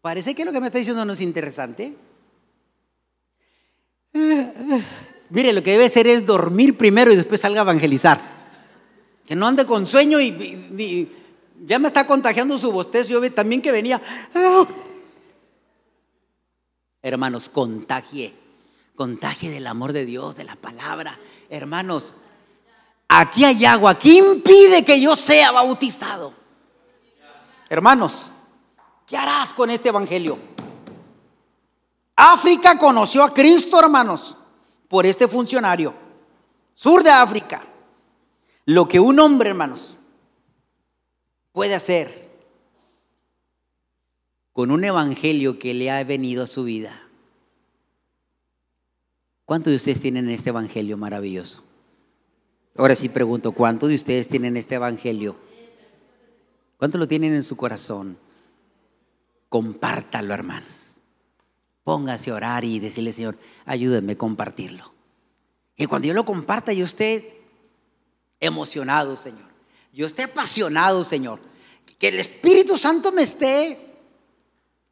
parece 0.00 0.34
que 0.34 0.44
lo 0.44 0.52
que 0.52 0.60
me 0.60 0.66
está 0.66 0.78
diciendo 0.78 1.04
no 1.04 1.12
es 1.12 1.20
interesante. 1.20 1.94
Mire, 5.30 5.52
lo 5.52 5.62
que 5.62 5.72
debe 5.72 5.88
ser 5.88 6.06
es 6.06 6.26
dormir 6.26 6.76
primero 6.76 7.12
y 7.12 7.16
después 7.16 7.40
salga 7.40 7.60
a 7.60 7.62
evangelizar. 7.62 8.20
Que 9.24 9.36
no 9.36 9.46
ande 9.46 9.64
con 9.64 9.86
sueño 9.86 10.20
y, 10.20 11.08
ya 11.64 11.78
me 11.78 11.88
está 11.88 12.06
contagiando 12.06 12.58
su 12.58 12.72
bostezo. 12.72 13.10
Yo 13.10 13.32
también 13.32 13.62
que 13.62 13.70
venía. 13.70 14.00
Hermanos, 17.02 17.48
contagie, 17.48 18.34
contagie 19.00 19.48
del 19.48 19.66
amor 19.66 19.94
de 19.94 20.04
Dios, 20.04 20.36
de 20.36 20.44
la 20.44 20.56
palabra. 20.56 21.18
Hermanos, 21.48 22.12
aquí 23.08 23.46
hay 23.46 23.64
agua. 23.64 23.94
¿Quién 23.94 24.26
impide 24.26 24.84
que 24.84 25.00
yo 25.00 25.16
sea 25.16 25.52
bautizado? 25.52 26.34
Hermanos, 27.70 28.30
¿qué 29.06 29.16
harás 29.16 29.54
con 29.54 29.70
este 29.70 29.88
evangelio? 29.88 30.38
África 32.14 32.76
conoció 32.76 33.24
a 33.24 33.32
Cristo, 33.32 33.80
hermanos, 33.80 34.36
por 34.86 35.06
este 35.06 35.26
funcionario. 35.26 35.94
Sur 36.74 37.02
de 37.02 37.08
África. 37.08 37.62
Lo 38.66 38.86
que 38.86 39.00
un 39.00 39.18
hombre, 39.18 39.48
hermanos, 39.48 39.96
puede 41.52 41.74
hacer 41.74 42.28
con 44.52 44.70
un 44.70 44.84
evangelio 44.84 45.58
que 45.58 45.72
le 45.72 45.90
ha 45.90 46.04
venido 46.04 46.44
a 46.44 46.46
su 46.46 46.64
vida. 46.64 47.00
¿Cuántos 49.50 49.72
de 49.72 49.78
ustedes 49.78 50.00
tienen 50.00 50.30
este 50.30 50.50
evangelio 50.50 50.96
maravilloso? 50.96 51.64
Ahora 52.76 52.94
sí 52.94 53.08
pregunto, 53.08 53.50
¿cuántos 53.50 53.88
de 53.88 53.96
ustedes 53.96 54.28
tienen 54.28 54.56
este 54.56 54.76
evangelio? 54.76 55.34
¿Cuántos 56.76 57.00
lo 57.00 57.08
tienen 57.08 57.34
en 57.34 57.42
su 57.42 57.56
corazón? 57.56 58.16
Compártalo, 59.48 60.34
hermanos. 60.34 61.00
Póngase 61.82 62.30
a 62.30 62.34
orar 62.34 62.64
y 62.64 62.78
decirle, 62.78 63.12
Señor, 63.12 63.38
ayúdenme 63.64 64.12
a 64.12 64.18
compartirlo. 64.18 64.92
Y 65.76 65.86
cuando 65.86 66.06
yo 66.06 66.14
lo 66.14 66.24
comparta, 66.24 66.72
yo 66.72 66.84
esté 66.84 67.42
emocionado, 68.38 69.16
Señor. 69.16 69.50
Yo 69.92 70.06
esté 70.06 70.22
apasionado, 70.22 71.02
Señor. 71.02 71.40
Que 71.98 72.06
el 72.06 72.20
Espíritu 72.20 72.78
Santo 72.78 73.10
me 73.10 73.22
esté 73.22 73.96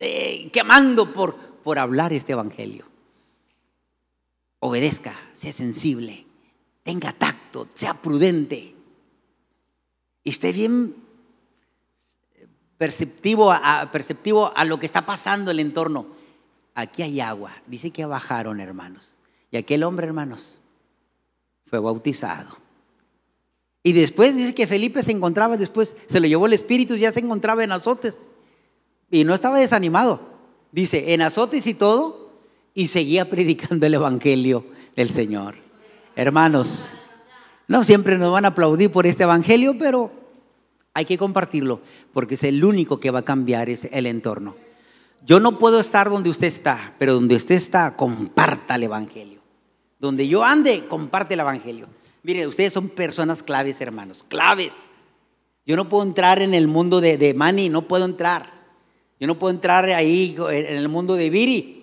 eh, 0.01 0.51
quemando 0.53 1.13
por, 1.13 1.37
por 1.63 1.79
hablar 1.79 2.13
este 2.13 2.33
evangelio. 2.33 2.98
Obedezca, 4.61 5.15
sea 5.35 5.53
sensible, 5.53 6.27
tenga 6.83 7.13
tacto, 7.13 7.67
sea 7.75 7.95
prudente 7.95 8.75
y 10.29 10.31
esté 10.31 10.53
bien 10.53 10.95
perceptivo 12.77 13.51
a, 13.51 14.65
lo 14.67 14.79
que 14.79 14.87
está 14.87 15.07
pasando 15.07 15.51
el 15.51 15.59
entorno. 15.59 16.07
Aquí 16.75 17.03
hay 17.03 17.21
agua, 17.21 17.51
dice 17.67 17.91
que 17.91 18.05
bajaron 18.05 18.61
hermanos. 18.61 19.21
Y 19.51 19.57
aquel 19.57 19.83
hombre, 19.85 20.07
hermanos, 20.07 20.61
fue 21.67 21.79
bautizado. 21.79 22.57
Y 23.83 23.93
después 23.93 24.37
dice 24.37 24.55
que 24.55 24.67
Felipe 24.67 25.03
se 25.03 25.13
encontraba, 25.13 25.57
después 25.57 25.97
se 26.07 26.21
lo 26.21 26.27
llevó 26.27 26.47
el 26.47 26.53
Espíritu, 26.53 26.97
ya 26.97 27.11
se 27.11 27.21
encontraba 27.21 27.65
en 27.65 27.73
azotes. 27.73 28.29
Y 29.11 29.25
no 29.25 29.35
estaba 29.35 29.59
desanimado. 29.59 30.21
Dice, 30.73 31.15
en 31.15 31.23
azotes 31.23 31.67
y 31.67 31.73
todo, 31.73 32.28
y 32.75 32.87
seguía 32.87 33.29
predicando 33.29 33.87
el 33.87 33.95
Evangelio 33.95 34.65
del 34.97 35.09
Señor. 35.09 35.57
Hermanos, 36.17 36.97
no 37.67 37.85
siempre 37.85 38.19
nos 38.19 38.33
van 38.33 38.45
a 38.45 38.49
aplaudir 38.49 38.91
por 38.91 39.07
este 39.07 39.25
Evangelio, 39.25 39.77
pero 39.79 40.11
hay 40.95 41.05
que 41.05 41.19
compartirlo, 41.19 41.81
porque 42.13 42.35
es 42.35 42.43
el 42.43 42.65
único 42.65 42.99
que 42.99 43.11
va 43.11 43.21
a 43.21 43.25
cambiar 43.25 43.69
el 43.69 44.07
entorno. 44.07 44.57
Yo 45.25 45.41
no 45.41 45.59
puedo 45.59 45.79
estar 45.81 46.11
donde 46.11 46.31
usted 46.31 46.47
está, 46.47 46.95
pero 46.99 47.15
donde 47.15 47.37
usted 47.37 47.55
está, 47.55 47.97
comparta 47.97 48.77
el 48.77 48.85
Evangelio. 48.85 49.41
Donde 49.99 50.27
yo 50.27 50.43
ande, 50.45 50.85
comparte 50.89 51.35
el 51.35 51.41
Evangelio. 51.41 51.87
Mire, 52.23 52.47
ustedes 52.47 52.73
son 52.73 52.89
personas 52.89 53.43
claves, 53.43 53.81
hermanos, 53.81 54.23
claves. 54.23 54.93
Yo 55.67 55.77
no 55.77 55.89
puedo 55.89 56.05
entrar 56.05 56.41
en 56.41 56.55
el 56.55 56.67
mundo 56.67 57.01
de, 57.01 57.19
de 57.19 57.35
Mani, 57.35 57.69
no 57.69 57.83
puedo 57.83 58.05
entrar. 58.05 58.51
Yo 59.21 59.27
no 59.27 59.39
puedo 59.39 59.53
entrar 59.53 59.85
ahí 59.87 60.37
en 60.51 60.77
el 60.77 60.89
mundo 60.89 61.15
de 61.15 61.31
Viri, 61.31 61.78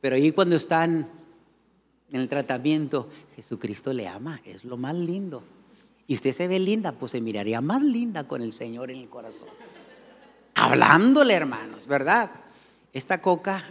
pero 0.00 0.16
ahí 0.16 0.32
cuando 0.32 0.56
están 0.56 1.08
en 2.10 2.20
el 2.20 2.28
tratamiento, 2.28 3.08
Jesucristo 3.36 3.92
le 3.92 4.08
ama, 4.08 4.40
es 4.44 4.64
lo 4.64 4.76
más 4.76 4.94
lindo. 4.94 5.42
Y 6.06 6.14
usted 6.14 6.32
se 6.32 6.48
ve 6.48 6.58
linda, 6.58 6.92
pues 6.92 7.12
se 7.12 7.20
miraría 7.20 7.60
más 7.60 7.82
linda 7.82 8.26
con 8.26 8.40
el 8.40 8.52
Señor 8.52 8.90
en 8.90 8.98
el 8.98 9.08
corazón. 9.08 9.48
Hablándole, 10.54 11.34
hermanos, 11.34 11.86
¿verdad? 11.86 12.30
Esta 12.92 13.20
coca 13.20 13.62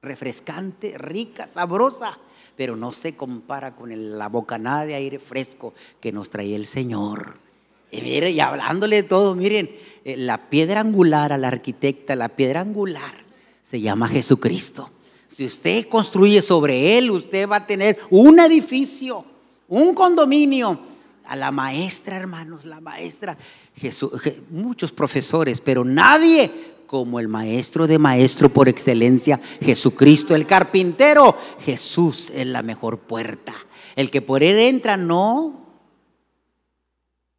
refrescante, 0.00 0.96
rica, 0.96 1.46
sabrosa, 1.46 2.18
pero 2.56 2.76
no 2.76 2.92
se 2.92 3.16
compara 3.16 3.74
con 3.74 4.18
la 4.18 4.28
bocanada 4.28 4.86
de 4.86 4.94
aire 4.94 5.18
fresco 5.18 5.74
que 6.00 6.12
nos 6.12 6.30
trae 6.30 6.54
el 6.54 6.66
Señor. 6.66 7.36
Y 7.90 8.02
mire, 8.02 8.30
y 8.30 8.40
hablándole 8.40 8.96
de 8.96 9.08
todo, 9.08 9.34
miren, 9.34 9.70
eh, 10.04 10.16
la 10.16 10.48
piedra 10.50 10.80
angular 10.80 11.32
a 11.32 11.38
la 11.38 11.48
arquitecta, 11.48 12.14
la 12.16 12.28
piedra 12.28 12.60
angular 12.60 13.14
se 13.62 13.80
llama 13.80 14.08
Jesucristo. 14.08 14.90
Si 15.28 15.44
usted 15.44 15.88
construye 15.88 16.42
sobre 16.42 16.98
él, 16.98 17.10
usted 17.10 17.48
va 17.48 17.56
a 17.56 17.66
tener 17.66 17.98
un 18.10 18.40
edificio, 18.40 19.24
un 19.68 19.94
condominio. 19.94 20.98
A 21.26 21.36
la 21.36 21.50
maestra, 21.50 22.16
hermanos, 22.16 22.64
la 22.64 22.80
maestra, 22.80 23.36
muchos 24.50 24.90
profesores, 24.92 25.60
pero 25.60 25.84
nadie 25.84 26.50
como 26.88 27.20
el 27.20 27.28
maestro 27.28 27.86
de 27.86 27.98
maestro 27.98 28.48
por 28.48 28.66
excelencia, 28.66 29.38
Jesucristo, 29.60 30.34
el 30.34 30.46
carpintero. 30.46 31.36
Jesús 31.60 32.30
es 32.30 32.46
la 32.46 32.62
mejor 32.62 32.98
puerta. 32.98 33.54
El 33.94 34.10
que 34.10 34.22
por 34.22 34.42
él 34.42 34.58
entra 34.58 34.96
no 34.96 35.66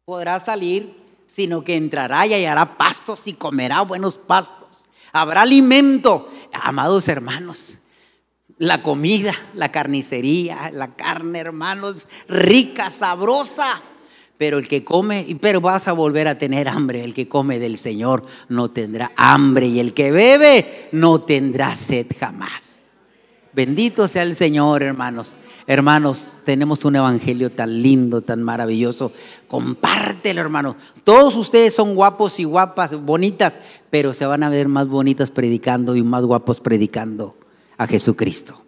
podrá 0.04 0.38
salir, 0.40 0.94
sino 1.26 1.62
que 1.64 1.74
entrará 1.74 2.26
y 2.26 2.34
hallará 2.34 2.78
pastos 2.78 3.26
y 3.26 3.34
comerá 3.34 3.82
buenos 3.82 4.18
pastos. 4.18 4.88
Habrá 5.12 5.42
alimento. 5.42 6.28
Amados 6.52 7.08
hermanos, 7.08 7.80
la 8.58 8.82
comida, 8.82 9.34
la 9.54 9.72
carnicería, 9.72 10.70
la 10.72 10.94
carne, 10.94 11.38
hermanos, 11.38 12.08
rica, 12.28 12.90
sabrosa. 12.90 13.82
Pero 14.36 14.58
el 14.58 14.68
que 14.68 14.84
come, 14.84 15.36
pero 15.40 15.60
vas 15.60 15.86
a 15.88 15.92
volver 15.92 16.26
a 16.26 16.38
tener 16.38 16.68
hambre. 16.68 17.04
El 17.04 17.12
que 17.14 17.28
come 17.28 17.58
del 17.58 17.76
Señor 17.76 18.24
no 18.48 18.70
tendrá 18.70 19.12
hambre 19.16 19.66
y 19.66 19.80
el 19.80 19.92
que 19.92 20.12
bebe 20.12 20.88
no 20.92 21.20
tendrá 21.22 21.74
sed 21.74 22.06
jamás. 22.18 22.98
Bendito 23.52 24.08
sea 24.08 24.22
el 24.22 24.34
Señor, 24.34 24.82
hermanos. 24.82 25.36
Hermanos, 25.66 26.32
tenemos 26.44 26.84
un 26.84 26.96
evangelio 26.96 27.50
tan 27.50 27.82
lindo, 27.82 28.22
tan 28.22 28.42
maravilloso. 28.42 29.12
Compártelo, 29.46 30.40
hermano. 30.40 30.76
Todos 31.04 31.36
ustedes 31.36 31.74
son 31.74 31.94
guapos 31.94 32.40
y 32.40 32.44
guapas, 32.44 32.94
bonitas, 32.94 33.58
pero 33.90 34.12
se 34.12 34.26
van 34.26 34.42
a 34.42 34.48
ver 34.48 34.68
más 34.68 34.88
bonitas 34.88 35.30
predicando 35.30 35.96
y 35.96 36.02
más 36.02 36.24
guapos 36.24 36.60
predicando 36.60 37.36
a 37.76 37.86
Jesucristo. 37.86 38.60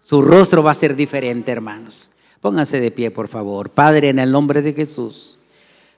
Su 0.00 0.22
rostro 0.22 0.62
va 0.62 0.72
a 0.72 0.74
ser 0.74 0.96
diferente, 0.96 1.52
hermanos. 1.52 2.10
Pónganse 2.40 2.80
de 2.80 2.90
pie, 2.90 3.10
por 3.10 3.28
favor. 3.28 3.70
Padre, 3.70 4.08
en 4.08 4.18
el 4.18 4.32
nombre 4.32 4.62
de 4.62 4.72
Jesús, 4.72 5.38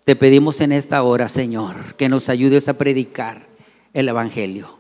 te 0.05 0.17
pedimos 0.17 0.61
en 0.61 0.73
esta 0.73 1.03
hora, 1.03 1.29
Señor, 1.29 1.95
que 1.95 2.09
nos 2.09 2.29
ayudes 2.29 2.69
a 2.69 2.77
predicar 2.77 3.47
el 3.93 4.09
Evangelio, 4.09 4.79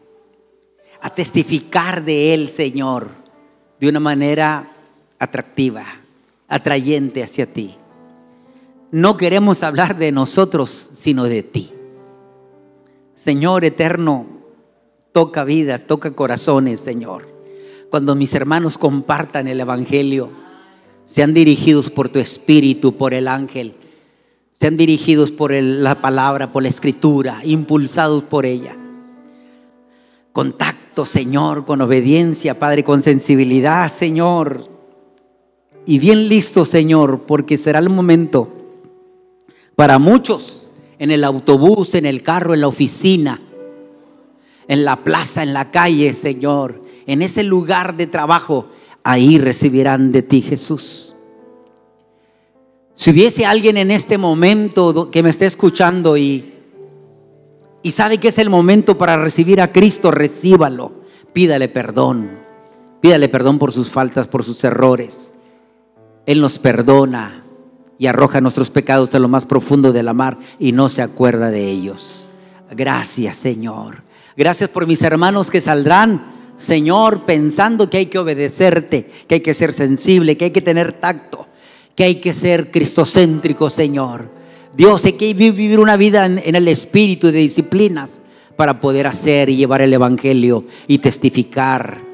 a 1.00 1.14
testificar 1.14 2.04
de 2.04 2.34
Él, 2.34 2.48
Señor, 2.48 3.10
de 3.78 3.88
una 3.88 4.00
manera 4.00 4.71
atractiva, 5.22 5.86
atrayente 6.48 7.22
hacia 7.22 7.46
ti. 7.46 7.76
No 8.90 9.16
queremos 9.16 9.62
hablar 9.62 9.96
de 9.96 10.10
nosotros, 10.10 10.90
sino 10.92 11.24
de 11.24 11.44
ti. 11.44 11.72
Señor 13.14 13.64
eterno, 13.64 14.26
toca 15.12 15.44
vidas, 15.44 15.86
toca 15.86 16.10
corazones, 16.10 16.80
Señor. 16.80 17.28
Cuando 17.88 18.16
mis 18.16 18.34
hermanos 18.34 18.78
compartan 18.78 19.46
el 19.46 19.60
Evangelio, 19.60 20.30
sean 21.04 21.34
dirigidos 21.34 21.88
por 21.88 22.08
tu 22.08 22.18
Espíritu, 22.18 22.96
por 22.96 23.14
el 23.14 23.28
ángel, 23.28 23.76
sean 24.52 24.76
dirigidos 24.76 25.30
por 25.30 25.52
la 25.52 26.00
palabra, 26.00 26.50
por 26.50 26.64
la 26.64 26.68
escritura, 26.68 27.42
impulsados 27.44 28.24
por 28.24 28.44
ella. 28.44 28.76
Contacto, 30.32 31.06
Señor, 31.06 31.64
con 31.64 31.80
obediencia, 31.80 32.58
Padre, 32.58 32.82
con 32.82 33.02
sensibilidad, 33.02 33.90
Señor, 33.92 34.71
y 35.86 35.98
bien 35.98 36.28
listo, 36.28 36.64
Señor, 36.64 37.22
porque 37.26 37.58
será 37.58 37.78
el 37.78 37.88
momento 37.88 38.48
para 39.74 39.98
muchos 39.98 40.68
en 40.98 41.10
el 41.10 41.24
autobús, 41.24 41.94
en 41.94 42.06
el 42.06 42.22
carro, 42.22 42.54
en 42.54 42.60
la 42.60 42.68
oficina, 42.68 43.40
en 44.68 44.84
la 44.84 44.96
plaza, 44.96 45.42
en 45.42 45.52
la 45.52 45.70
calle, 45.70 46.14
Señor, 46.14 46.82
en 47.06 47.22
ese 47.22 47.42
lugar 47.42 47.96
de 47.96 48.06
trabajo, 48.06 48.66
ahí 49.02 49.38
recibirán 49.38 50.12
de 50.12 50.22
ti, 50.22 50.40
Jesús. 50.40 51.14
Si 52.94 53.10
hubiese 53.10 53.44
alguien 53.44 53.76
en 53.76 53.90
este 53.90 54.18
momento 54.18 55.10
que 55.10 55.22
me 55.24 55.30
esté 55.30 55.46
escuchando 55.46 56.16
y, 56.16 56.52
y 57.82 57.90
sabe 57.90 58.18
que 58.18 58.28
es 58.28 58.38
el 58.38 58.50
momento 58.50 58.96
para 58.96 59.16
recibir 59.16 59.60
a 59.60 59.72
Cristo, 59.72 60.12
recíbalo. 60.12 60.92
Pídale 61.32 61.68
perdón. 61.68 62.38
Pídale 63.00 63.28
perdón 63.28 63.58
por 63.58 63.72
sus 63.72 63.90
faltas, 63.90 64.28
por 64.28 64.44
sus 64.44 64.62
errores. 64.62 65.31
Él 66.26 66.40
nos 66.40 66.58
perdona 66.58 67.42
y 67.98 68.06
arroja 68.06 68.40
nuestros 68.40 68.70
pecados 68.70 69.14
a 69.14 69.18
lo 69.18 69.28
más 69.28 69.46
profundo 69.46 69.92
de 69.92 70.02
la 70.02 70.12
mar 70.12 70.36
y 70.58 70.72
no 70.72 70.88
se 70.88 71.02
acuerda 71.02 71.50
de 71.50 71.68
ellos. 71.68 72.28
Gracias, 72.70 73.36
Señor. 73.36 74.02
Gracias 74.36 74.70
por 74.70 74.86
mis 74.86 75.02
hermanos 75.02 75.50
que 75.50 75.60
saldrán, 75.60 76.24
Señor, 76.56 77.22
pensando 77.26 77.90
que 77.90 77.98
hay 77.98 78.06
que 78.06 78.18
obedecerte, 78.18 79.08
que 79.26 79.36
hay 79.36 79.40
que 79.40 79.54
ser 79.54 79.72
sensible, 79.72 80.36
que 80.36 80.46
hay 80.46 80.50
que 80.50 80.62
tener 80.62 80.94
tacto, 80.94 81.46
que 81.94 82.04
hay 82.04 82.14
que 82.16 82.32
ser 82.32 82.70
cristocéntrico, 82.70 83.68
Señor. 83.68 84.30
Dios, 84.74 85.04
hay 85.04 85.12
que 85.12 85.34
vivir 85.34 85.78
una 85.78 85.96
vida 85.96 86.24
en, 86.24 86.54
el 86.54 86.68
espíritu 86.68 87.26
de 87.26 87.38
disciplinas 87.38 88.22
para 88.56 88.80
poder 88.80 89.06
hacer 89.06 89.50
y 89.50 89.56
llevar 89.56 89.82
el 89.82 89.92
Evangelio 89.92 90.64
y 90.86 90.98
testificar 90.98 92.11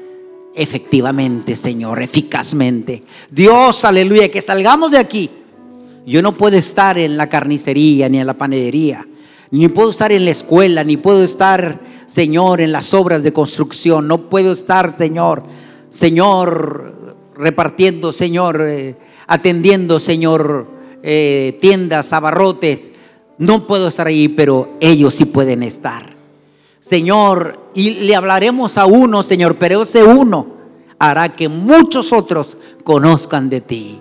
efectivamente, 0.55 1.55
Señor, 1.55 2.01
eficazmente. 2.01 3.03
Dios, 3.29 3.85
aleluya, 3.85 4.29
que 4.29 4.41
salgamos 4.41 4.91
de 4.91 4.97
aquí. 4.97 5.29
Yo 6.05 6.21
no 6.21 6.35
puedo 6.35 6.57
estar 6.57 6.97
en 6.97 7.17
la 7.17 7.29
carnicería 7.29 8.09
ni 8.09 8.19
en 8.19 8.27
la 8.27 8.37
panadería, 8.37 9.05
ni 9.51 9.67
puedo 9.67 9.91
estar 9.91 10.11
en 10.11 10.25
la 10.25 10.31
escuela, 10.31 10.83
ni 10.83 10.97
puedo 10.97 11.23
estar, 11.23 11.79
Señor, 12.05 12.61
en 12.61 12.71
las 12.71 12.93
obras 12.93 13.23
de 13.23 13.33
construcción. 13.33 14.07
No 14.07 14.29
puedo 14.29 14.51
estar, 14.51 14.95
Señor, 14.95 15.43
Señor, 15.89 17.15
repartiendo, 17.35 18.13
Señor, 18.13 18.61
eh, 18.61 18.95
atendiendo, 19.27 19.99
Señor, 19.99 20.67
eh, 21.03 21.57
tiendas, 21.61 22.11
abarrotes. 22.13 22.91
No 23.37 23.67
puedo 23.67 23.87
estar 23.87 24.07
ahí, 24.07 24.27
pero 24.27 24.77
ellos 24.79 25.15
sí 25.15 25.25
pueden 25.25 25.63
estar. 25.63 26.15
Señor, 26.79 27.58
y 27.73 27.91
le 28.05 28.15
hablaremos 28.15 28.77
a 28.77 28.85
uno, 28.85 29.23
Señor, 29.23 29.57
pero 29.57 29.83
ese 29.83 30.03
uno 30.03 30.47
hará 30.97 31.35
que 31.35 31.47
muchos 31.47 32.11
otros 32.11 32.57
conozcan 32.83 33.49
de 33.49 33.61
ti. 33.61 33.99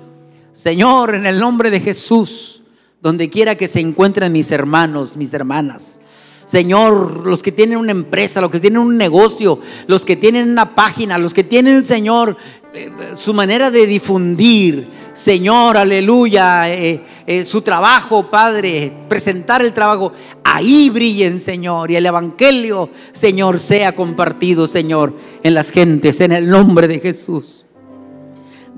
Señor, 0.52 1.14
en 1.14 1.26
el 1.26 1.38
nombre 1.38 1.70
de 1.70 1.80
Jesús, 1.80 2.62
donde 3.00 3.30
quiera 3.30 3.54
que 3.54 3.68
se 3.68 3.80
encuentren 3.80 4.32
mis 4.32 4.50
hermanos, 4.50 5.16
mis 5.16 5.32
hermanas, 5.32 6.00
Señor, 6.46 7.26
los 7.26 7.42
que 7.42 7.52
tienen 7.52 7.76
una 7.76 7.92
empresa, 7.92 8.40
los 8.40 8.50
que 8.50 8.58
tienen 8.58 8.80
un 8.80 8.96
negocio, 8.96 9.60
los 9.86 10.04
que 10.06 10.16
tienen 10.16 10.48
una 10.48 10.74
página, 10.74 11.18
los 11.18 11.34
que 11.34 11.44
tienen, 11.44 11.84
Señor, 11.84 12.38
eh, 12.72 12.90
su 13.14 13.34
manera 13.34 13.70
de 13.70 13.86
difundir, 13.86 14.88
Señor, 15.12 15.76
aleluya, 15.76 16.72
eh, 16.72 17.00
eh, 17.26 17.44
su 17.44 17.62
trabajo, 17.62 18.30
Padre, 18.30 18.92
presentar 19.08 19.62
el 19.62 19.72
trabajo, 19.72 20.12
ahí 20.44 20.90
brillen, 20.90 21.40
Señor, 21.40 21.90
y 21.90 21.96
el 21.96 22.06
Evangelio, 22.06 22.90
Señor, 23.12 23.58
sea 23.58 23.94
compartido, 23.94 24.66
Señor, 24.66 25.14
en 25.42 25.54
las 25.54 25.70
gentes, 25.70 26.20
en 26.20 26.32
el 26.32 26.48
nombre 26.48 26.88
de 26.88 27.00
Jesús. 27.00 27.66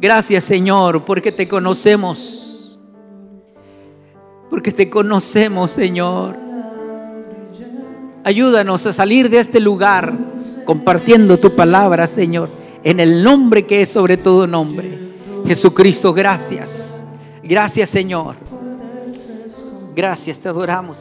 Gracias, 0.01 0.45
Señor, 0.45 1.05
porque 1.05 1.31
te 1.31 1.47
conocemos, 1.47 2.79
porque 4.49 4.73
te 4.73 4.89
conocemos, 4.89 5.71
Señor. 5.71 6.37
Ayúdanos 8.25 8.87
a 8.87 8.93
salir 8.93 9.29
de 9.29 9.41
este 9.41 9.61
lugar 9.61 10.15
compartiendo 10.65 11.37
tu 11.37 11.55
palabra, 11.55 12.07
Señor, 12.07 12.49
en 12.85 13.01
el 13.01 13.23
nombre 13.23 13.67
que 13.67 13.83
es 13.83 13.91
sobre 13.91 14.17
todo 14.17 14.47
nombre. 14.47 15.10
Jesucristo, 15.51 16.15
gracias. 16.15 17.05
Gracias 17.43 17.91
Señor. 17.91 18.37
Gracias, 19.97 20.39
te 20.39 20.49
adoramos. 20.49 20.99